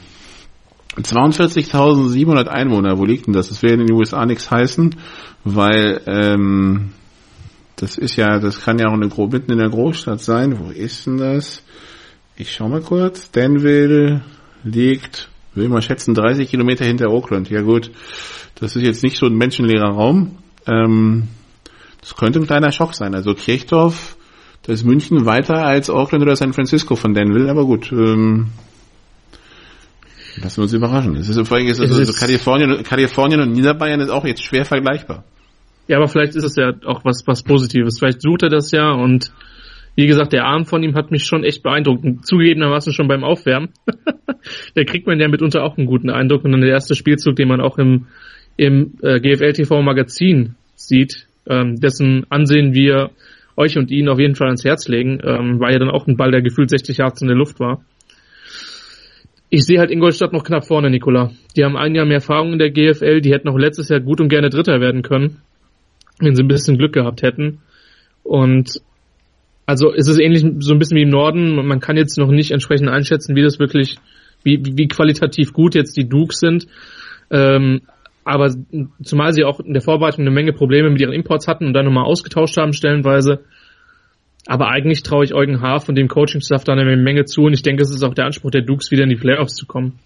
42.700 0.97 2.49
Einwohner, 2.49 2.99
wo 2.99 3.05
liegt 3.05 3.27
denn 3.27 3.35
das? 3.35 3.51
Das 3.51 3.63
will 3.63 3.73
in 3.73 3.87
den 3.87 3.93
USA 3.93 4.27
nichts 4.27 4.51
heißen, 4.51 4.97
weil 5.45 6.01
ähm, 6.07 6.91
das 7.77 7.97
ist 7.97 8.17
ja, 8.17 8.41
das 8.41 8.61
kann 8.61 8.81
ja 8.81 8.87
auch 8.89 8.95
eine, 8.95 9.07
mitten 9.07 9.53
in 9.53 9.59
der 9.59 9.71
Großstadt 9.71 10.21
sein. 10.21 10.59
Wo 10.59 10.71
ist 10.71 11.07
denn 11.07 11.19
das? 11.19 11.63
Ich 12.37 12.53
schau 12.53 12.69
mal 12.69 12.81
kurz. 12.81 13.31
Denville 13.31 14.23
liegt, 14.65 15.29
will 15.55 15.65
ich 15.65 15.71
mal 15.71 15.83
schätzen, 15.83 16.15
30 16.15 16.51
Kilometer 16.51 16.85
hinter 16.85 17.11
Oakland. 17.11 17.49
Ja 17.51 17.61
gut, 17.61 17.93
das 18.57 18.75
ist 18.75 18.83
jetzt 18.83 19.05
nicht 19.05 19.19
so 19.19 19.27
ein 19.27 19.37
menschenleerer 19.37 19.91
Raum. 19.91 20.39
Ähm, 20.67 21.29
das 22.01 22.15
könnte 22.17 22.39
ein 22.41 22.47
kleiner 22.47 22.73
Schock 22.73 22.95
sein. 22.95 23.15
Also 23.15 23.35
Kirchdorf, 23.35 24.17
da 24.63 24.73
ist 24.73 24.85
München 24.85 25.25
weiter 25.27 25.65
als 25.65 25.91
Auckland 25.91 26.23
oder 26.23 26.37
San 26.37 26.53
Francisco 26.53 26.97
von 26.97 27.15
Denville, 27.15 27.51
aber 27.51 27.65
gut. 27.65 27.93
Ähm, 27.93 28.49
lassen 30.43 30.59
wir 30.59 30.63
uns 30.63 30.73
überraschen. 30.73 31.17
Es 31.17 31.29
ist, 31.29 31.49
vor 31.49 31.57
allem 31.57 31.67
ist 31.67 31.81
es 31.81 31.91
also 31.91 32.13
Kalifornien, 32.13 32.83
Kalifornien 32.83 33.41
und 33.41 33.53
Niederbayern 33.53 34.01
ist 34.01 34.11
auch 34.11 34.25
jetzt 34.25 34.43
schwer 34.43 34.65
vergleichbar. 34.65 35.25
Ja, 35.89 35.97
aber 35.97 36.09
vielleicht 36.09 36.35
ist 36.35 36.45
es 36.45 36.57
ja 36.57 36.73
auch 36.85 37.05
was, 37.05 37.27
was 37.27 37.43
Positives. 37.43 37.99
Vielleicht 37.99 38.21
sucht 38.21 38.43
er 38.43 38.51
das 38.51 38.71
ja 38.71 38.91
und 38.91 39.33
wie 39.99 40.07
gesagt, 40.07 40.33
der 40.33 40.45
Arm 40.45 40.65
von 40.65 40.85
ihm 40.85 40.95
hat 40.95 41.11
mich 41.11 41.25
schon 41.25 41.43
echt 41.43 41.65
beeindruckt. 41.65 42.25
Zugegebenermaßen 42.25 42.93
schon 42.93 43.09
beim 43.09 43.25
Aufwärmen. 43.25 43.71
da 44.75 44.85
kriegt 44.85 45.09
man 45.09 45.19
ja 45.19 45.27
mitunter 45.27 45.65
auch 45.65 45.77
einen 45.77 45.89
guten 45.89 46.09
Eindruck. 46.09 46.45
Und 46.45 46.53
dann 46.53 46.61
der 46.61 46.71
erste 46.71 46.95
Spielzug, 46.95 47.35
den 47.35 47.49
man 47.49 47.61
auch 47.61 47.79
im, 47.79 48.07
im 48.57 48.95
äh, 49.03 49.19
GFL 49.19 49.55
TV 49.55 49.83
Magazin 49.83 50.55
sieht, 50.77 51.27
ähm, 51.49 51.81
dessen 51.81 52.27
Ansehen 52.29 52.75
wir 52.75 53.11
euch 53.57 53.77
und 53.77 53.91
ihn 53.91 54.09
auf 54.09 54.21
jeden 54.21 54.37
Fall 54.37 54.47
ans 54.47 54.65
Herz 54.65 54.89
legen, 54.89 55.21
ähm, 55.25 55.59
war 55.61 55.73
ja 55.73 55.79
dann 55.79 55.91
auch 55.91 56.07
ein 56.07 56.17
Ball, 56.17 56.31
der 56.31 56.43
gefühlt 56.43 56.71
60 56.71 56.99
Yards 56.99 57.23
in 57.23 57.29
der 57.29 57.37
Luft 57.37 57.59
war. 57.59 57.85
Ich 59.51 59.65
sehe 59.65 59.79
halt 59.79 59.91
Ingolstadt 59.91 60.33
noch 60.33 60.45
knapp 60.45 60.67
vorne, 60.67 60.91
Nikola. 60.91 61.33
Die 61.57 61.65
haben 61.65 61.77
ein 61.77 61.95
Jahr 61.95 62.05
mehr 62.05 62.17
Erfahrung 62.17 62.53
in 62.53 62.59
der 62.59 62.71
GFL, 62.71 63.21
die 63.21 63.33
hätten 63.33 63.49
auch 63.49 63.59
letztes 63.59 63.89
Jahr 63.89 64.01
gut 64.01 64.21
und 64.21 64.29
gerne 64.29 64.51
Dritter 64.51 64.81
werden 64.81 65.03
können, 65.03 65.39
wenn 66.21 66.35
sie 66.35 66.43
ein 66.43 66.49
bisschen 66.49 66.77
Glück 66.77 66.93
gehabt 66.93 67.23
hätten. 67.23 67.61
Und 68.23 68.81
also 69.67 69.91
ist 69.91 70.09
es 70.09 70.19
ähnlich 70.19 70.45
so 70.61 70.73
ein 70.73 70.79
bisschen 70.79 70.97
wie 70.97 71.03
im 71.03 71.11
Norden. 71.11 71.55
Man 71.67 71.81
kann 71.81 71.97
jetzt 71.97 72.17
noch 72.19 72.31
nicht 72.31 72.53
entsprechend 72.53 72.89
einschätzen, 72.89 73.37
wie 73.37 73.43
das 73.43 73.59
wirklich, 73.59 73.97
wie, 74.45 74.61
wie 74.63 74.89
qualitativ 74.89 75.53
gut 75.53 75.75
jetzt 75.75 75.97
die 75.97 76.09
Dukes 76.09 76.39
sind. 76.39 76.67
Ähm, 77.31 77.83
aber 78.29 78.55
zumal 79.03 79.33
sie 79.33 79.45
auch 79.45 79.59
in 79.61 79.73
der 79.73 79.83
Vorbereitung 79.83 80.21
eine 80.21 80.31
Menge 80.31 80.53
Probleme 80.53 80.91
mit 80.91 81.01
ihren 81.01 81.13
Imports 81.13 81.49
hatten 81.49 81.67
und 81.67 81.73
dann 81.73 81.87
nochmal 81.87 82.05
ausgetauscht 82.05 82.57
haben 82.57 82.73
stellenweise. 82.73 83.41
Aber 84.47 84.69
eigentlich 84.69 85.03
traue 85.03 85.25
ich 85.25 85.35
Eugen 85.35 85.61
Haaf 85.61 85.89
und 85.89 85.97
dem 85.97 86.09
Coaching-Staff 86.09 86.65
da 86.65 86.73
eine 86.73 86.97
Menge 86.97 87.25
zu 87.25 87.43
und 87.43 87.55
ich 87.55 87.63
denke, 87.63 87.83
es 87.83 87.91
ist 87.91 88.03
auch 88.03 88.15
der 88.15 88.27
Anspruch 88.27 88.51
der 88.51 88.63
Dukes, 88.63 88.91
wieder 88.91 89.05
in 89.05 89.11
die 89.11 89.17
Playoffs 89.17 89.55
zu 89.55 89.67
kommen. 89.67 89.99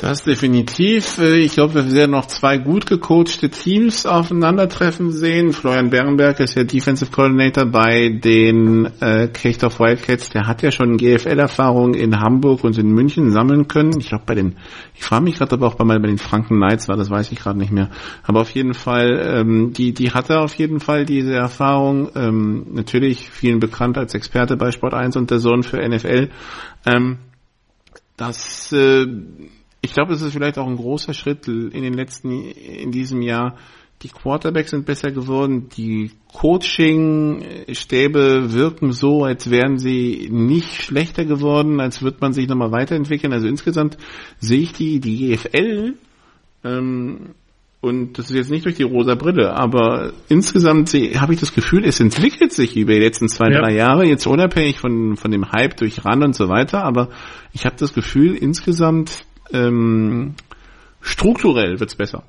Das 0.00 0.22
definitiv. 0.22 1.18
Äh, 1.18 1.40
ich 1.40 1.52
glaube, 1.52 1.74
wir 1.74 1.92
werden 1.92 2.12
noch 2.12 2.24
zwei 2.24 2.56
gut 2.56 2.86
gecoachte 2.86 3.50
Teams 3.50 4.06
aufeinandertreffen 4.06 5.12
sehen. 5.12 5.52
Florian 5.52 5.90
Berenberg 5.90 6.40
ist 6.40 6.54
ja 6.54 6.64
Defensive 6.64 7.10
Coordinator 7.10 7.66
bei 7.66 8.08
den 8.08 8.86
äh, 9.00 9.28
Kirchdorf 9.28 9.78
Wildcats. 9.78 10.30
Der 10.30 10.46
hat 10.46 10.62
ja 10.62 10.70
schon 10.70 10.96
GFL-Erfahrung 10.96 11.92
in 11.92 12.18
Hamburg 12.18 12.64
und 12.64 12.78
in 12.78 12.88
München 12.92 13.30
sammeln 13.30 13.68
können. 13.68 13.92
Ich 13.98 14.08
glaube, 14.08 14.24
bei 14.26 14.34
den, 14.34 14.56
ich 14.94 15.04
frage 15.04 15.24
mich 15.24 15.36
gerade, 15.36 15.56
ob 15.56 15.62
auch 15.62 15.74
bei, 15.74 15.84
bei 15.84 15.98
den 15.98 16.16
Franken 16.16 16.56
Knights 16.56 16.88
war, 16.88 16.96
das 16.96 17.10
weiß 17.10 17.30
ich 17.30 17.38
gerade 17.38 17.58
nicht 17.58 17.72
mehr. 17.72 17.90
Aber 18.22 18.40
auf 18.40 18.50
jeden 18.52 18.72
Fall, 18.72 19.20
ähm, 19.22 19.74
die, 19.74 19.92
die 19.92 20.12
hatte 20.12 20.40
auf 20.40 20.54
jeden 20.54 20.80
Fall 20.80 21.04
diese 21.04 21.34
Erfahrung. 21.34 22.08
Ähm, 22.14 22.68
natürlich 22.72 23.28
vielen 23.28 23.60
bekannt 23.60 23.98
als 23.98 24.14
Experte 24.14 24.56
bei 24.56 24.70
Sport 24.70 24.94
1 24.94 25.16
und 25.16 25.30
der 25.30 25.40
Sohn 25.40 25.62
für 25.62 25.86
NFL. 25.86 26.30
Ähm, 26.86 27.18
das 28.16 28.72
äh, 28.72 29.06
ich 29.82 29.92
glaube, 29.92 30.12
es 30.12 30.22
ist 30.22 30.32
vielleicht 30.32 30.58
auch 30.58 30.66
ein 30.66 30.76
großer 30.76 31.14
Schritt 31.14 31.46
in 31.48 31.70
den 31.70 31.94
letzten, 31.94 32.30
in 32.30 32.90
diesem 32.90 33.22
Jahr. 33.22 33.56
Die 34.02 34.08
Quarterbacks 34.08 34.70
sind 34.70 34.86
besser 34.86 35.10
geworden, 35.10 35.68
die 35.76 36.12
Coaching-Stäbe 36.32 38.54
wirken 38.54 38.92
so, 38.92 39.24
als 39.24 39.50
wären 39.50 39.76
sie 39.76 40.28
nicht 40.30 40.82
schlechter 40.82 41.26
geworden, 41.26 41.80
als 41.80 42.00
würde 42.00 42.16
man 42.20 42.32
sich 42.32 42.48
nochmal 42.48 42.72
weiterentwickeln. 42.72 43.34
Also 43.34 43.46
insgesamt 43.46 43.98
sehe 44.38 44.62
ich 44.62 44.72
die, 44.72 45.00
die 45.00 45.34
GFL, 45.34 45.96
ähm, 46.64 47.34
und 47.82 48.18
das 48.18 48.30
ist 48.30 48.36
jetzt 48.36 48.50
nicht 48.50 48.66
durch 48.66 48.74
die 48.74 48.82
rosa 48.82 49.14
Brille, 49.14 49.54
aber 49.54 50.12
insgesamt 50.28 50.92
habe 50.92 51.32
ich 51.32 51.40
das 51.40 51.54
Gefühl, 51.54 51.86
es 51.86 51.98
entwickelt 51.98 52.52
sich 52.52 52.76
über 52.76 52.92
die 52.92 53.00
letzten 53.00 53.28
zwei, 53.28 53.50
ja. 53.50 53.60
drei 53.60 53.74
Jahre, 53.74 54.04
jetzt 54.04 54.26
unabhängig 54.26 54.78
von, 54.78 55.16
von 55.16 55.30
dem 55.30 55.50
Hype 55.50 55.78
durch 55.78 56.04
RAN 56.04 56.22
und 56.22 56.34
so 56.34 56.50
weiter, 56.50 56.84
aber 56.84 57.08
ich 57.54 57.64
habe 57.64 57.76
das 57.78 57.94
Gefühl, 57.94 58.34
insgesamt 58.34 59.24
ähm, 59.52 60.34
strukturell 61.00 61.80
wird's 61.80 61.94
besser. 61.94 62.24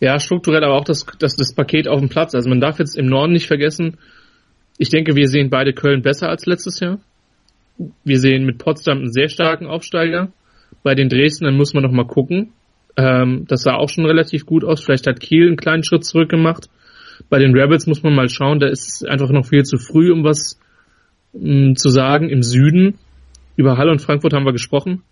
Ja, 0.00 0.18
strukturell, 0.20 0.62
aber 0.62 0.74
auch 0.74 0.84
das, 0.84 1.06
das, 1.18 1.36
das 1.36 1.54
Paket 1.54 1.88
auf 1.88 2.00
dem 2.00 2.08
Platz. 2.08 2.34
Also 2.34 2.48
man 2.48 2.60
darf 2.60 2.78
jetzt 2.78 2.98
im 2.98 3.06
Norden 3.06 3.32
nicht 3.32 3.46
vergessen, 3.46 3.96
ich 4.78 4.90
denke, 4.90 5.16
wir 5.16 5.28
sehen 5.28 5.48
beide 5.48 5.72
Köln 5.72 6.02
besser 6.02 6.28
als 6.28 6.44
letztes 6.44 6.80
Jahr. 6.80 6.98
Wir 8.04 8.18
sehen 8.18 8.44
mit 8.44 8.58
Potsdam 8.58 8.98
einen 8.98 9.12
sehr 9.12 9.28
starken 9.28 9.66
Aufsteiger. 9.66 10.32
Bei 10.82 10.94
den 10.94 11.08
Dresdnern 11.08 11.56
muss 11.56 11.72
man 11.72 11.82
noch 11.82 11.92
mal 11.92 12.06
gucken. 12.06 12.52
Ähm, 12.96 13.46
das 13.48 13.62
sah 13.62 13.74
auch 13.74 13.88
schon 13.88 14.04
relativ 14.04 14.44
gut 14.44 14.64
aus. 14.64 14.82
Vielleicht 14.82 15.06
hat 15.06 15.20
Kiel 15.20 15.46
einen 15.46 15.56
kleinen 15.56 15.82
Schritt 15.82 16.04
zurück 16.04 16.28
gemacht. 16.28 16.68
Bei 17.30 17.38
den 17.38 17.56
Rebels 17.56 17.86
muss 17.86 18.02
man 18.02 18.14
mal 18.14 18.28
schauen. 18.28 18.60
Da 18.60 18.68
ist 18.68 18.86
es 18.86 19.04
einfach 19.04 19.30
noch 19.30 19.46
viel 19.46 19.62
zu 19.62 19.78
früh, 19.78 20.12
um 20.12 20.24
was 20.24 20.58
mh, 21.32 21.70
mm, 21.70 21.76
zu 21.76 21.88
sagen. 21.88 22.28
Im 22.28 22.42
Süden, 22.42 22.98
über 23.56 23.78
Halle 23.78 23.92
und 23.92 24.02
Frankfurt 24.02 24.34
haben 24.34 24.44
wir 24.44 24.52
gesprochen 24.52 25.02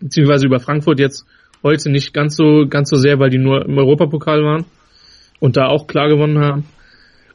beziehungsweise 0.00 0.46
über 0.46 0.60
Frankfurt 0.60 1.00
jetzt 1.00 1.26
heute 1.62 1.90
nicht 1.90 2.12
ganz 2.12 2.36
so, 2.36 2.66
ganz 2.68 2.90
so 2.90 2.96
sehr, 2.96 3.18
weil 3.18 3.30
die 3.30 3.38
nur 3.38 3.64
im 3.64 3.78
Europapokal 3.78 4.42
waren 4.42 4.64
und 5.40 5.56
da 5.56 5.66
auch 5.66 5.86
klar 5.86 6.08
gewonnen 6.08 6.38
haben. 6.38 6.64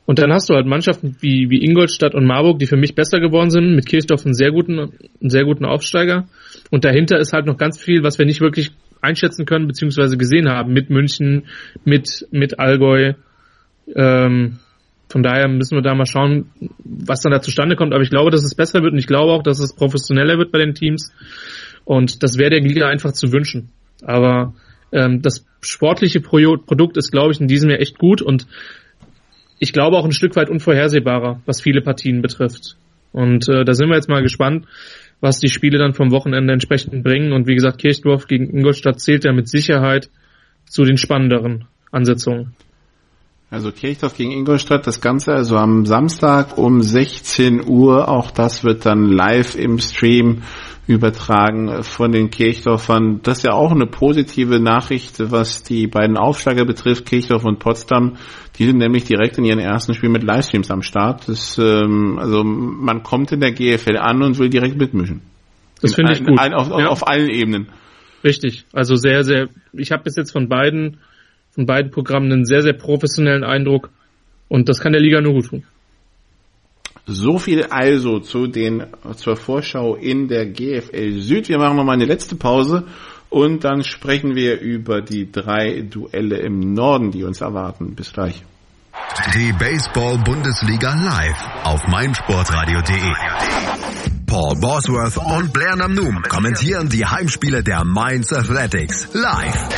Und 0.05 0.17
dann 0.17 0.33
hast 0.33 0.49
du 0.49 0.55
halt 0.55 0.65
Mannschaften 0.65 1.17
wie, 1.19 1.51
wie 1.51 1.63
Ingolstadt 1.63 2.15
und 2.15 2.25
Marburg, 2.25 2.57
die 2.57 2.65
für 2.65 2.77
mich 2.77 2.95
besser 2.95 3.19
geworden 3.19 3.51
sind, 3.51 3.75
mit 3.75 3.85
Kirchdorf 3.85 4.25
einen 4.25 4.33
sehr 4.33 4.51
guten, 4.51 4.79
einen 4.79 5.29
sehr 5.29 5.43
guten 5.43 5.65
Aufsteiger. 5.65 6.27
Und 6.71 6.83
dahinter 6.83 7.19
ist 7.19 7.31
halt 7.31 7.45
noch 7.45 7.57
ganz 7.57 7.79
viel, 7.79 8.01
was 8.01 8.17
wir 8.17 8.25
nicht 8.25 8.41
wirklich 8.41 8.71
einschätzen 9.01 9.45
können, 9.45 9.67
beziehungsweise 9.67 10.17
gesehen 10.17 10.49
haben, 10.49 10.73
mit 10.73 10.89
München, 10.89 11.43
mit, 11.85 12.27
mit 12.31 12.59
Allgäu. 12.59 13.13
Ähm, 13.95 14.57
von 15.09 15.23
daher 15.23 15.47
müssen 15.47 15.75
wir 15.75 15.81
da 15.81 15.93
mal 15.95 16.05
schauen, 16.05 16.51
was 16.83 17.21
dann 17.21 17.31
da 17.31 17.41
zustande 17.41 17.75
kommt. 17.75 17.93
Aber 17.93 18.03
ich 18.03 18.09
glaube, 18.09 18.31
dass 18.31 18.43
es 18.43 18.55
besser 18.55 18.81
wird 18.81 18.93
und 18.93 18.99
ich 18.99 19.07
glaube 19.07 19.31
auch, 19.31 19.43
dass 19.43 19.59
es 19.59 19.75
professioneller 19.75 20.37
wird 20.37 20.51
bei 20.51 20.57
den 20.57 20.73
Teams. 20.73 21.11
Und 21.89 22.21
das 22.21 22.37
wäre 22.37 22.51
der 22.51 22.61
Liga 22.61 22.87
einfach 22.87 23.13
zu 23.13 23.31
wünschen. 23.31 23.71
Aber 24.03 24.53
ähm, 24.91 25.23
das 25.23 25.43
sportliche 25.59 26.21
Pro 26.21 26.37
Produkt 26.57 26.97
ist, 26.97 27.11
glaube 27.11 27.31
ich, 27.31 27.41
in 27.41 27.47
diesem 27.47 27.71
Jahr 27.71 27.79
echt 27.79 27.97
gut 27.97 28.21
und 28.21 28.45
ich 29.57 29.73
glaube 29.73 29.97
auch 29.97 30.05
ein 30.05 30.11
Stück 30.11 30.35
weit 30.35 30.51
unvorhersehbarer, 30.51 31.41
was 31.47 31.61
viele 31.61 31.81
Partien 31.81 32.21
betrifft. 32.21 32.77
Und 33.11 33.49
äh, 33.49 33.65
da 33.65 33.73
sind 33.73 33.89
wir 33.89 33.95
jetzt 33.95 34.07
mal 34.07 34.21
gespannt, 34.21 34.67
was 35.19 35.39
die 35.39 35.49
Spiele 35.49 35.79
dann 35.79 35.95
vom 35.95 36.11
Wochenende 36.11 36.53
entsprechend 36.53 37.03
bringen. 37.03 37.33
Und 37.33 37.47
wie 37.47 37.55
gesagt, 37.55 37.79
Kirchdorf 37.79 38.27
gegen 38.27 38.55
Ingolstadt 38.55 38.99
zählt 38.99 39.25
ja 39.25 39.33
mit 39.33 39.49
Sicherheit 39.49 40.11
zu 40.65 40.83
den 40.83 40.97
spannenderen 40.97 41.65
Ansetzungen. 41.91 42.53
Also 43.49 43.71
Kirchdorf 43.71 44.15
gegen 44.15 44.31
Ingolstadt, 44.31 44.85
das 44.85 45.01
Ganze 45.01 45.33
also 45.33 45.57
am 45.57 45.87
Samstag 45.87 46.55
um 46.59 46.83
16 46.83 47.67
Uhr. 47.67 48.07
Auch 48.07 48.29
das 48.29 48.63
wird 48.63 48.85
dann 48.85 49.11
live 49.11 49.55
im 49.55 49.79
Stream 49.79 50.43
übertragen 50.89 51.83
von 51.83 52.11
den 52.11 52.31
Kirchdorfern. 52.31 53.19
Das 53.21 53.37
ist 53.37 53.43
ja 53.43 53.53
auch 53.53 53.71
eine 53.71 53.85
positive 53.85 54.59
Nachricht, 54.59 55.19
was 55.19 55.61
die 55.61 55.85
beiden 55.85 56.17
Aufsteiger 56.17 56.65
betrifft, 56.65 57.05
Kirchdorf 57.05 57.45
und 57.45 57.59
Potsdam. 57.59 58.15
Die 58.57 58.65
sind 58.65 58.79
nämlich 58.79 59.03
direkt 59.03 59.37
in 59.37 59.45
ihren 59.45 59.59
ersten 59.59 59.93
Spiel 59.93 60.09
mit 60.09 60.23
Livestreams 60.23 60.71
am 60.71 60.81
Start. 60.81 61.29
Das, 61.29 61.59
ähm, 61.59 62.17
also 62.19 62.43
man 62.43 63.03
kommt 63.03 63.31
in 63.31 63.39
der 63.39 63.51
GFL 63.51 63.97
an 63.97 64.23
und 64.23 64.39
will 64.39 64.49
direkt 64.49 64.77
mitmischen. 64.77 65.21
Das 65.79 65.93
finde 65.93 66.13
ich 66.13 66.25
gut. 66.25 66.39
Ein, 66.39 66.53
auf, 66.53 66.69
ja. 66.69 66.87
auf 66.87 67.07
allen 67.07 67.29
Ebenen. 67.29 67.67
Richtig. 68.23 68.65
Also 68.73 68.95
sehr, 68.95 69.23
sehr. 69.23 69.47
Ich 69.73 69.91
habe 69.91 70.03
bis 70.03 70.15
jetzt 70.15 70.31
von 70.31 70.49
beiden, 70.49 70.97
von 71.51 71.67
beiden 71.67 71.91
Programmen 71.91 72.31
einen 72.33 72.45
sehr, 72.45 72.63
sehr 72.63 72.73
professionellen 72.73 73.43
Eindruck. 73.43 73.91
Und 74.47 74.69
das 74.69 74.81
kann 74.81 74.93
der 74.93 75.01
Liga 75.01 75.21
nur 75.21 75.33
gut 75.33 75.49
tun. 75.49 75.63
So 77.05 77.39
viel 77.39 77.63
also 77.63 78.19
zu 78.19 78.47
den, 78.47 78.85
zur 79.15 79.35
Vorschau 79.35 79.95
in 79.95 80.27
der 80.27 80.45
GFL 80.45 81.19
Süd. 81.19 81.49
Wir 81.49 81.57
machen 81.57 81.77
nochmal 81.77 81.95
eine 81.95 82.05
letzte 82.05 82.35
Pause 82.35 82.85
und 83.29 83.63
dann 83.63 83.83
sprechen 83.83 84.35
wir 84.35 84.59
über 84.59 85.01
die 85.01 85.31
drei 85.31 85.81
Duelle 85.81 86.37
im 86.37 86.59
Norden, 86.59 87.11
die 87.11 87.23
uns 87.23 87.41
erwarten. 87.41 87.95
Bis 87.95 88.13
gleich. 88.13 88.43
Die 89.33 89.53
Baseball-Bundesliga 89.53 90.93
live 90.93 91.37
auf 91.63 91.87
meinsportradio.de. 91.87 93.13
Paul 94.25 94.59
Bosworth 94.59 95.17
und 95.17 95.53
Blair 95.53 95.75
Namnoom 95.75 96.21
kommentieren 96.23 96.89
die 96.89 97.05
Heimspiele 97.05 97.63
der 97.63 97.83
Mainz 97.83 98.31
Athletics 98.31 99.09
live. 99.13 99.69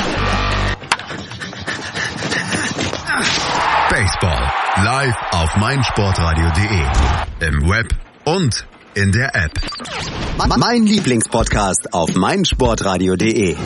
Baseball 3.89 4.60
live 4.77 5.15
auf 5.31 5.57
meinsportradio.de. 5.57 7.47
Im 7.47 7.69
Web 7.69 7.93
und 8.23 8.65
in 8.95 9.11
der 9.11 9.35
App. 9.35 9.51
Mein 10.57 10.85
Lieblingspodcast 10.85 11.93
auf 11.93 12.15
meinsportradio.de. 12.15 13.57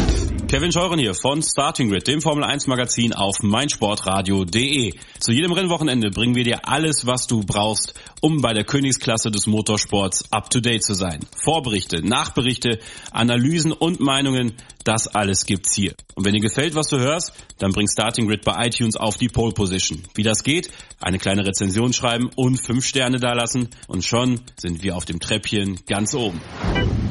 Kevin 0.47 0.72
Scheuren 0.72 0.99
hier 0.99 1.14
von 1.14 1.43
Starting 1.43 1.89
Grid, 1.89 2.08
dem 2.08 2.22
Formel 2.22 2.43
1 2.43 2.68
Magazin 2.68 3.14
auf 3.14 3.43
meinsportradio.de. 3.43 4.93
Zu 5.20 5.32
jedem 5.32 5.51
Rennwochenende 5.51 6.10
bringen 6.10 6.36
wir 6.36 6.43
dir 6.43 6.68
alles, 6.68 7.06
was 7.06 7.28
du 7.28 7.43
brauchst, 7.43 7.93
um 8.26 8.41
bei 8.41 8.53
der 8.53 8.63
Königsklasse 8.63 9.30
des 9.30 9.45
Motorsports 9.45 10.32
up 10.32 10.49
to 10.49 10.59
date 10.59 10.84
zu 10.84 10.95
sein. 10.95 11.19
Vorberichte, 11.43 12.01
Nachberichte, 12.01 12.80
Analysen 13.11 13.71
und 13.71 13.99
Meinungen, 13.99 14.53
das 14.84 15.07
alles 15.07 15.45
gibt's 15.45 15.76
hier. 15.76 15.93
Und 16.15 16.26
wenn 16.26 16.34
dir 16.34 16.41
gefällt, 16.41 16.73
was 16.73 16.88
du 16.88 16.97
hörst, 16.97 17.34
dann 17.59 17.71
bring 17.71 17.88
Starting 17.88 18.28
Grid 18.28 18.43
bei 18.43 18.65
iTunes 18.65 18.95
auf 18.95 19.17
die 19.17 19.28
Pole 19.28 19.53
Position. 19.53 20.01
Wie 20.15 20.23
das 20.23 20.41
geht? 20.41 20.71
Eine 20.99 21.19
kleine 21.19 21.45
Rezension 21.45 21.93
schreiben 21.93 22.32
und 22.36 22.57
fünf 22.57 22.88
Sterne 22.88 23.19
dalassen 23.19 23.69
und 23.88 24.03
schon 24.03 24.41
sind 24.57 24.82
wir 24.82 24.95
auf 24.95 25.05
dem 25.05 25.19
Treppchen 25.19 25.82
ganz 25.86 26.15
oben. 26.15 26.41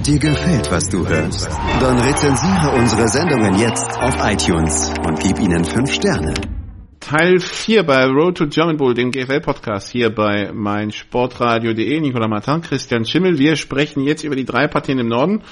Dir 0.04 0.18
gefällt, 0.18 0.68
was 0.72 0.88
du 0.88 1.06
hörst? 1.06 1.46
Dann 1.78 2.00
rezensiere 2.00 2.72
unsere 2.74 3.08
Sendungen 3.08 3.60
jetzt 3.60 3.88
auf 4.00 4.16
iTunes 4.18 4.90
und 5.06 5.20
gib 5.20 5.38
ihnen 5.38 5.64
fünf 5.64 5.94
Sterne. 5.94 6.63
Teil 7.04 7.38
4 7.38 7.82
bei 7.82 8.06
Road 8.06 8.38
to 8.38 8.46
German 8.46 8.78
Bull, 8.78 8.94
dem 8.94 9.10
GFL-Podcast 9.10 9.90
hier 9.90 10.08
bei 10.08 10.50
meinsportradio.de. 10.54 12.00
Nicolas 12.00 12.30
Martin, 12.30 12.62
Christian 12.62 13.04
Schimmel. 13.04 13.36
Wir 13.38 13.56
sprechen 13.56 14.04
jetzt 14.04 14.24
über 14.24 14.36
die 14.36 14.46
drei 14.46 14.68
Partien 14.68 14.98
im 14.98 15.08
Norden 15.08 15.42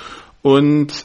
und 0.41 1.05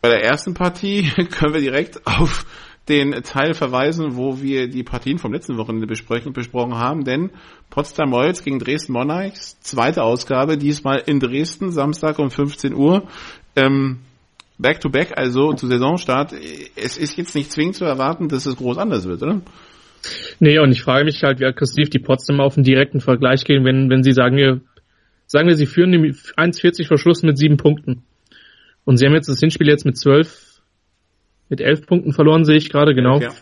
bei 0.00 0.08
der 0.08 0.24
ersten 0.24 0.52
Partie 0.52 1.04
können 1.30 1.54
wir 1.54 1.60
direkt 1.60 2.04
auf 2.08 2.44
den 2.88 3.12
Teil 3.22 3.54
verweisen, 3.54 4.16
wo 4.16 4.42
wir 4.42 4.66
die 4.66 4.82
Partien 4.82 5.18
vom 5.18 5.32
letzten 5.32 5.58
Wochenende 5.58 5.86
besprechen, 5.86 6.32
besprochen 6.32 6.74
haben, 6.74 7.04
denn 7.04 7.30
Potsdam 7.70 8.12
Royals 8.12 8.42
gegen 8.42 8.58
Dresden 8.58 8.94
Monarchs, 8.94 9.60
zweite 9.60 10.02
Ausgabe, 10.02 10.58
diesmal 10.58 11.04
in 11.06 11.20
Dresden, 11.20 11.70
Samstag 11.70 12.18
um 12.18 12.30
15 12.30 12.74
Uhr. 12.74 13.06
Ähm, 13.54 14.00
back 14.58 14.80
to 14.80 14.88
back, 14.88 15.16
also 15.16 15.52
zu 15.52 15.68
Saisonstart. 15.68 16.34
Es 16.74 16.96
ist 16.96 17.16
jetzt 17.16 17.36
nicht 17.36 17.52
zwingend 17.52 17.76
zu 17.76 17.84
erwarten, 17.84 18.26
dass 18.26 18.44
es 18.44 18.56
groß 18.56 18.78
anders 18.78 19.06
wird, 19.06 19.22
oder? 19.22 19.40
Nee, 20.40 20.58
und 20.58 20.72
ich 20.72 20.82
frage 20.82 21.04
mich 21.04 21.22
halt, 21.22 21.40
wie 21.40 21.46
aggressiv 21.46 21.90
die 21.90 21.98
Potsdam 21.98 22.40
auf 22.40 22.56
einen 22.56 22.64
direkten 22.64 23.00
Vergleich 23.00 23.44
gehen, 23.44 23.64
wenn, 23.64 23.90
wenn 23.90 24.02
sie 24.02 24.12
sagen, 24.12 24.36
wir, 24.36 24.60
sagen 25.26 25.48
wir, 25.48 25.56
sie 25.56 25.66
führen 25.66 25.92
1,40 25.92 26.86
Verschluss 26.86 27.22
mit 27.22 27.38
sieben 27.38 27.56
Punkten. 27.56 28.04
Und 28.84 28.98
sie 28.98 29.06
haben 29.06 29.14
jetzt 29.14 29.28
das 29.28 29.40
Hinspiel 29.40 29.68
jetzt 29.68 29.86
mit 29.86 29.96
zwölf, 29.96 30.60
mit 31.48 31.60
elf 31.60 31.86
Punkten 31.86 32.12
verloren, 32.12 32.44
sehe 32.44 32.56
ich 32.56 32.70
gerade, 32.70 32.94
genau. 32.94 33.20
Ja. 33.20 33.32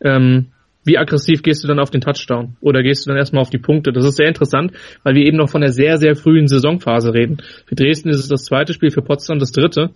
Ähm, 0.00 0.52
wie 0.84 0.98
aggressiv 0.98 1.42
gehst 1.42 1.62
du 1.62 1.68
dann 1.68 1.78
auf 1.78 1.90
den 1.90 2.00
Touchdown? 2.00 2.56
Oder 2.60 2.82
gehst 2.82 3.06
du 3.06 3.10
dann 3.10 3.18
erstmal 3.18 3.42
auf 3.42 3.50
die 3.50 3.58
Punkte? 3.58 3.92
Das 3.92 4.04
ist 4.04 4.16
sehr 4.16 4.26
interessant, 4.26 4.72
weil 5.04 5.14
wir 5.14 5.24
eben 5.24 5.36
noch 5.36 5.48
von 5.48 5.60
der 5.60 5.72
sehr, 5.72 5.98
sehr 5.98 6.16
frühen 6.16 6.48
Saisonphase 6.48 7.14
reden. 7.14 7.38
Für 7.66 7.76
Dresden 7.76 8.08
ist 8.08 8.18
es 8.18 8.28
das 8.28 8.44
zweite 8.44 8.72
Spiel, 8.72 8.90
für 8.90 9.02
Potsdam 9.02 9.38
das 9.38 9.52
dritte. 9.52 9.90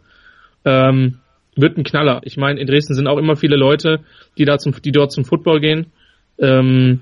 Ähm, 0.64 1.18
wird 1.56 1.76
ein 1.76 1.84
Knaller. 1.84 2.20
Ich 2.24 2.36
meine, 2.36 2.60
in 2.60 2.66
Dresden 2.66 2.94
sind 2.94 3.06
auch 3.06 3.18
immer 3.18 3.36
viele 3.36 3.56
Leute, 3.56 4.00
die 4.38 4.44
da 4.44 4.58
zum, 4.58 4.74
die 4.82 4.92
dort 4.92 5.12
zum 5.12 5.24
Football 5.24 5.60
gehen. 5.60 5.86
Ähm, 6.38 7.00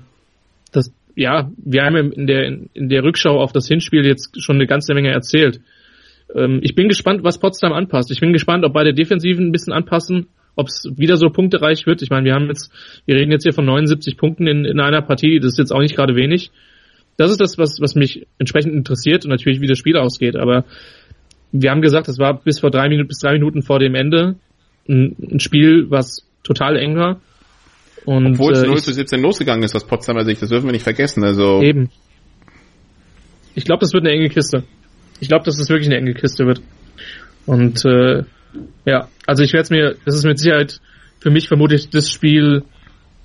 das, 0.71 0.93
ja, 1.15 1.51
wir 1.57 1.83
haben 1.83 2.11
in 2.11 2.27
der, 2.27 2.45
in 2.45 2.89
der 2.89 3.03
Rückschau 3.03 3.39
auf 3.39 3.51
das 3.51 3.67
Hinspiel 3.67 4.05
jetzt 4.05 4.41
schon 4.41 4.55
eine 4.55 4.67
ganze 4.67 4.93
Menge 4.93 5.11
erzählt. 5.11 5.59
Ähm, 6.33 6.59
ich 6.63 6.75
bin 6.75 6.87
gespannt, 6.87 7.23
was 7.23 7.39
Potsdam 7.39 7.73
anpasst. 7.73 8.11
Ich 8.11 8.19
bin 8.19 8.33
gespannt, 8.33 8.65
ob 8.65 8.73
beide 8.73 8.93
Defensiven 8.93 9.47
ein 9.47 9.51
bisschen 9.51 9.73
anpassen, 9.73 10.27
ob 10.55 10.67
es 10.67 10.89
wieder 10.95 11.17
so 11.17 11.29
punktereich 11.29 11.85
wird. 11.85 12.01
Ich 12.01 12.09
meine, 12.09 12.25
wir 12.25 12.33
haben 12.33 12.47
jetzt, 12.47 12.71
wir 13.05 13.15
reden 13.15 13.31
jetzt 13.31 13.43
hier 13.43 13.53
von 13.53 13.65
79 13.65 14.17
Punkten 14.17 14.47
in, 14.47 14.65
in 14.65 14.79
einer 14.79 15.01
Partie. 15.01 15.39
Das 15.39 15.53
ist 15.53 15.59
jetzt 15.59 15.71
auch 15.71 15.81
nicht 15.81 15.95
gerade 15.95 16.15
wenig. 16.15 16.51
Das 17.17 17.31
ist 17.31 17.39
das, 17.39 17.57
was, 17.57 17.79
was 17.79 17.95
mich 17.95 18.27
entsprechend 18.39 18.73
interessiert 18.73 19.23
und 19.23 19.31
natürlich, 19.31 19.61
wie 19.61 19.67
das 19.67 19.77
Spiel 19.77 19.97
ausgeht. 19.97 20.35
Aber 20.35 20.65
wir 21.51 21.71
haben 21.71 21.81
gesagt, 21.81 22.07
das 22.07 22.17
war 22.17 22.41
bis 22.41 22.59
vor 22.59 22.71
drei 22.71 22.89
Minuten, 22.89 23.07
bis 23.07 23.19
drei 23.19 23.33
Minuten 23.33 23.61
vor 23.61 23.79
dem 23.79 23.95
Ende 23.95 24.35
ein, 24.87 25.15
ein 25.31 25.39
Spiel, 25.39 25.89
was 25.89 26.25
total 26.43 26.77
eng 26.77 26.95
war. 26.95 27.21
Und, 28.05 28.33
Obwohl 28.33 28.53
es 28.53 28.61
äh, 28.61 28.67
0 28.67 28.77
zu 28.81 28.93
17 28.93 29.21
losgegangen 29.21 29.63
ist 29.63 29.75
aus 29.75 29.85
Potsdamer 29.85 30.25
Sicht, 30.25 30.41
das 30.41 30.49
dürfen 30.49 30.67
wir 30.67 30.73
nicht 30.73 30.83
vergessen. 30.83 31.23
Also 31.23 31.61
eben. 31.61 31.89
Ich 33.55 33.65
glaube, 33.65 33.81
das 33.81 33.93
wird 33.93 34.03
eine 34.05 34.13
enge 34.13 34.29
Kiste. 34.29 34.63
Ich 35.19 35.27
glaube, 35.27 35.45
dass 35.45 35.59
es 35.59 35.69
wirklich 35.69 35.87
eine 35.87 35.97
enge 35.97 36.13
Kiste 36.13 36.45
wird. 36.45 36.61
Und 37.45 37.83
äh, 37.85 38.23
ja, 38.85 39.07
also 39.25 39.43
ich 39.43 39.53
werde 39.53 39.63
es 39.63 39.69
mir, 39.69 39.95
das 40.05 40.15
ist 40.15 40.25
mit 40.25 40.39
Sicherheit 40.39 40.79
für 41.19 41.31
mich 41.31 41.47
vermutlich 41.47 41.89
das 41.89 42.11
Spiel, 42.11 42.63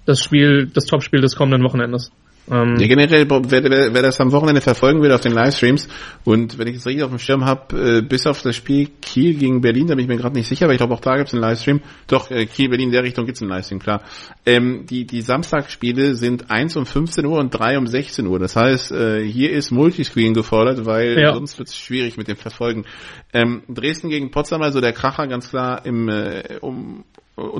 das 0.06 0.22
Spiel, 0.22 0.70
das 0.72 0.86
Topspiel 0.86 1.20
des 1.20 1.36
kommenden 1.36 1.62
Wochenendes. 1.64 2.10
Ähm, 2.50 2.76
ja, 2.78 2.86
generell, 2.88 3.28
wer, 3.28 3.94
wer, 3.94 4.02
das 4.02 4.20
am 4.20 4.32
Wochenende 4.32 4.60
verfolgen 4.60 5.00
will 5.02 5.12
auf 5.12 5.20
den 5.20 5.32
Livestreams 5.32 5.88
und 6.24 6.58
wenn 6.58 6.66
ich 6.66 6.76
es 6.76 6.86
richtig 6.86 7.04
auf 7.04 7.10
dem 7.10 7.20
Schirm 7.20 7.44
habe, 7.44 7.98
äh, 7.98 8.02
bis 8.02 8.26
auf 8.26 8.42
das 8.42 8.56
Spiel 8.56 8.88
Kiel 9.00 9.34
gegen 9.34 9.60
Berlin, 9.60 9.86
da 9.86 9.94
bin 9.94 10.04
ich 10.04 10.08
mir 10.08 10.16
gerade 10.16 10.34
nicht 10.34 10.48
sicher, 10.48 10.64
aber 10.64 10.72
ich 10.72 10.78
glaube 10.78 10.94
auch 10.94 11.00
da 11.00 11.16
gibt 11.16 11.28
es 11.28 11.34
einen 11.34 11.42
Livestream. 11.42 11.80
Doch, 12.08 12.30
äh, 12.30 12.46
Kiel, 12.46 12.68
Berlin, 12.68 12.88
in 12.88 12.92
der 12.92 13.04
Richtung 13.04 13.24
gibt 13.24 13.36
es 13.36 13.42
einen 13.42 13.50
Livestream, 13.50 13.78
klar. 13.78 14.02
Ähm, 14.44 14.84
die, 14.90 15.06
die 15.06 15.22
Samstagsspiele 15.22 16.14
sind 16.14 16.50
1 16.50 16.76
um 16.76 16.86
15 16.86 17.24
Uhr 17.24 17.38
und 17.38 17.50
3 17.50 17.78
um 17.78 17.86
16 17.86 18.26
Uhr. 18.26 18.40
Das 18.40 18.56
heißt, 18.56 18.90
äh, 18.92 19.24
hier 19.24 19.52
ist 19.52 19.70
Multiscreen 19.70 20.34
gefordert, 20.34 20.84
weil 20.86 21.20
ja. 21.20 21.34
sonst 21.34 21.58
wird 21.58 21.68
es 21.68 21.76
schwierig 21.76 22.16
mit 22.16 22.26
dem 22.26 22.36
Verfolgen. 22.36 22.84
Ähm, 23.32 23.62
Dresden 23.68 24.08
gegen 24.08 24.32
Potsdam, 24.32 24.62
also 24.62 24.80
der 24.80 24.92
Kracher 24.92 25.28
ganz 25.28 25.50
klar 25.50 25.86
im, 25.86 26.08
äh, 26.08 26.58
um, 26.60 27.04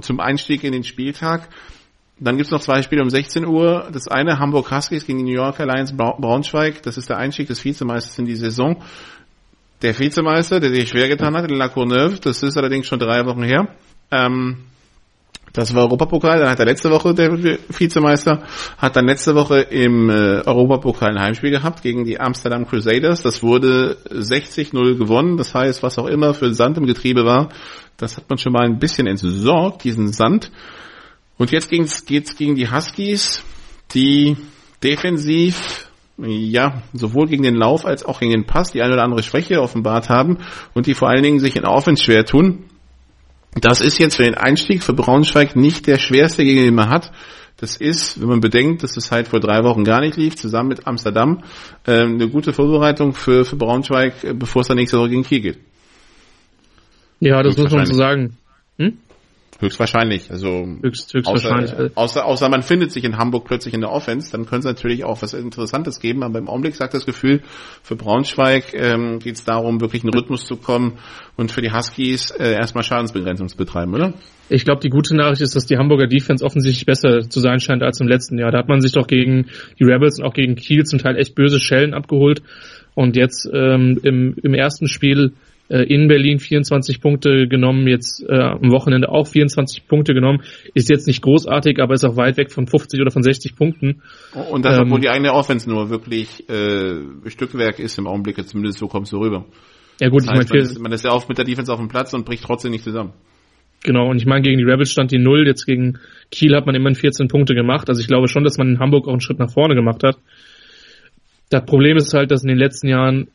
zum 0.01 0.19
Einstieg 0.19 0.65
in 0.65 0.73
den 0.73 0.85
Spieltag. 0.85 1.49
Dann 2.23 2.37
gibt's 2.37 2.53
noch 2.53 2.61
zwei 2.61 2.83
Spiele 2.83 3.03
um 3.03 3.09
16 3.09 3.47
Uhr. 3.47 3.89
Das 3.93 4.07
eine 4.07 4.39
Hamburg 4.39 4.71
Huskies 4.71 5.07
gegen 5.07 5.19
die 5.19 5.25
New 5.25 5.41
York 5.43 5.59
Alliance 5.59 5.95
Braunschweig. 5.95 6.83
Das 6.83 6.99
ist 6.99 7.09
der 7.09 7.17
Einstieg 7.17 7.49
des 7.49 7.65
Vizemeisters 7.65 8.19
in 8.19 8.27
die 8.27 8.37
Saison. 8.37 8.83
Der 9.81 9.99
Vizemeister, 9.99 10.61
der 10.61 10.71
sich 10.71 10.91
schwer 10.91 11.09
getan 11.09 11.35
hat, 11.35 11.51
La 11.51 11.69
Courneuve, 11.69 12.21
das 12.21 12.43
ist 12.43 12.59
allerdings 12.59 12.87
schon 12.87 12.99
drei 12.99 13.25
Wochen 13.25 13.43
her. 13.43 13.69
Ähm, 14.11 14.59
das 15.55 15.75
war 15.75 15.85
Europapokal, 15.85 16.39
dann 16.39 16.51
hat 16.51 16.61
er 16.61 16.67
letzte 16.67 16.91
Woche 16.91 17.13
der 17.15 17.33
Vizemeister, 17.33 18.43
hat 18.79 18.95
dann 18.95 19.07
letzte 19.07 19.35
Woche 19.35 19.61
im 19.61 20.11
äh, 20.11 20.43
Europapokal 20.47 21.11
ein 21.11 21.21
Heimspiel 21.21 21.51
gehabt 21.51 21.83
gegen 21.83 22.05
die 22.05 22.21
Amsterdam 22.21 22.69
Crusaders. 22.69 23.23
Das 23.23 23.43
wurde 23.43 23.97
60-0 24.11 24.97
gewonnen. 24.97 25.39
Das 25.39 25.55
heißt, 25.55 25.83
was 25.83 25.99
auch 25.99 26.07
immer 26.07 26.35
für 26.35 26.53
Sand 26.53 26.77
im 26.77 26.87
Getriebe 26.87 27.25
war, 27.25 27.49
das 27.97 28.19
hat 28.19 28.29
man 28.29 28.39
schon 28.39 28.53
mal 28.53 28.65
ein 28.65 28.79
bisschen 28.79 29.07
entsorgt, 29.07 29.83
diesen 29.85 30.13
Sand. 30.13 30.53
Und 31.41 31.53
jetzt 31.53 31.71
geht's, 31.71 32.05
geht's 32.05 32.37
gegen 32.37 32.55
die 32.55 32.71
Huskies, 32.71 33.43
die 33.95 34.37
defensiv 34.83 35.89
ja, 36.19 36.83
sowohl 36.93 37.29
gegen 37.29 37.45
den 37.45 37.55
Lauf 37.55 37.87
als 37.87 38.05
auch 38.05 38.21
gegen 38.21 38.33
den 38.33 38.45
Pass 38.45 38.73
die 38.73 38.83
eine 38.83 38.93
oder 38.93 39.05
andere 39.05 39.23
Schwäche 39.23 39.63
offenbart 39.63 40.11
haben 40.11 40.37
und 40.75 40.87
die 40.87 40.93
vor 40.93 41.09
allen 41.09 41.23
Dingen 41.23 41.41
sich 41.41 41.57
in 41.57 41.65
Offense 41.65 42.05
schwer 42.05 42.27
tun. 42.27 42.65
Das 43.59 43.81
ist 43.81 43.97
jetzt 43.97 44.17
für 44.17 44.25
den 44.25 44.35
Einstieg 44.35 44.83
für 44.83 44.93
Braunschweig 44.93 45.57
nicht 45.57 45.87
der 45.87 45.99
schwerste, 45.99 46.45
gegen 46.45 46.63
den 46.63 46.75
man 46.75 46.91
hat. 46.91 47.11
Das 47.57 47.75
ist, 47.75 48.21
wenn 48.21 48.29
man 48.29 48.41
bedenkt, 48.41 48.83
dass 48.83 48.99
es 48.99 49.11
halt 49.11 49.27
vor 49.27 49.41
drei 49.41 49.65
Wochen 49.65 49.83
gar 49.83 50.03
nicht 50.03 50.19
lief, 50.19 50.37
zusammen 50.37 50.69
mit 50.69 50.87
Amsterdam, 50.87 51.43
äh, 51.87 52.03
eine 52.03 52.29
gute 52.29 52.53
Vorbereitung 52.53 53.15
für, 53.15 53.47
für 53.47 53.57
Braunschweig, 53.57 54.25
äh, 54.25 54.35
bevor 54.35 54.61
es 54.61 54.69
dann 54.69 54.77
nächste 54.77 54.99
Woche 54.99 55.09
gegen 55.09 55.25
Kiel 55.25 55.41
geht. 55.41 55.59
Ja, 57.19 57.43
das 57.43 57.57
muss 57.57 57.73
man 57.73 57.87
so 57.87 57.95
sagen. 57.95 58.37
Höchstwahrscheinlich. 59.61 60.31
Also 60.31 60.67
Höchst, 60.83 61.13
höchstwahrscheinlich. 61.13 61.73
Außer, 61.73 61.91
außer, 61.95 62.25
außer 62.25 62.49
man 62.49 62.63
findet 62.63 62.93
sich 62.93 63.05
in 63.05 63.19
Hamburg 63.19 63.45
plötzlich 63.45 63.75
in 63.75 63.83
der 63.83 63.91
Offense, 63.91 64.33
dann 64.33 64.47
könnte 64.47 64.61
es 64.61 64.75
natürlich 64.75 65.05
auch 65.05 65.21
was 65.21 65.35
Interessantes 65.35 66.01
geben. 66.01 66.23
Aber 66.23 66.39
im 66.39 66.49
Augenblick 66.49 66.77
sagt 66.77 66.95
das 66.95 67.05
Gefühl, 67.05 67.43
für 67.83 67.95
Braunschweig 67.95 68.73
ähm, 68.73 69.19
geht 69.19 69.35
es 69.35 69.45
darum, 69.45 69.81
wirklich 69.83 70.03
einen 70.03 70.15
Rhythmus 70.15 70.47
zu 70.47 70.57
kommen 70.57 70.99
und 71.37 71.53
für 71.53 71.61
die 71.61 71.71
Huskies 71.71 72.31
äh, 72.31 72.53
erstmal 72.53 72.85
Schadensbegrenzung 72.85 73.49
zu 73.49 73.59
betreiben, 73.59 73.95
oder? 73.95 74.15
Ich 74.49 74.65
glaube, 74.65 74.81
die 74.81 74.89
gute 74.89 75.15
Nachricht 75.15 75.43
ist, 75.43 75.55
dass 75.55 75.67
die 75.67 75.77
Hamburger 75.77 76.07
Defense 76.07 76.45
offensichtlich 76.45 76.87
besser 76.87 77.29
zu 77.29 77.41
sein 77.41 77.61
scheint 77.61 77.83
als 77.83 78.01
im 78.01 78.09
letzten 78.09 78.39
Jahr. 78.39 78.51
Da 78.51 78.59
hat 78.59 78.69
man 78.69 78.81
sich 78.81 78.93
doch 78.93 79.07
gegen 79.07 79.47
die 79.79 79.85
Rebels 79.85 80.19
und 80.19 80.25
auch 80.25 80.35
gegen 80.35 80.57
Kiel 80.57 80.85
zum 80.85 80.99
Teil 80.99 81.17
echt 81.17 81.35
böse 81.35 81.61
Schellen 81.61 81.93
abgeholt. 81.93 82.43
Und 82.95 83.15
jetzt 83.15 83.49
ähm, 83.53 84.01
im, 84.03 84.37
im 84.43 84.55
ersten 84.55 84.89
Spiel 84.89 85.35
äh, 85.71 85.85
in 85.85 86.09
Berlin 86.09 86.41
24 86.41 87.01
Punkte 87.01 87.47
genommen, 87.49 87.87
jetzt 87.87 88.23
äh, 88.29 88.35
am 88.35 88.71
Wochenende 88.73 89.09
auch 89.09 89.27
24 89.27 89.87
Punkte 89.87 90.13
genommen. 90.13 90.43
Ist 90.75 90.91
jetzt 90.91 91.07
nicht 91.07 91.23
großartig, 91.23 91.79
aber 91.81 91.95
ist 91.95 92.05
auch 92.05 92.17
weit 92.17 92.37
weg 92.37 92.51
von 92.51 92.67
50 92.67 93.01
oder 93.01 93.11
von 93.11 93.23
60 93.23 93.57
Punkten. 93.57 94.03
Und 94.51 94.65
das, 94.65 94.77
ähm, 94.77 94.85
obwohl 94.87 95.01
die 95.01 95.09
eigene 95.09 95.33
Offense 95.33 95.71
nur 95.71 95.89
wirklich 95.89 96.49
äh, 96.51 96.97
Stückwerk 97.27 97.79
ist 97.79 97.99
im 97.99 98.07
Augenblick, 98.07 98.37
zumindest 98.47 98.79
so 98.79 98.89
kommt 98.89 99.05
es 99.05 99.11
so 99.11 99.19
rüber. 99.19 99.47
Ja 100.01 100.09
gut, 100.09 100.23
das 100.23 100.31
heißt, 100.31 100.43
ich 100.43 100.51
meine, 100.51 100.63
man, 100.63 100.71
ist, 100.71 100.81
man 100.81 100.93
ist 100.93 101.05
ja 101.05 101.13
oft 101.13 101.29
mit 101.29 101.39
der 101.39 101.45
Defense 101.45 101.73
auf 101.73 101.79
dem 101.79 101.89
Platz 101.89 102.13
und 102.15 102.25
bricht 102.25 102.43
trotzdem 102.43 102.73
nicht 102.73 102.85
zusammen. 102.85 103.13
Genau, 103.83 104.11
und 104.11 104.17
ich 104.17 104.27
meine, 104.27 104.43
gegen 104.43 104.59
die 104.59 104.65
Rebels 104.65 104.91
stand 104.91 105.11
die 105.11 105.19
Null, 105.19 105.47
jetzt 105.47 105.65
gegen 105.65 105.99
Kiel 106.31 106.55
hat 106.55 106.67
man 106.67 106.75
immerhin 106.75 106.97
14 106.97 107.29
Punkte 107.29 107.55
gemacht. 107.55 107.89
Also 107.89 108.01
ich 108.01 108.09
glaube 108.09 108.29
schon, 108.29 108.45
dass 108.45 108.59
man 108.59 108.69
in 108.69 108.79
Hamburg 108.79 109.07
auch 109.07 109.13
einen 109.13 109.21
Schritt 109.21 109.39
nach 109.39 109.51
vorne 109.51 109.75
gemacht 109.75 110.03
hat. 110.03 110.19
Das 111.49 111.65
Problem 111.65 111.97
ist 111.97 112.13
halt, 112.13 112.31
dass 112.31 112.43
in 112.43 112.49
den 112.49 112.59
letzten 112.59 112.89
Jahren 112.89 113.29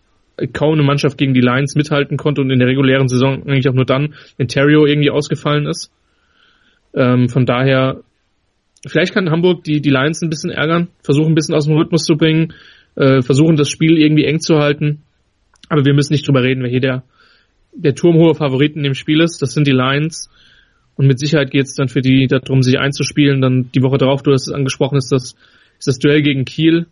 kaum 0.53 0.73
eine 0.73 0.83
Mannschaft 0.83 1.17
gegen 1.17 1.33
die 1.33 1.41
Lions 1.41 1.75
mithalten 1.75 2.17
konnte 2.17 2.41
und 2.41 2.49
in 2.51 2.59
der 2.59 2.67
regulären 2.67 3.07
Saison 3.07 3.43
eigentlich 3.47 3.69
auch 3.69 3.73
nur 3.73 3.86
dann 3.86 4.13
Ontario 4.39 4.86
irgendwie 4.86 5.09
ausgefallen 5.09 5.65
ist. 5.67 5.91
Ähm, 6.93 7.29
von 7.29 7.45
daher, 7.45 8.01
vielleicht 8.88 9.13
kann 9.13 9.29
Hamburg 9.29 9.63
die, 9.63 9.81
die 9.81 9.89
Lions 9.89 10.21
ein 10.21 10.29
bisschen 10.29 10.51
ärgern, 10.51 10.89
versuchen 11.03 11.31
ein 11.31 11.36
bisschen 11.36 11.55
aus 11.55 11.65
dem 11.65 11.75
Rhythmus 11.75 12.03
zu 12.03 12.15
bringen, 12.15 12.53
äh, 12.95 13.21
versuchen 13.21 13.55
das 13.55 13.69
Spiel 13.69 13.97
irgendwie 13.97 14.25
eng 14.25 14.39
zu 14.39 14.57
halten. 14.57 15.03
Aber 15.69 15.86
wir 15.86 15.93
müssen 15.93 16.13
nicht 16.13 16.27
drüber 16.27 16.43
reden, 16.43 16.63
wer 16.63 16.69
hier 16.69 16.79
der, 16.79 17.03
der 17.73 17.95
turmhohe 17.95 18.36
Favorit 18.36 18.75
in 18.75 18.83
dem 18.83 18.93
Spiel 18.93 19.21
ist. 19.21 19.41
Das 19.41 19.53
sind 19.53 19.67
die 19.67 19.71
Lions. 19.71 20.29
Und 20.95 21.07
mit 21.07 21.19
Sicherheit 21.19 21.51
geht 21.51 21.65
es 21.65 21.75
dann 21.75 21.89
für 21.89 22.01
die 22.01 22.27
darum, 22.27 22.61
sich 22.61 22.79
einzuspielen. 22.79 23.41
Dann 23.41 23.69
die 23.73 23.81
Woche 23.81 23.97
darauf, 23.97 24.23
du 24.23 24.31
hast 24.31 24.47
es 24.47 24.53
angesprochen, 24.53 24.97
ist 24.97 25.11
das, 25.11 25.36
ist 25.77 25.88
das 25.88 25.99
Duell 25.99 26.21
gegen 26.21 26.45
Kiel. 26.45 26.88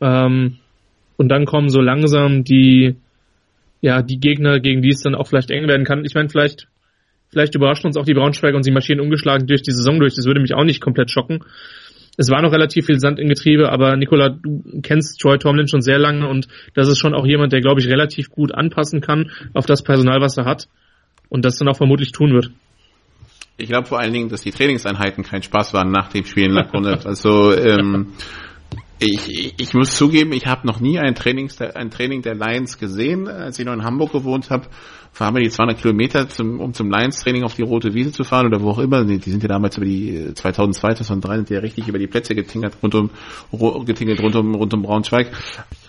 Ähm, 0.00 0.58
und 1.16 1.28
dann 1.28 1.46
kommen 1.46 1.68
so 1.68 1.80
langsam 1.80 2.44
die, 2.44 2.96
ja, 3.80 4.02
die 4.02 4.18
Gegner, 4.18 4.60
gegen 4.60 4.82
die 4.82 4.90
es 4.90 5.02
dann 5.02 5.14
auch 5.14 5.28
vielleicht 5.28 5.50
eng 5.50 5.68
werden 5.68 5.84
kann. 5.84 6.04
Ich 6.04 6.14
meine, 6.14 6.28
vielleicht, 6.28 6.68
vielleicht 7.28 7.54
überraschen 7.54 7.86
uns 7.86 7.96
auch 7.96 8.04
die 8.04 8.14
Braunschweiger 8.14 8.56
und 8.56 8.62
sie 8.62 8.70
marschieren 8.70 9.00
ungeschlagen 9.00 9.46
durch 9.46 9.62
die 9.62 9.72
Saison 9.72 9.98
durch. 9.98 10.14
Das 10.14 10.26
würde 10.26 10.40
mich 10.40 10.54
auch 10.54 10.64
nicht 10.64 10.80
komplett 10.80 11.10
schocken. 11.10 11.40
Es 12.18 12.30
war 12.30 12.40
noch 12.40 12.52
relativ 12.52 12.86
viel 12.86 12.98
Sand 12.98 13.18
im 13.18 13.28
Getriebe, 13.28 13.70
aber 13.70 13.96
Nicola, 13.96 14.30
du 14.30 14.80
kennst 14.82 15.20
Troy 15.20 15.38
Tomlin 15.38 15.68
schon 15.68 15.82
sehr 15.82 15.98
lange 15.98 16.26
und 16.26 16.48
das 16.74 16.88
ist 16.88 16.98
schon 16.98 17.14
auch 17.14 17.26
jemand, 17.26 17.52
der, 17.52 17.60
glaube 17.60 17.80
ich, 17.80 17.88
relativ 17.88 18.30
gut 18.30 18.54
anpassen 18.54 19.02
kann 19.02 19.30
auf 19.52 19.66
das 19.66 19.82
Personal, 19.82 20.20
was 20.20 20.38
er 20.38 20.46
hat 20.46 20.68
und 21.28 21.44
das 21.44 21.58
dann 21.58 21.68
auch 21.68 21.76
vermutlich 21.76 22.12
tun 22.12 22.32
wird. 22.32 22.50
Ich 23.58 23.68
glaube 23.68 23.86
vor 23.86 23.98
allen 23.98 24.12
Dingen, 24.12 24.28
dass 24.28 24.42
die 24.42 24.50
Trainingseinheiten 24.50 25.24
kein 25.24 25.42
Spaß 25.42 25.72
waren 25.74 25.90
nach 25.90 26.08
dem 26.08 26.24
Spiel 26.24 26.44
in 26.44 26.52
Laconet. 26.52 27.04
Also 27.06 27.52
ähm, 27.52 28.12
ich, 28.98 29.54
ich 29.58 29.74
muss 29.74 29.96
zugeben, 29.96 30.32
ich 30.32 30.46
habe 30.46 30.66
noch 30.66 30.80
nie 30.80 30.98
ein, 30.98 31.14
Trainings, 31.14 31.60
ein 31.60 31.90
Training 31.90 32.22
der 32.22 32.34
Lions 32.34 32.78
gesehen. 32.78 33.28
Als 33.28 33.58
ich 33.58 33.66
noch 33.66 33.74
in 33.74 33.84
Hamburg 33.84 34.12
gewohnt 34.12 34.48
habe, 34.50 34.68
fahren 35.12 35.34
wir 35.34 35.42
die 35.42 35.50
200 35.50 35.80
Kilometer, 35.80 36.28
zum, 36.28 36.60
um 36.60 36.72
zum 36.72 36.90
Lions-Training 36.90 37.42
auf 37.42 37.54
die 37.54 37.62
Rote 37.62 37.94
Wiese 37.94 38.12
zu 38.12 38.24
fahren 38.24 38.46
oder 38.46 38.60
wo 38.60 38.70
auch 38.70 38.78
immer. 38.78 39.04
Die, 39.04 39.18
die 39.18 39.30
sind 39.30 39.42
ja 39.42 39.48
damals 39.48 39.76
über 39.76 39.86
die 39.86 40.32
2002, 40.34 40.94
2003 40.94 41.36
sind 41.36 41.50
ja 41.50 41.60
richtig 41.60 41.88
über 41.88 41.98
die 41.98 42.06
Plätze 42.06 42.34
getingert 42.34 42.76
rund 42.82 42.94
um, 42.94 43.10
getingelt 43.84 44.20
rund 44.20 44.36
um, 44.36 44.54
rund 44.54 44.72
um 44.74 44.82
Braunschweig. 44.82 45.30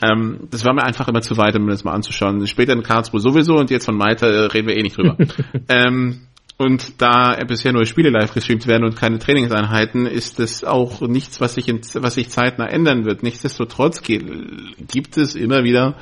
Ähm, 0.02 0.48
das 0.50 0.66
war 0.66 0.74
mir 0.74 0.84
einfach 0.84 1.08
immer 1.08 1.22
zu 1.22 1.38
weit, 1.38 1.56
um 1.58 1.66
mir 1.66 1.72
das 1.72 1.84
mal 1.84 1.94
anzuschauen. 1.94 2.46
Später 2.48 2.74
in 2.74 2.84
Karlsruhe 2.84 3.20
sowieso 3.20 3.56
und 3.56 3.70
jetzt 3.70 3.86
von 3.86 3.98
Malta 3.98 4.28
reden 4.48 4.68
wir 4.68 4.78
eh 4.78 4.82
nicht 4.82 4.98
drüber. 4.98 5.18
ähm, 5.70 6.22
und 6.58 7.02
da 7.02 7.38
bisher 7.48 7.72
nur 7.72 7.86
Spiele 7.86 8.10
live 8.10 8.34
gestreamt 8.34 8.68
werden 8.68 8.84
und 8.84 8.96
keine 8.96 9.20
Trainingseinheiten, 9.20 10.08
ist 10.08 10.40
das 10.40 10.64
auch 10.64 11.02
nichts, 11.02 11.40
was 11.40 11.54
sich, 11.54 11.68
in, 11.68 11.82
was 11.94 12.16
sich 12.16 12.30
zeitnah 12.30 12.68
ändern 12.68 13.06
wird. 13.06 13.22
Nichtsdestotrotz 13.22 14.02
gibt 14.02 15.18
es 15.18 15.36
immer 15.36 15.64
wieder 15.64 15.96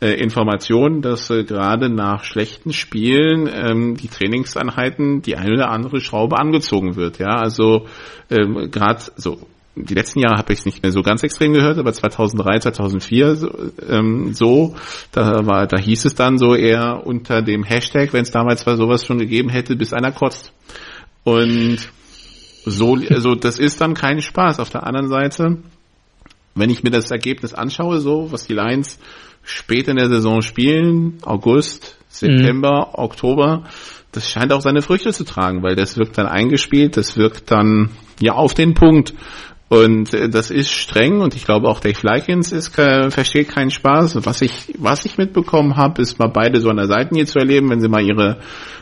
äh, 0.00 0.12
Informationen, 0.20 1.00
dass 1.00 1.30
äh, 1.30 1.44
gerade 1.44 1.88
nach 1.88 2.24
schlechten 2.24 2.72
Spielen 2.72 3.48
ähm, 3.50 3.96
die 3.96 4.08
Trainingseinheiten 4.08 5.22
die 5.22 5.36
eine 5.36 5.54
oder 5.54 5.70
andere 5.70 6.00
Schraube 6.00 6.38
angezogen 6.38 6.96
wird. 6.96 7.18
Ja, 7.18 7.36
also 7.36 7.86
ähm, 8.30 8.70
gerade 8.70 9.00
so 9.16 9.38
die 9.76 9.94
letzten 9.94 10.20
Jahre 10.20 10.38
habe 10.38 10.52
ich 10.52 10.60
es 10.60 10.66
nicht 10.66 10.82
mehr 10.82 10.92
so 10.92 11.02
ganz 11.02 11.22
extrem 11.22 11.52
gehört, 11.52 11.78
aber 11.78 11.92
2003, 11.92 12.60
2004 12.60 13.36
so, 13.36 13.50
ähm, 13.88 14.32
so 14.32 14.74
da 15.12 15.46
war, 15.46 15.66
da 15.66 15.78
hieß 15.78 16.04
es 16.04 16.14
dann 16.14 16.38
so 16.38 16.54
eher 16.54 17.04
unter 17.04 17.42
dem 17.42 17.64
Hashtag, 17.64 18.12
wenn 18.12 18.22
es 18.22 18.30
damals 18.30 18.66
war 18.66 18.76
sowas 18.76 19.04
schon 19.04 19.18
gegeben 19.18 19.48
hätte, 19.48 19.74
bis 19.74 19.92
einer 19.92 20.12
kotzt. 20.12 20.52
Und 21.24 21.78
so, 22.64 22.96
also 23.10 23.34
das 23.34 23.58
ist 23.58 23.80
dann 23.80 23.94
kein 23.94 24.20
Spaß. 24.20 24.60
Auf 24.60 24.70
der 24.70 24.86
anderen 24.86 25.08
Seite, 25.08 25.58
wenn 26.54 26.70
ich 26.70 26.82
mir 26.82 26.90
das 26.90 27.10
Ergebnis 27.10 27.52
anschaue, 27.52 28.00
so 28.00 28.30
was 28.30 28.46
die 28.46 28.54
Lions 28.54 28.98
spät 29.42 29.88
in 29.88 29.96
der 29.96 30.08
Saison 30.08 30.40
spielen, 30.40 31.18
August, 31.22 31.98
September, 32.08 32.88
mhm. 32.92 33.04
Oktober, 33.04 33.64
das 34.12 34.30
scheint 34.30 34.52
auch 34.52 34.60
seine 34.60 34.80
Früchte 34.80 35.12
zu 35.12 35.24
tragen, 35.24 35.62
weil 35.62 35.74
das 35.74 35.98
wirkt 35.98 36.16
dann 36.16 36.26
eingespielt, 36.26 36.96
das 36.96 37.16
wirkt 37.16 37.50
dann 37.50 37.90
ja 38.20 38.34
auf 38.34 38.54
den 38.54 38.74
Punkt. 38.74 39.12
Und 39.74 40.14
äh, 40.14 40.28
das 40.28 40.52
ist 40.52 40.70
streng 40.70 41.20
und 41.20 41.34
ich 41.34 41.44
glaube 41.44 41.68
auch 41.68 41.80
Dave 41.80 41.98
Likens 42.02 42.52
ist, 42.52 42.68
versteht 42.76 43.48
keinen 43.48 43.72
Spaß. 43.72 44.24
Was 44.24 44.40
ich, 44.40 44.72
was 44.78 45.04
ich 45.04 45.18
mitbekommen 45.18 45.76
habe, 45.76 46.00
ist 46.00 46.16
mal 46.20 46.28
beide 46.28 46.60
so 46.60 46.68
an 46.68 46.76
der 46.76 46.86
Seitenlinie 46.86 47.26
zu 47.26 47.40
erleben, 47.40 47.70
wenn 47.70 47.80
sie 47.80 47.88
mal 47.88 48.04
ihre, 48.04 48.38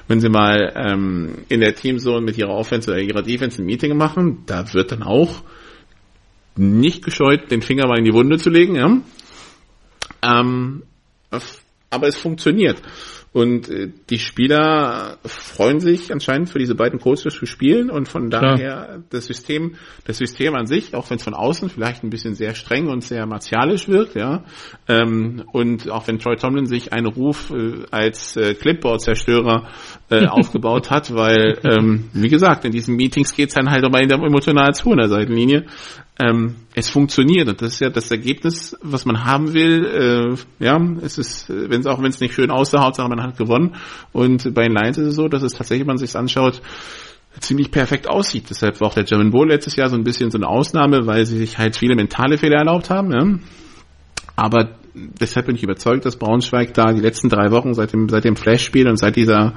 wenn 0.06 0.20
sie 0.20 0.28
mal 0.28 0.70
ähm, 0.76 1.44
in 1.48 1.60
der 1.60 1.74
Teamzone 1.74 2.20
mit 2.20 2.36
ihrer 2.36 2.50
Offense 2.50 2.90
oder 2.90 3.00
ihrer 3.00 3.22
Defense 3.22 3.62
ein 3.62 3.64
Meeting 3.64 3.96
machen, 3.96 4.42
da 4.44 4.70
wird 4.74 4.92
dann 4.92 5.02
auch 5.02 5.42
nicht 6.56 7.02
gescheut, 7.02 7.50
den 7.50 7.62
Finger 7.62 7.86
mal 7.86 7.98
in 7.98 8.04
die 8.04 8.12
Wunde 8.12 8.36
zu 8.36 8.50
legen. 8.50 8.74
Ja? 8.76 8.98
Ähm, 10.22 10.82
aber 11.92 12.08
es 12.08 12.16
funktioniert. 12.16 12.82
Und 13.32 13.70
äh, 13.70 13.90
die 14.10 14.18
Spieler 14.18 15.16
freuen 15.24 15.80
sich 15.80 16.12
anscheinend 16.12 16.50
für 16.50 16.58
diese 16.58 16.74
beiden 16.74 17.00
Coaches 17.00 17.34
zu 17.34 17.46
spielen 17.46 17.88
und 17.88 18.06
von 18.06 18.28
daher 18.28 18.56
Klar. 18.56 19.04
das 19.08 19.26
System, 19.26 19.76
das 20.04 20.18
System 20.18 20.54
an 20.54 20.66
sich, 20.66 20.94
auch 20.94 21.08
wenn 21.08 21.16
es 21.16 21.22
von 21.22 21.32
außen 21.32 21.70
vielleicht 21.70 22.04
ein 22.04 22.10
bisschen 22.10 22.34
sehr 22.34 22.54
streng 22.54 22.88
und 22.88 23.02
sehr 23.02 23.24
martialisch 23.26 23.88
wirkt, 23.88 24.16
ja, 24.16 24.44
ähm, 24.86 25.44
und 25.50 25.88
auch 25.90 26.06
wenn 26.08 26.18
Troy 26.18 26.36
Tomlin 26.36 26.66
sich 26.66 26.92
einen 26.92 27.06
Ruf 27.06 27.50
äh, 27.50 27.84
als 27.90 28.36
äh, 28.36 28.52
Clipboard-Zerstörer 28.54 29.66
äh, 30.12 30.26
aufgebaut 30.26 30.90
hat, 30.90 31.14
weil, 31.14 31.58
ähm, 31.64 32.04
wie 32.12 32.28
gesagt, 32.28 32.64
in 32.64 32.72
diesen 32.72 32.96
Meetings 32.96 33.34
geht 33.34 33.48
es 33.48 33.54
dann 33.54 33.70
halt 33.70 33.84
immer 33.84 34.00
emotional 34.00 34.74
zu 34.74 34.90
in 34.90 34.98
der 34.98 35.08
Seitenlinie 35.08 35.66
ähm, 36.22 36.56
es 36.74 36.90
funktioniert 36.90 37.48
und 37.48 37.62
das 37.62 37.74
ist 37.74 37.80
ja 37.80 37.90
das 37.90 38.10
Ergebnis, 38.10 38.76
was 38.82 39.04
man 39.04 39.24
haben 39.24 39.54
will. 39.54 40.36
Äh, 40.60 40.64
ja, 40.64 40.80
es 41.02 41.18
ist, 41.18 41.48
wenn 41.48 41.80
es 41.80 41.86
auch 41.86 42.00
wenn 42.00 42.10
es 42.10 42.20
nicht 42.20 42.34
schön 42.34 42.50
aussah, 42.50 42.82
Hauptsache 42.82 43.08
man 43.08 43.22
hat 43.22 43.38
gewonnen. 43.38 43.76
Und 44.12 44.54
bei 44.54 44.64
den 44.64 44.72
Lions 44.72 44.98
ist 44.98 45.08
es 45.08 45.14
so, 45.14 45.28
dass 45.28 45.42
es 45.42 45.52
tatsächlich, 45.52 45.80
wenn 45.80 45.94
man 45.94 45.98
sich 45.98 46.14
anschaut, 46.16 46.60
ziemlich 47.40 47.70
perfekt 47.70 48.08
aussieht. 48.08 48.50
Deshalb 48.50 48.80
war 48.80 48.88
auch 48.88 48.94
der 48.94 49.04
German 49.04 49.30
Bowl 49.30 49.48
letztes 49.48 49.76
Jahr 49.76 49.88
so 49.88 49.96
ein 49.96 50.04
bisschen 50.04 50.30
so 50.30 50.36
eine 50.36 50.48
Ausnahme, 50.48 51.06
weil 51.06 51.24
sie 51.24 51.38
sich 51.38 51.56
halt 51.56 51.76
viele 51.76 51.96
mentale 51.96 52.36
Fehler 52.36 52.58
erlaubt 52.58 52.90
haben. 52.90 53.12
Ja? 53.12 53.38
Aber 54.36 54.76
deshalb 54.94 55.46
bin 55.46 55.56
ich 55.56 55.62
überzeugt, 55.62 56.04
dass 56.04 56.16
Braunschweig 56.16 56.74
da 56.74 56.92
die 56.92 57.00
letzten 57.00 57.28
drei 57.28 57.50
Wochen 57.50 57.74
seit 57.74 57.92
dem 57.92 58.08
seit 58.08 58.24
dem 58.24 58.36
Flash-Spiel 58.36 58.88
und 58.88 58.98
seit 58.98 59.16
dieser 59.16 59.54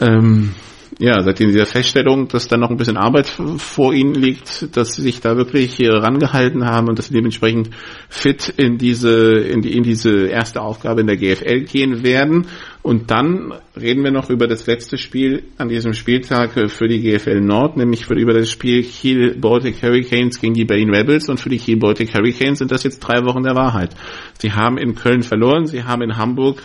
ähm, 0.00 0.54
ja, 0.98 1.22
seitdem 1.22 1.50
dieser 1.50 1.66
Feststellung, 1.66 2.28
dass 2.28 2.48
da 2.48 2.56
noch 2.56 2.70
ein 2.70 2.76
bisschen 2.76 2.96
Arbeit 2.96 3.28
vor 3.58 3.92
ihnen 3.92 4.14
liegt, 4.14 4.76
dass 4.76 4.94
sie 4.94 5.02
sich 5.02 5.20
da 5.20 5.36
wirklich 5.36 5.78
rangehalten 5.80 6.64
haben 6.64 6.88
und 6.88 6.98
dass 6.98 7.08
sie 7.08 7.14
dementsprechend 7.14 7.70
fit 8.08 8.52
in 8.56 8.78
diese, 8.78 9.34
in 9.34 9.60
die, 9.60 9.76
in 9.76 9.82
diese 9.82 10.26
erste 10.26 10.62
Aufgabe 10.62 11.02
in 11.02 11.06
der 11.06 11.16
GFL 11.16 11.60
gehen 11.64 12.02
werden. 12.02 12.46
Und 12.82 13.10
dann 13.10 13.52
reden 13.78 14.02
wir 14.02 14.10
noch 14.10 14.30
über 14.30 14.46
das 14.46 14.66
letzte 14.66 14.98
Spiel 14.98 15.44
an 15.58 15.68
diesem 15.68 15.92
Spieltag 15.92 16.70
für 16.70 16.88
die 16.88 17.00
GFL 17.00 17.40
Nord, 17.40 17.76
nämlich 17.76 18.08
über 18.08 18.32
das 18.32 18.50
Spiel 18.50 18.82
Kiel 18.82 19.36
Baltic 19.38 19.82
Hurricanes 19.82 20.40
gegen 20.40 20.54
die 20.54 20.64
Berlin 20.64 20.94
Rebels. 20.94 21.28
Und 21.28 21.38
für 21.38 21.50
die 21.50 21.58
Kiel 21.58 21.76
Baltic 21.76 22.14
Hurricanes 22.14 22.58
sind 22.58 22.72
das 22.72 22.84
jetzt 22.84 23.00
drei 23.00 23.24
Wochen 23.24 23.42
der 23.42 23.54
Wahrheit. 23.54 23.94
Sie 24.38 24.52
haben 24.52 24.78
in 24.78 24.94
Köln 24.94 25.22
verloren, 25.22 25.66
sie 25.66 25.84
haben 25.84 26.02
in 26.02 26.16
Hamburg, 26.16 26.62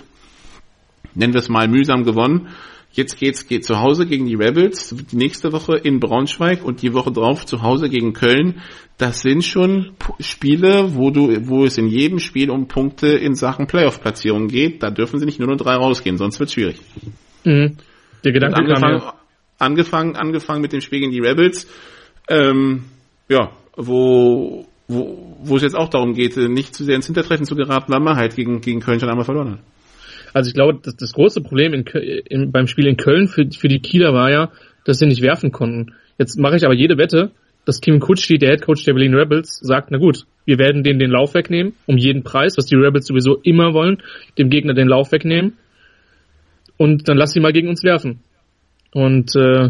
nennen 1.13 1.33
wir 1.33 1.39
es 1.39 1.49
mal, 1.49 1.67
mühsam 1.67 2.03
gewonnen. 2.03 2.47
Jetzt 2.95 3.17
geht's 3.17 3.47
geht 3.47 3.65
zu 3.65 3.79
Hause 3.79 4.05
gegen 4.05 4.27
die 4.27 4.35
Rebels, 4.35 4.95
die 5.11 5.15
nächste 5.15 5.51
Woche 5.51 5.75
in 5.75 5.99
Braunschweig 5.99 6.63
und 6.63 6.83
die 6.83 6.93
Woche 6.93 7.11
drauf 7.11 7.43
zu 7.43 7.63
Hause 7.63 7.89
gegen 7.89 8.13
Köln. 8.13 8.61
Das 8.99 9.21
sind 9.21 9.43
schon 9.43 9.93
Spiele, 10.19 10.93
wo 10.93 11.09
du, 11.09 11.47
wo 11.47 11.65
es 11.65 11.79
in 11.79 11.87
jedem 11.87 12.19
Spiel 12.19 12.51
um 12.51 12.67
Punkte 12.67 13.07
in 13.07 13.33
Sachen 13.33 13.65
Playoff-Platzierung 13.65 14.47
geht. 14.47 14.83
Da 14.83 14.91
dürfen 14.91 15.17
sie 15.17 15.25
nicht 15.25 15.39
nur 15.39 15.47
nur 15.47 15.57
drei 15.57 15.73
rausgehen, 15.73 16.17
sonst 16.19 16.39
wird's 16.39 16.53
schwierig. 16.53 16.79
Mhm. 17.43 17.77
Der 18.23 18.31
Gedanke 18.31 18.57
angefangen, 18.57 18.99
kam, 18.99 19.07
ja. 19.07 19.13
angefangen, 19.57 20.15
angefangen 20.15 20.61
mit 20.61 20.71
dem 20.71 20.81
Spiel 20.81 20.99
gegen 20.99 21.11
die 21.11 21.19
Rebels, 21.19 21.67
ähm, 22.29 22.83
ja, 23.27 23.53
wo, 23.75 24.67
wo, 24.87 25.35
wo 25.41 25.55
es 25.55 25.63
jetzt 25.63 25.75
auch 25.75 25.89
darum 25.89 26.13
geht, 26.13 26.37
nicht 26.37 26.75
zu 26.75 26.83
sehr 26.83 26.95
ins 26.95 27.07
Hintertreffen 27.07 27.47
zu 27.47 27.55
geraten, 27.55 27.91
weil 27.91 28.01
man 28.01 28.17
halt 28.17 28.35
gegen, 28.35 28.61
gegen 28.61 28.81
Köln 28.81 28.99
schon 28.99 29.09
einmal 29.09 29.25
verloren 29.25 29.53
hat. 29.53 29.59
Also 30.33 30.49
ich 30.49 30.53
glaube, 30.53 30.79
das, 30.83 30.95
das 30.95 31.13
große 31.13 31.41
Problem 31.41 31.73
in, 31.73 31.85
in, 31.85 32.51
beim 32.51 32.67
Spiel 32.67 32.87
in 32.87 32.97
Köln 32.97 33.27
für, 33.27 33.47
für 33.51 33.67
die 33.67 33.79
Kieler 33.79 34.13
war 34.13 34.31
ja, 34.31 34.51
dass 34.83 34.99
sie 34.99 35.05
nicht 35.05 35.21
werfen 35.21 35.51
konnten. 35.51 35.93
Jetzt 36.17 36.37
mache 36.37 36.55
ich 36.55 36.65
aber 36.65 36.73
jede 36.73 36.97
Wette, 36.97 37.31
dass 37.65 37.79
Kim 37.79 37.99
Kutschli, 37.99 38.37
der 38.37 38.49
Head 38.49 38.63
Coach 38.63 38.83
der 38.83 38.93
Berlin 38.93 39.13
Rebels, 39.13 39.59
sagt, 39.61 39.91
na 39.91 39.97
gut, 39.97 40.25
wir 40.45 40.57
werden 40.57 40.83
denen 40.83 40.99
den 40.99 41.11
Lauf 41.11 41.33
wegnehmen, 41.33 41.73
um 41.85 41.97
jeden 41.97 42.23
Preis, 42.23 42.57
was 42.57 42.65
die 42.65 42.75
Rebels 42.75 43.07
sowieso 43.07 43.37
immer 43.37 43.73
wollen, 43.73 44.01
dem 44.37 44.49
Gegner 44.49 44.73
den 44.73 44.87
Lauf 44.87 45.11
wegnehmen. 45.11 45.53
Und 46.77 47.07
dann 47.07 47.17
lass 47.17 47.31
sie 47.31 47.39
mal 47.39 47.53
gegen 47.53 47.69
uns 47.69 47.83
werfen. 47.83 48.19
Und 48.93 49.35
äh, 49.35 49.69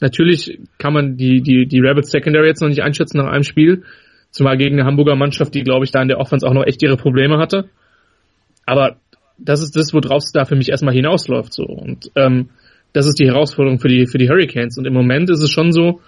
natürlich 0.00 0.60
kann 0.78 0.92
man 0.92 1.16
die, 1.16 1.40
die, 1.40 1.66
die 1.66 1.80
Rebels 1.80 2.10
Secondary 2.10 2.46
jetzt 2.46 2.60
noch 2.60 2.68
nicht 2.68 2.82
einschätzen 2.82 3.18
nach 3.18 3.32
einem 3.32 3.42
Spiel, 3.42 3.82
zumal 4.30 4.56
gegen 4.56 4.78
eine 4.78 4.86
Hamburger 4.86 5.16
Mannschaft, 5.16 5.54
die, 5.54 5.64
glaube 5.64 5.84
ich, 5.84 5.90
da 5.90 6.00
in 6.00 6.08
der 6.08 6.18
Offense 6.18 6.46
auch 6.46 6.54
noch 6.54 6.64
echt 6.66 6.82
ihre 6.82 6.96
Probleme 6.96 7.38
hatte. 7.38 7.68
Aber 8.64 8.96
das 9.38 9.62
ist 9.62 9.76
das, 9.76 9.92
worauf 9.92 10.22
es 10.24 10.32
da 10.32 10.44
für 10.44 10.56
mich 10.56 10.68
erstmal 10.68 10.94
hinausläuft. 10.94 11.52
So. 11.52 11.64
Und 11.64 12.10
ähm, 12.16 12.50
das 12.92 13.06
ist 13.06 13.18
die 13.18 13.26
Herausforderung 13.26 13.78
für 13.78 13.88
die, 13.88 14.06
für 14.06 14.18
die 14.18 14.28
Hurricanes. 14.28 14.76
Und 14.78 14.86
im 14.86 14.92
Moment 14.92 15.30
ist 15.30 15.42
es 15.42 15.50
schon 15.50 15.72
so, 15.72 16.00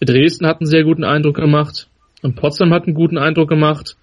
Dresden 0.00 0.46
hat 0.46 0.60
einen 0.60 0.66
sehr 0.66 0.84
guten 0.84 1.04
Eindruck 1.04 1.36
gemacht 1.36 1.88
und 2.22 2.36
Potsdam 2.36 2.72
hat 2.72 2.84
einen 2.84 2.94
guten 2.94 3.16
Eindruck 3.16 3.48
gemacht. 3.48 3.96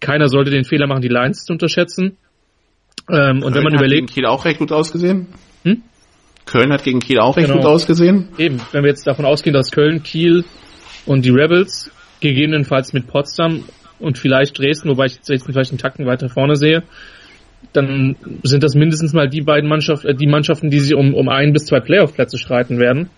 Keiner 0.00 0.28
sollte 0.28 0.50
den 0.50 0.64
Fehler 0.64 0.86
machen, 0.86 1.02
die 1.02 1.08
Lions 1.08 1.44
zu 1.44 1.52
unterschätzen. 1.52 2.16
Ähm, 3.10 3.42
und 3.42 3.54
wenn 3.54 3.62
man 3.62 3.74
überlegt. 3.74 4.10
Kiel 4.10 4.26
auch 4.26 4.44
recht 4.44 4.58
gut 4.58 4.72
ausgesehen. 4.72 5.26
Hm? 5.64 5.82
Köln 6.44 6.72
hat 6.72 6.84
gegen 6.84 7.00
Kiel 7.00 7.18
auch 7.18 7.36
recht 7.36 7.48
genau. 7.48 7.60
gut 7.60 7.70
ausgesehen. 7.70 8.28
Eben, 8.38 8.60
wenn 8.72 8.82
wir 8.82 8.90
jetzt 8.90 9.06
davon 9.06 9.24
ausgehen, 9.24 9.54
dass 9.54 9.72
Köln, 9.72 10.02
Kiel 10.02 10.44
und 11.04 11.24
die 11.24 11.30
Rebels 11.30 11.90
gegebenenfalls 12.20 12.92
mit 12.92 13.06
Potsdam 13.06 13.64
und 13.98 14.18
vielleicht 14.18 14.58
Dresden, 14.58 14.88
wobei 14.90 15.06
ich 15.06 15.16
jetzt 15.16 15.44
vielleicht 15.44 15.70
einen 15.70 15.78
Takten 15.78 16.06
weiter 16.06 16.28
vorne 16.28 16.56
sehe, 16.56 16.82
dann 17.76 18.16
sind 18.42 18.62
das 18.62 18.74
mindestens 18.74 19.12
mal 19.12 19.28
die 19.28 19.42
beiden 19.42 19.68
Mannschaften, 19.68 20.08
äh, 20.08 20.14
die 20.14 20.26
Mannschaften, 20.26 20.70
die 20.70 20.80
sich 20.80 20.94
um, 20.94 21.14
um 21.14 21.28
ein 21.28 21.52
bis 21.52 21.66
zwei 21.66 21.80
Playoff-Plätze 21.80 22.38
streiten 22.38 22.78
werden. 22.78 23.10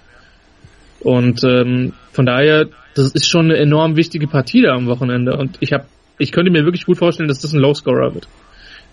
Und 1.01 1.45
ähm, 1.45 1.93
von 2.13 2.27
daher, 2.27 2.67
das 2.95 3.13
ist 3.13 3.29
schon 3.29 3.47
eine 3.47 3.57
enorm 3.57 3.97
wichtige 3.97 4.27
Partie 4.27 4.63
da 4.63 4.75
am 4.75 4.87
Wochenende. 4.87 5.37
Und 5.37 5.57
ich 5.61 5.73
habe, 5.73 5.85
ich 6.19 6.33
könnte 6.33 6.51
mir 6.51 6.65
wirklich 6.65 6.87
gut 6.87 6.99
vorstellen, 6.99 7.29
dass 7.29 7.41
das 7.41 7.53
ein 7.53 7.61
Low-Scorer 7.61 8.15
wird. 8.15 8.29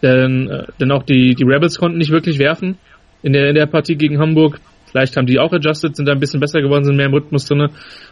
Denn, 0.02 0.50
äh, 0.50 0.66
denn 0.80 0.92
auch 0.92 1.04
die, 1.04 1.34
die 1.36 1.44
Rebels 1.44 1.80
konnten 1.80 1.98
nicht 1.98 2.12
wirklich 2.12 2.38
werfen 2.38 2.78
in 3.24 3.34
der, 3.34 3.50
in 3.50 3.56
der 3.56 3.66
Partie 3.66 3.96
gegen 3.96 4.20
Hamburg. 4.20 4.60
Vielleicht 4.92 5.18
haben 5.18 5.26
die 5.26 5.40
auch 5.40 5.52
adjusted, 5.52 5.96
sind 5.96 6.08
da 6.08 6.14
ein 6.14 6.20
bisschen 6.20 6.40
besser 6.40 6.62
geworden, 6.62 6.86
sind 6.86 6.96
mehr 6.96 7.08
im 7.08 7.14
Rhythmus 7.14 7.46
drin. 7.46 7.70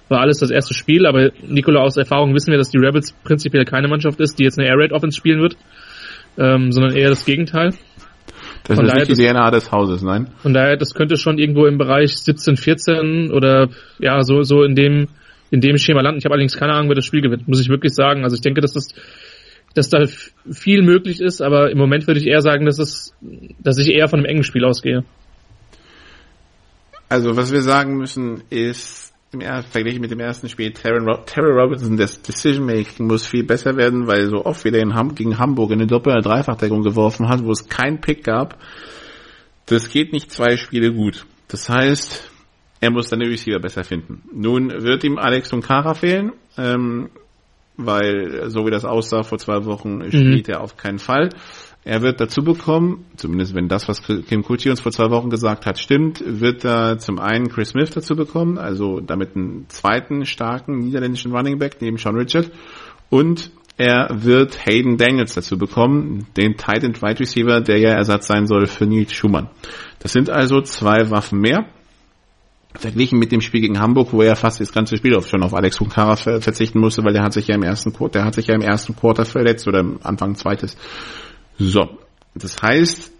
War 0.09 0.19
alles 0.19 0.39
das 0.39 0.49
erste 0.49 0.73
Spiel, 0.73 1.05
aber 1.05 1.29
Nikola 1.47 1.81
aus 1.81 1.95
Erfahrung 1.95 2.33
wissen 2.33 2.51
wir, 2.51 2.57
dass 2.57 2.71
die 2.71 2.79
Rebels 2.79 3.13
prinzipiell 3.23 3.63
keine 3.63 3.87
Mannschaft 3.87 4.19
ist, 4.19 4.39
die 4.39 4.43
jetzt 4.43 4.59
eine 4.59 4.67
Air 4.67 4.77
Raid 4.77 4.91
Offense 4.91 5.17
spielen 5.17 5.39
wird, 5.39 5.55
ähm, 6.37 6.71
sondern 6.71 6.95
eher 6.95 7.09
das 7.09 7.25
Gegenteil. 7.25 7.73
Das 8.63 8.77
von 8.77 8.85
ist 8.85 8.91
daher, 8.91 9.05
nicht 9.05 9.19
die 9.19 9.27
DNA 9.27 9.51
des 9.51 9.71
Hauses, 9.71 10.01
nein. 10.01 10.27
Von 10.37 10.53
daher, 10.53 10.77
das 10.77 10.93
könnte 10.93 11.17
schon 11.17 11.37
irgendwo 11.37 11.65
im 11.65 11.77
Bereich 11.77 12.15
17, 12.15 12.55
14 12.55 13.31
oder 13.31 13.69
ja, 13.99 14.21
so, 14.23 14.43
so 14.43 14.63
in 14.63 14.75
dem, 14.75 15.09
in 15.51 15.59
dem 15.59 15.77
Schema 15.77 16.01
landen. 16.01 16.19
Ich 16.19 16.25
habe 16.25 16.33
allerdings 16.33 16.55
keine 16.55 16.73
Ahnung, 16.73 16.89
wer 16.89 16.95
das 16.95 17.05
Spiel 17.05 17.21
gewinnt, 17.21 17.47
muss 17.47 17.59
ich 17.59 17.69
wirklich 17.69 17.93
sagen. 17.93 18.23
Also 18.23 18.35
ich 18.35 18.41
denke, 18.41 18.61
dass 18.61 18.71
das, 18.71 18.87
dass 19.75 19.89
da 19.89 20.05
viel 20.49 20.81
möglich 20.81 21.19
ist, 21.19 21.41
aber 21.41 21.71
im 21.71 21.77
Moment 21.77 22.07
würde 22.07 22.21
ich 22.21 22.27
eher 22.27 22.41
sagen, 22.41 22.65
dass 22.65 22.79
es, 22.79 23.13
dass 23.59 23.77
ich 23.77 23.89
eher 23.89 24.07
von 24.07 24.19
einem 24.19 24.27
engen 24.27 24.43
Spiel 24.43 24.63
ausgehe. 24.63 25.03
Also 27.09 27.35
was 27.35 27.51
wir 27.51 27.61
sagen 27.61 27.97
müssen 27.97 28.43
ist, 28.49 29.02
im 29.33 29.41
verglichen 29.63 30.01
mit 30.01 30.11
dem 30.11 30.19
ersten 30.19 30.49
Spiel, 30.49 30.71
Terry 30.71 30.99
Robinson, 30.99 31.97
das 31.97 32.21
Decision 32.21 32.65
Making 32.65 33.07
muss 33.07 33.25
viel 33.25 33.43
besser 33.43 33.75
werden, 33.75 34.07
weil 34.07 34.29
so 34.29 34.45
oft 34.45 34.63
wieder 34.65 34.79
in 34.79 34.93
Ham 34.93 35.15
gegen 35.15 35.39
Hamburg 35.39 35.71
in 35.71 35.79
eine 35.79 35.87
Doppel- 35.87 36.13
oder 36.13 36.21
Dreifachdeckung 36.21 36.83
geworfen 36.83 37.27
hat, 37.27 37.43
wo 37.43 37.51
es 37.51 37.67
keinen 37.67 38.01
Pick 38.01 38.23
gab. 38.23 38.57
Das 39.65 39.89
geht 39.89 40.13
nicht 40.13 40.31
zwei 40.31 40.57
Spiele 40.57 40.93
gut. 40.93 41.25
Das 41.47 41.69
heißt, 41.69 42.31
er 42.79 42.91
muss 42.91 43.09
seine 43.09 43.29
Receiver 43.29 43.59
besser 43.59 43.83
finden. 43.83 44.23
Nun 44.33 44.69
wird 44.69 45.03
ihm 45.03 45.17
Alex 45.17 45.53
und 45.53 45.63
Kara 45.63 45.93
fehlen, 45.93 46.33
ähm, 46.57 47.09
weil 47.77 48.49
so 48.49 48.65
wie 48.65 48.71
das 48.71 48.85
aussah 48.85 49.23
vor 49.23 49.37
zwei 49.37 49.63
Wochen, 49.65 49.99
mhm. 49.99 50.11
spielt 50.11 50.47
mhm. 50.47 50.53
er 50.53 50.61
auf 50.61 50.75
keinen 50.77 50.99
Fall. 50.99 51.29
Er 51.85 52.01
wird 52.01 52.21
dazu 52.21 52.43
bekommen, 52.43 53.05
zumindest 53.17 53.53
wenn 53.55 53.67
das, 53.67 53.89
was 53.89 54.01
Kim 54.03 54.43
Kuti 54.43 54.69
uns 54.69 54.79
vor 54.79 54.91
zwei 54.93 55.09
Wochen 55.09 55.29
gesagt 55.29 55.65
hat, 55.65 55.77
stimmt, 55.77 56.23
wird 56.25 56.63
er 56.63 56.97
zum 56.97 57.19
einen 57.19 57.49
Chris 57.49 57.69
Smith 57.69 57.89
dazu 57.89 58.15
bekommen, 58.15 58.57
also 58.57 59.01
damit 59.01 59.35
einen 59.35 59.65
zweiten 59.67 60.25
starken 60.25 60.79
niederländischen 60.79 61.35
Running 61.35 61.59
Back 61.59 61.77
neben 61.81 61.97
Sean 61.97 62.15
Richard 62.15 62.51
und 63.09 63.51
er 63.75 64.07
wird 64.11 64.65
Hayden 64.65 64.97
Daniels 64.97 65.33
dazu 65.33 65.57
bekommen, 65.57 66.27
den 66.37 66.57
Tight 66.57 66.83
End 66.83 67.01
Wide 67.01 67.19
Receiver, 67.19 67.59
der 67.59 67.79
ja 67.79 67.89
Ersatz 67.89 68.27
sein 68.27 68.47
soll 68.47 68.67
für 68.67 68.85
Nils 68.85 69.11
Schumann. 69.11 69.49
Das 69.99 70.13
sind 70.13 70.29
also 70.29 70.61
zwei 70.61 71.09
Waffen 71.09 71.39
mehr. 71.39 71.65
Verglichen 72.75 73.19
mit 73.19 73.31
dem 73.31 73.41
Spiel 73.41 73.61
gegen 73.61 73.79
Hamburg, 73.79 74.13
wo 74.13 74.21
er 74.21 74.35
fast 74.35 74.59
das 74.59 74.71
ganze 74.71 74.97
Spiel 74.97 75.19
schon 75.21 75.43
auf 75.43 75.53
Alex 75.53 75.79
Hunkara 75.79 76.15
verzichten 76.15 76.79
musste, 76.79 77.03
weil 77.03 77.13
der 77.13 77.23
hat 77.23 77.33
sich 77.33 77.47
ja 77.47 77.55
im 77.55 77.63
ersten 77.63 77.93
Quarter, 77.93 78.19
der 78.19 78.25
hat 78.25 78.35
sich 78.35 78.47
ja 78.47 78.55
im 78.55 78.61
ersten 78.61 78.95
Quarter 78.95 79.25
verletzt 79.25 79.67
oder 79.67 79.79
am 79.79 79.99
Anfang 80.01 80.35
zweites. 80.35 80.77
So, 81.57 81.97
das 82.35 82.61
heißt, 82.61 83.11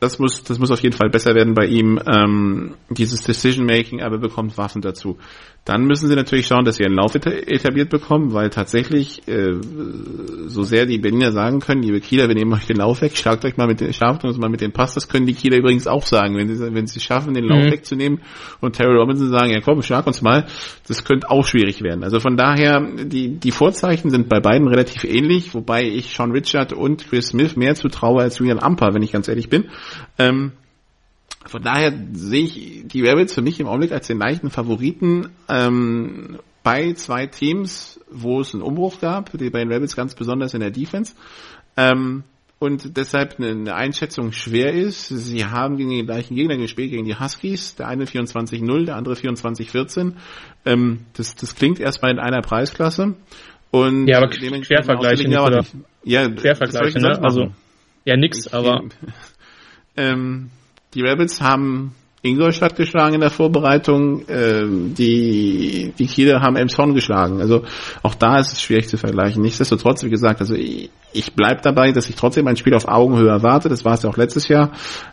das 0.00 0.18
muss, 0.18 0.42
das 0.44 0.58
muss 0.58 0.70
auf 0.70 0.80
jeden 0.80 0.96
Fall 0.96 1.10
besser 1.10 1.34
werden 1.34 1.54
bei 1.54 1.66
ihm, 1.66 2.00
ähm, 2.06 2.74
dieses 2.88 3.22
Decision 3.22 3.66
Making, 3.66 4.00
aber 4.00 4.18
bekommt 4.18 4.56
Waffen 4.56 4.80
dazu. 4.80 5.18
Dann 5.64 5.84
müssen 5.84 6.08
sie 6.08 6.16
natürlich 6.16 6.48
schauen, 6.48 6.64
dass 6.64 6.76
sie 6.76 6.84
einen 6.84 6.96
Lauf 6.96 7.14
etabliert 7.14 7.88
bekommen, 7.88 8.32
weil 8.32 8.50
tatsächlich, 8.50 9.28
äh, 9.28 9.54
so 10.46 10.64
sehr 10.64 10.86
die 10.86 10.98
Berliner 10.98 11.30
sagen 11.30 11.60
können, 11.60 11.82
liebe 11.82 12.00
Kieler, 12.00 12.26
wir 12.26 12.34
nehmen 12.34 12.52
euch 12.52 12.66
den 12.66 12.78
Lauf 12.78 13.00
weg, 13.00 13.16
schlagt 13.16 13.44
euch 13.44 13.56
mal 13.56 13.68
mit 13.68 13.80
den, 13.80 13.92
schlaft 13.92 14.24
uns 14.24 14.38
mal 14.38 14.50
mit 14.50 14.60
den 14.60 14.72
Pass, 14.72 14.94
das 14.94 15.08
können 15.08 15.24
die 15.24 15.34
Kieler 15.34 15.58
übrigens 15.58 15.86
auch 15.86 16.04
sagen, 16.04 16.36
wenn 16.36 16.52
sie, 16.52 16.74
wenn 16.74 16.88
sie 16.88 16.98
schaffen, 16.98 17.34
den 17.34 17.44
Lauf 17.44 17.64
mhm. 17.64 17.70
wegzunehmen 17.70 18.20
und 18.60 18.74
Terry 18.74 18.96
Robinson 18.96 19.30
sagen, 19.30 19.50
ja 19.52 19.60
komm, 19.60 19.82
schlag 19.82 20.04
uns 20.08 20.20
mal, 20.20 20.46
das 20.88 21.04
könnte 21.04 21.30
auch 21.30 21.46
schwierig 21.46 21.80
werden. 21.80 22.02
Also 22.02 22.18
von 22.18 22.36
daher, 22.36 22.80
die, 22.80 23.38
die 23.38 23.52
Vorzeichen 23.52 24.10
sind 24.10 24.28
bei 24.28 24.40
beiden 24.40 24.66
relativ 24.66 25.04
ähnlich, 25.04 25.54
wobei 25.54 25.84
ich 25.84 26.12
Sean 26.12 26.32
Richard 26.32 26.72
und 26.72 27.08
Chris 27.08 27.28
Smith 27.28 27.54
mehr 27.54 27.76
zutraue 27.76 28.22
als 28.22 28.40
Julian 28.40 28.58
Amper, 28.58 28.94
wenn 28.94 29.02
ich 29.02 29.12
ganz 29.12 29.28
ehrlich 29.28 29.48
bin. 29.48 29.66
Ähm, 30.18 30.52
von 31.46 31.62
daher 31.62 31.92
sehe 32.12 32.44
ich 32.44 32.86
die 32.86 33.02
Rebels 33.02 33.34
für 33.34 33.42
mich 33.42 33.60
im 33.60 33.66
Augenblick 33.66 33.92
als 33.92 34.06
den 34.06 34.18
leichten 34.18 34.50
Favoriten 34.50 35.30
ähm, 35.48 36.38
bei 36.62 36.92
zwei 36.94 37.26
Teams, 37.26 38.00
wo 38.10 38.40
es 38.40 38.54
einen 38.54 38.62
Umbruch 38.62 39.00
gab, 39.00 39.36
die 39.36 39.50
bei 39.50 39.60
den 39.60 39.72
Rebels 39.72 39.96
ganz 39.96 40.14
besonders 40.14 40.54
in 40.54 40.60
der 40.60 40.70
Defense. 40.70 41.14
Ähm, 41.76 42.24
und 42.58 42.96
deshalb 42.96 43.40
eine, 43.40 43.74
Einschätzung 43.74 44.30
schwer 44.30 44.72
ist. 44.72 45.08
Sie 45.08 45.44
haben 45.44 45.76
gegen 45.78 45.90
den 45.90 46.06
gleichen 46.06 46.36
Gegner 46.36 46.56
gespielt, 46.56 46.92
gegen 46.92 47.04
die 47.04 47.18
Huskies, 47.18 47.74
der 47.74 47.88
eine 47.88 48.04
24-0, 48.04 48.84
der 48.84 48.94
andere 48.94 49.14
24-14. 49.14 50.12
Ähm, 50.64 51.00
das, 51.14 51.34
das 51.34 51.56
klingt 51.56 51.80
erstmal 51.80 52.12
in 52.12 52.20
einer 52.20 52.40
Preisklasse. 52.40 53.16
Und 53.72 54.06
ja, 54.06 54.18
aber 54.18 54.28
Quervergleiche, 54.28 55.28
ja, 55.28 55.60
ja, 56.04 56.28
Quervergleiche, 56.28 57.00
ne? 57.00 57.18
Also, 57.20 57.52
ja, 58.04 58.16
nix, 58.16 58.46
aber. 58.48 58.84
Ähm, 59.94 60.48
die 60.94 61.02
Rebels 61.02 61.40
haben 61.40 61.94
Ingolstadt 62.24 62.76
geschlagen 62.76 63.14
in 63.14 63.20
der 63.20 63.30
Vorbereitung, 63.30 64.28
äh, 64.28 64.62
die, 64.64 65.92
die 65.98 66.06
Kieler 66.06 66.40
haben 66.40 66.54
Elmshorn 66.54 66.94
geschlagen. 66.94 67.40
Also 67.40 67.64
auch 68.04 68.14
da 68.14 68.38
ist 68.38 68.52
es 68.52 68.62
schwierig 68.62 68.88
zu 68.88 68.96
vergleichen. 68.96 69.42
Nichtsdestotrotz, 69.42 70.04
wie 70.04 70.10
gesagt, 70.10 70.40
also 70.40 70.54
ich, 70.54 70.90
ich 71.12 71.32
bleib 71.32 71.62
dabei, 71.62 71.90
dass 71.90 72.08
ich 72.08 72.14
trotzdem 72.14 72.46
ein 72.46 72.56
Spiel 72.56 72.74
auf 72.74 72.86
Augenhöhe 72.86 73.28
erwarte. 73.28 73.68
Das 73.68 73.84
war 73.84 73.94
es 73.94 74.04
ja 74.04 74.10
auch 74.10 74.16
letztes 74.16 74.46
Jahr. 74.46 74.70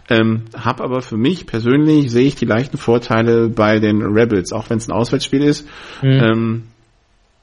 Ähm, 0.07 0.43
hab 0.53 0.81
aber 0.81 1.01
für 1.01 1.17
mich 1.17 1.47
persönlich 1.47 2.11
sehe 2.11 2.27
ich 2.27 2.35
die 2.35 2.45
leichten 2.45 2.77
Vorteile 2.77 3.49
bei 3.49 3.79
den 3.79 4.03
Rebels, 4.03 4.53
auch 4.53 4.69
wenn 4.69 4.77
es 4.77 4.87
ein 4.87 4.93
Auswärtsspiel 4.93 5.41
ist. 5.41 5.67
Mhm. 6.03 6.09
Ähm, 6.11 6.63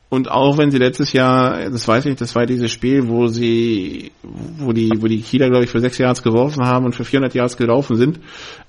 und 0.08 0.30
auch 0.30 0.56
wenn 0.56 0.70
sie 0.70 0.78
letztes 0.78 1.12
Jahr, 1.12 1.68
das 1.68 1.86
weiß 1.88 2.06
ich, 2.06 2.16
das 2.16 2.34
war 2.36 2.46
dieses 2.46 2.70
Spiel, 2.70 3.08
wo 3.08 3.26
sie, 3.26 4.12
wo 4.22 4.72
die, 4.72 4.90
wo 4.98 5.08
die 5.08 5.20
Kieler, 5.20 5.48
glaube 5.48 5.64
ich, 5.64 5.70
für 5.70 5.80
sechs 5.80 5.98
Yards 5.98 6.22
geworfen 6.22 6.64
haben 6.64 6.84
und 6.84 6.94
für 6.94 7.04
400 7.04 7.34
Yards 7.34 7.56
gelaufen 7.56 7.96
sind, 7.96 8.20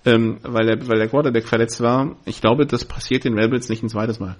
ähm, 0.05 0.39
weil 0.41 0.65
der, 0.65 0.87
weil 0.87 0.97
der 0.97 1.07
Quarterback 1.07 1.47
verletzt 1.47 1.79
war. 1.81 2.15
Ich 2.25 2.41
glaube, 2.41 2.65
das 2.65 2.85
passiert 2.85 3.23
den 3.23 3.37
Rebels 3.37 3.69
nicht 3.69 3.83
ein 3.83 3.89
zweites 3.89 4.19
Mal. 4.19 4.35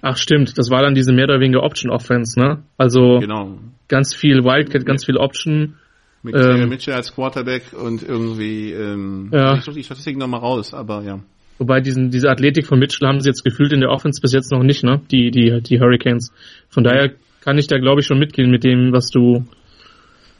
Ach 0.00 0.16
stimmt, 0.16 0.56
das 0.56 0.70
war 0.70 0.82
dann 0.82 0.94
diese 0.94 1.12
mehr 1.12 1.24
oder 1.24 1.40
weniger 1.40 1.62
Option 1.62 1.90
Offense, 1.90 2.38
ne? 2.38 2.62
Also 2.78 3.18
genau. 3.20 3.58
ganz 3.88 4.14
viel 4.14 4.44
Wildcat, 4.44 4.86
ganz 4.86 5.04
viel 5.04 5.16
Option. 5.18 5.76
Mit 6.22 6.34
ähm, 6.36 6.68
Mitchell 6.68 6.94
als 6.94 7.14
Quarterback 7.14 7.72
und 7.72 8.02
irgendwie, 8.02 8.72
ähm, 8.72 9.28
ja. 9.32 9.56
ich 9.56 9.64
suche 9.64 9.76
die 9.76 9.84
Statistik 9.84 10.16
nochmal 10.16 10.40
raus, 10.40 10.72
aber 10.72 11.02
ja. 11.02 11.20
Wobei 11.62 11.80
diesen, 11.80 12.10
diese 12.10 12.28
Athletik 12.28 12.66
von 12.66 12.80
Mitchell 12.80 13.06
haben 13.06 13.20
sie 13.20 13.28
jetzt 13.28 13.44
gefühlt 13.44 13.72
in 13.72 13.78
der 13.78 13.90
Offense 13.90 14.20
bis 14.20 14.32
jetzt 14.32 14.50
noch 14.50 14.64
nicht, 14.64 14.82
ne? 14.82 15.00
Die, 15.12 15.30
die, 15.30 15.60
die 15.62 15.78
Hurricanes. 15.78 16.32
Von 16.68 16.82
daher 16.82 17.12
kann 17.40 17.56
ich 17.56 17.68
da 17.68 17.78
glaube 17.78 18.00
ich 18.00 18.06
schon 18.08 18.18
mitgehen 18.18 18.50
mit 18.50 18.64
dem, 18.64 18.92
was 18.92 19.10
du, 19.10 19.46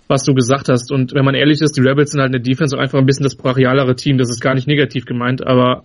was 0.09 0.25
du 0.25 0.35
gesagt 0.35 0.69
hast. 0.69 0.91
Und 0.91 1.15
wenn 1.15 1.25
man 1.25 1.37
ehrlich 1.37 1.61
ist, 1.61 1.77
die 1.77 1.81
Rebels 1.81 2.11
sind 2.11 2.21
halt 2.21 2.35
eine 2.35 2.43
Defense 2.43 2.77
auch 2.77 2.81
einfach 2.81 2.99
ein 2.99 3.07
bisschen 3.07 3.23
das 3.23 3.37
brachialere 3.37 3.95
Team. 3.95 4.19
Das 4.19 4.31
ist 4.31 4.41
gar 4.41 4.55
nicht 4.55 4.67
negativ 4.67 5.05
gemeint, 5.05 5.47
aber 5.47 5.85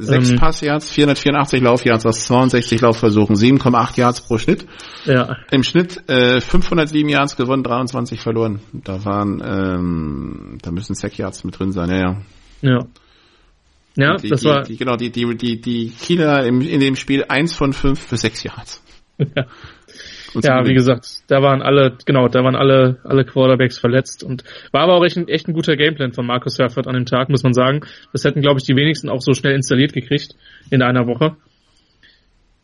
Sechs 0.00 0.30
ähm, 0.30 0.36
Passyards, 0.36 0.90
484 0.90 1.60
Laufyards 1.60 2.06
aus 2.06 2.24
62 2.26 2.80
Laufversuchen, 2.80 3.34
7,8 3.34 3.98
Yards 3.98 4.20
pro 4.20 4.38
Schnitt. 4.38 4.64
Ja. 5.06 5.38
Im 5.50 5.64
Schnitt 5.64 6.08
äh, 6.08 6.40
507 6.40 7.08
Yards 7.08 7.34
gewonnen, 7.34 7.64
23 7.64 8.20
verloren. 8.20 8.60
Da 8.72 9.04
waren, 9.04 9.42
ähm, 9.44 10.58
da 10.62 10.70
müssen 10.70 10.94
Sack 10.94 11.18
Yards 11.18 11.42
mit 11.42 11.58
drin 11.58 11.72
sein, 11.72 11.90
ja, 11.90 11.96
ja. 11.96 12.16
Ja. 12.60 12.78
Ja, 13.98 14.14
die, 14.16 14.28
das 14.28 14.42
die, 14.42 14.46
war. 14.46 14.62
Die, 14.62 14.76
genau, 14.76 14.94
die, 14.94 15.10
die, 15.10 15.36
die, 15.36 15.60
die 15.60 15.90
Kieler 15.90 16.46
im, 16.46 16.60
in 16.60 16.78
dem 16.78 16.94
Spiel 16.94 17.24
eins 17.28 17.56
von 17.56 17.72
fünf 17.72 18.00
für 18.00 18.16
sechs 18.16 18.42
Yards. 18.42 18.82
Ja. 20.34 20.60
ja, 20.60 20.66
wie 20.66 20.74
gesagt, 20.74 21.08
da 21.26 21.42
waren 21.42 21.62
alle, 21.62 21.96
genau, 22.04 22.28
da 22.28 22.44
waren 22.44 22.54
alle, 22.54 22.98
alle 23.02 23.24
Quarterbacks 23.24 23.78
verletzt 23.78 24.22
und 24.22 24.44
war 24.70 24.82
aber 24.82 24.94
auch 24.94 25.04
echt 25.04 25.16
ein, 25.16 25.26
echt 25.26 25.48
ein 25.48 25.54
guter 25.54 25.74
Gameplan 25.74 26.12
von 26.12 26.26
Markus 26.26 26.58
Herford 26.58 26.86
an 26.86 26.94
dem 26.94 27.06
Tag, 27.06 27.30
muss 27.30 27.42
man 27.42 27.54
sagen. 27.54 27.80
Das 28.12 28.24
hätten, 28.24 28.42
glaube 28.42 28.60
ich, 28.60 28.66
die 28.66 28.76
wenigsten 28.76 29.08
auch 29.08 29.22
so 29.22 29.32
schnell 29.32 29.54
installiert 29.54 29.94
gekriegt 29.94 30.36
in 30.70 30.82
einer 30.82 31.06
Woche. 31.06 31.36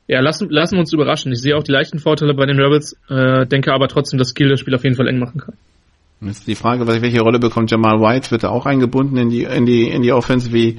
Ja, 0.06 0.20
lassen, 0.20 0.50
lassen 0.50 0.76
wir 0.76 0.80
uns 0.80 0.92
überraschen. 0.92 1.32
Ich 1.32 1.40
sehe 1.40 1.56
auch 1.56 1.62
die 1.64 1.72
leichten 1.72 1.98
Vorteile 1.98 2.34
bei 2.34 2.44
den 2.44 2.60
Rebels, 2.60 2.96
äh, 3.08 3.46
denke 3.46 3.72
aber 3.72 3.88
trotzdem, 3.88 4.18
dass 4.18 4.34
Kiel 4.34 4.50
das 4.50 4.60
Spiel 4.60 4.74
auf 4.74 4.84
jeden 4.84 4.96
Fall 4.96 5.08
eng 5.08 5.18
machen 5.18 5.40
kann. 5.40 5.56
Jetzt 6.26 6.46
die 6.46 6.54
Frage, 6.54 6.86
welche 6.86 7.20
Rolle 7.20 7.38
bekommt 7.38 7.70
Jamal 7.70 8.00
White? 8.00 8.30
Wird 8.30 8.44
er 8.44 8.52
auch 8.52 8.66
eingebunden 8.66 9.16
in 9.16 9.28
die, 9.28 9.42
in 9.44 9.66
die, 9.66 9.88
in 9.88 10.02
die 10.02 10.12
Offense, 10.12 10.52
wie, 10.52 10.78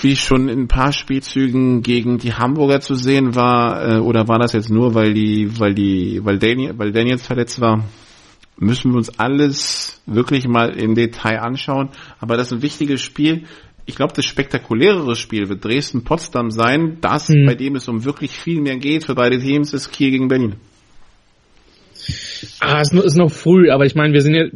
wie 0.00 0.16
schon 0.16 0.48
in 0.48 0.62
ein 0.62 0.68
paar 0.68 0.92
Spielzügen 0.92 1.82
gegen 1.82 2.18
die 2.18 2.34
Hamburger 2.34 2.80
zu 2.80 2.94
sehen 2.94 3.34
war, 3.34 3.96
äh, 3.96 3.98
oder 3.98 4.28
war 4.28 4.38
das 4.38 4.52
jetzt 4.52 4.70
nur, 4.70 4.94
weil 4.94 5.14
die, 5.14 5.58
weil 5.58 5.74
die, 5.74 6.20
weil 6.24 6.38
Daniel, 6.38 6.74
weil 6.76 6.92
Daniels 6.92 7.26
verletzt 7.26 7.60
war? 7.60 7.84
Müssen 8.60 8.90
wir 8.90 8.96
uns 8.96 9.18
alles 9.18 10.02
wirklich 10.06 10.48
mal 10.48 10.70
im 10.70 10.96
Detail 10.96 11.40
anschauen. 11.40 11.90
Aber 12.18 12.36
das 12.36 12.48
ist 12.48 12.54
ein 12.54 12.62
wichtiges 12.62 13.00
Spiel. 13.00 13.44
Ich 13.86 13.94
glaube, 13.94 14.12
das 14.14 14.24
spektakulärere 14.24 15.14
Spiel 15.14 15.48
wird 15.48 15.64
Dresden-Potsdam 15.64 16.50
sein. 16.50 16.98
Das, 17.00 17.28
mhm. 17.28 17.46
bei 17.46 17.54
dem 17.54 17.76
es 17.76 17.88
um 17.88 18.04
wirklich 18.04 18.32
viel 18.32 18.60
mehr 18.60 18.76
geht 18.76 19.04
für 19.04 19.14
beide 19.14 19.38
Teams, 19.38 19.72
ist 19.72 19.92
Kiel 19.92 20.10
gegen 20.10 20.28
Berlin. 20.28 20.56
Ah, 22.60 22.80
es 22.80 22.92
ist 22.92 23.16
noch 23.16 23.30
früh, 23.30 23.70
aber 23.70 23.86
ich 23.86 23.94
meine, 23.94 24.12
wir 24.12 24.20
sind 24.20 24.34
ja, 24.34 24.46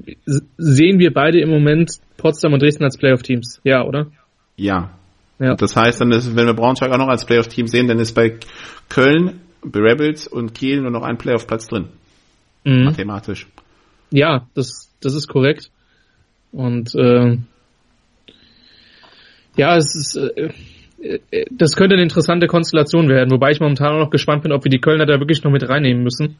sehen 0.57 0.99
wir 0.99 1.13
beide 1.13 1.41
im 1.41 1.51
Moment 1.51 1.93
Potsdam 2.17 2.53
und 2.53 2.63
Dresden 2.63 2.85
als 2.85 2.99
Playoff-Teams. 2.99 3.61
Ja, 3.65 3.85
oder? 3.85 4.09
Ja. 4.57 4.91
ja. 5.39 5.55
Das 5.55 5.77
heißt, 5.77 6.01
dann 6.01 6.11
ist, 6.11 6.35
wenn 6.35 6.47
wir 6.47 6.55
Braunschweig 6.55 6.91
auch 6.91 6.99
noch 6.99 7.09
als 7.09 7.25
Playoff-Team 7.25 7.69
sehen, 7.69 7.87
dann 7.87 7.99
ist 7.99 8.13
bei 8.13 8.39
Köln, 8.89 9.41
Rebels 9.65 10.27
und 10.27 10.55
Kiel 10.55 10.81
nur 10.81 10.91
noch 10.91 11.03
ein 11.03 11.17
Playoff-Platz 11.17 11.69
drin. 11.69 11.89
Mhm. 12.65 12.85
Mathematisch. 12.85 13.47
Ja, 14.11 14.47
das, 14.55 14.91
das 15.01 15.15
ist 15.15 15.29
korrekt. 15.29 15.71
Und 16.51 16.95
äh, 16.97 17.39
ja, 19.57 19.77
es 19.77 19.95
ist 19.95 20.17
äh, 20.17 20.51
äh, 21.31 21.47
das 21.51 21.77
könnte 21.77 21.95
eine 21.95 22.03
interessante 22.03 22.47
Konstellation 22.47 23.09
werden, 23.09 23.31
wobei 23.31 23.53
ich 23.53 23.61
momentan 23.61 23.95
auch 23.95 24.05
noch 24.05 24.11
gespannt 24.11 24.43
bin, 24.43 24.53
ob 24.53 24.65
wir 24.65 24.71
die 24.71 24.81
Kölner 24.81 25.07
da 25.07 25.19
wirklich 25.19 25.43
noch 25.45 25.51
mit 25.51 25.69
reinnehmen 25.69 26.03
müssen 26.03 26.37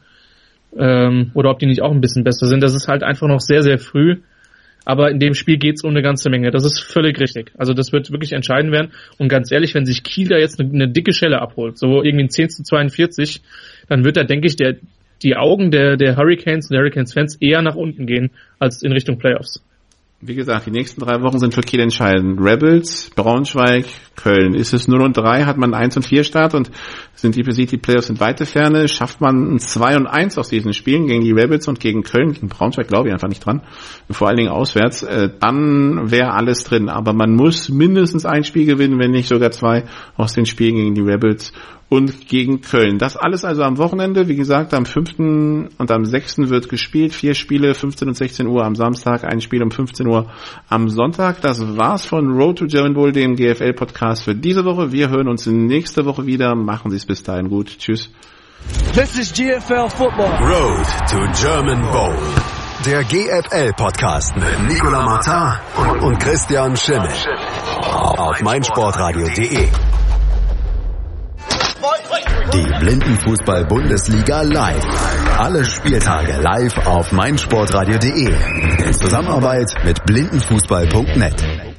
ähm, 0.77 1.31
oder 1.33 1.49
ob 1.49 1.59
die 1.59 1.65
nicht 1.65 1.81
auch 1.81 1.91
ein 1.91 2.01
bisschen 2.01 2.23
besser 2.23 2.47
sind. 2.47 2.61
Das 2.61 2.73
ist 2.73 2.87
halt 2.87 3.03
einfach 3.03 3.27
noch 3.27 3.39
sehr, 3.39 3.61
sehr 3.61 3.77
früh. 3.77 4.17
Aber 4.85 5.09
in 5.09 5.19
dem 5.19 5.33
Spiel 5.33 5.57
geht's 5.57 5.83
um 5.83 5.91
eine 5.91 6.01
ganze 6.01 6.29
Menge. 6.29 6.51
Das 6.51 6.65
ist 6.65 6.79
völlig 6.79 7.19
richtig. 7.19 7.51
Also 7.57 7.73
das 7.73 7.93
wird 7.93 8.11
wirklich 8.11 8.33
entscheidend 8.33 8.73
werden. 8.73 8.91
Und 9.17 9.29
ganz 9.29 9.51
ehrlich, 9.51 9.73
wenn 9.75 9.85
sich 9.85 10.03
Kiel 10.03 10.27
da 10.27 10.37
jetzt 10.37 10.59
eine, 10.59 10.69
eine 10.69 10.89
dicke 10.89 11.13
Schelle 11.13 11.41
abholt, 11.41 11.77
so 11.77 12.03
irgendwie 12.03 12.25
ein 12.25 12.29
10 12.29 12.49
zu 12.49 12.63
42, 12.63 13.41
dann 13.87 14.03
wird 14.03 14.17
da, 14.17 14.23
denke 14.23 14.47
ich, 14.47 14.57
der, 14.57 14.75
die 15.21 15.37
Augen 15.37 15.71
der, 15.71 15.95
der 15.95 16.17
Hurricanes 16.17 16.69
und 16.69 16.73
der 16.73 16.81
Hurricanes-Fans 16.81 17.37
eher 17.39 17.61
nach 17.61 17.75
unten 17.75 18.05
gehen 18.05 18.31
als 18.59 18.83
in 18.83 18.91
Richtung 18.91 19.17
Playoffs. 19.17 19.63
Wie 20.25 20.35
gesagt, 20.35 20.67
die 20.67 20.71
nächsten 20.71 21.01
drei 21.01 21.21
Wochen 21.21 21.37
sind 21.37 21.53
für 21.53 21.59
Kiel 21.59 21.81
entscheidend. 21.81 22.39
Rebels, 22.39 23.11
Braunschweig, 23.13 23.85
Köln. 24.15 24.53
Ist 24.53 24.73
es 24.73 24.87
0 24.87 25.01
und 25.01 25.17
3, 25.17 25.43
hat 25.43 25.57
man 25.57 25.73
1 25.73 25.97
und 25.97 26.03
4 26.03 26.23
Start 26.23 26.53
und 26.53 26.71
sind 27.13 27.35
die 27.35 27.43
City 27.51 27.75
Playoffs 27.75 28.09
in 28.09 28.21
weite 28.21 28.45
Ferne, 28.45 28.87
schafft 28.87 29.19
man 29.19 29.55
ein 29.55 29.59
2 29.59 29.97
und 29.97 30.07
1 30.07 30.37
aus 30.37 30.47
diesen 30.47 30.71
Spielen 30.71 31.07
gegen 31.07 31.25
die 31.25 31.33
Rebels 31.33 31.67
und 31.67 31.81
gegen 31.81 32.03
Köln, 32.03 32.31
gegen 32.31 32.47
Braunschweig 32.47 32.87
glaube 32.87 33.09
ich 33.09 33.13
einfach 33.13 33.27
nicht 33.27 33.45
dran, 33.45 33.63
vor 34.11 34.29
allen 34.29 34.37
Dingen 34.37 34.49
auswärts, 34.49 35.03
äh, 35.03 35.29
dann 35.41 36.09
wäre 36.09 36.31
alles 36.31 36.63
drin. 36.63 36.87
Aber 36.87 37.11
man 37.11 37.35
muss 37.35 37.67
mindestens 37.67 38.25
ein 38.25 38.45
Spiel 38.45 38.65
gewinnen, 38.65 38.99
wenn 38.99 39.11
nicht 39.11 39.27
sogar 39.27 39.51
zwei 39.51 39.83
aus 40.15 40.31
den 40.31 40.45
Spielen 40.45 40.75
gegen 40.75 40.95
die 40.95 41.01
Rebels 41.01 41.51
und 41.93 42.27
gegen 42.27 42.61
Köln. 42.61 42.97
Das 42.97 43.15
alles 43.15 43.45
also 43.45 43.61
am 43.61 43.77
Wochenende. 43.77 44.27
Wie 44.27 44.35
gesagt, 44.35 44.73
am 44.73 44.87
5. 44.87 45.19
und 45.77 45.91
am 45.91 46.05
6. 46.05 46.49
wird 46.49 46.67
gespielt. 46.67 47.13
Vier 47.13 47.35
Spiele, 47.35 47.75
15 47.75 48.07
und 48.07 48.15
16 48.15 48.47
Uhr 48.47 48.65
am 48.65 48.73
Samstag, 48.73 49.23
ein 49.23 49.41
Spiel 49.41 49.61
um 49.61 49.69
15 49.69 50.07
Uhr 50.07 50.25
am 50.69 50.89
Sonntag. 50.89 51.41
Das 51.41 51.77
war's 51.77 52.07
von 52.07 52.31
Road 52.31 52.57
to 52.57 52.65
German 52.65 52.95
Bowl, 52.95 53.11
dem 53.11 53.35
GFL-Podcast 53.35 54.23
für 54.23 54.33
diese 54.33 54.65
Woche. 54.65 54.91
Wir 54.91 55.09
hören 55.09 55.27
uns 55.27 55.45
nächste 55.45 56.03
Woche 56.05 56.25
wieder. 56.25 56.55
Machen 56.55 56.89
Sie 56.89 56.97
es 56.97 57.05
bis 57.05 57.21
dahin 57.21 57.47
gut. 57.47 57.77
Tschüss. 57.77 58.09
This 58.95 59.19
is 59.19 59.31
GFL 59.31 59.87
Football. 59.89 60.33
Road 60.41 60.87
to 61.11 61.19
German 61.39 61.83
Bowl. 61.91 62.17
Der 62.87 63.03
GFL-Podcast 63.03 64.35
mit 64.35 64.67
Nicola 64.67 65.03
Martin 65.03 66.01
und 66.01 66.19
Christian 66.19 66.75
Schimmel. 66.75 67.13
Auf 68.17 68.41
meinsportradio.de. 68.41 69.92
Die 72.51 72.65
Blindenfußball-Bundesliga 72.79 74.41
live. 74.41 74.85
Alle 75.37 75.63
Spieltage 75.63 76.41
live 76.41 76.85
auf 76.85 77.11
meinsportradio.de. 77.11 78.33
In 78.85 78.93
Zusammenarbeit 78.93 79.73
mit 79.85 80.03
blindenfußball.net. 80.05 81.72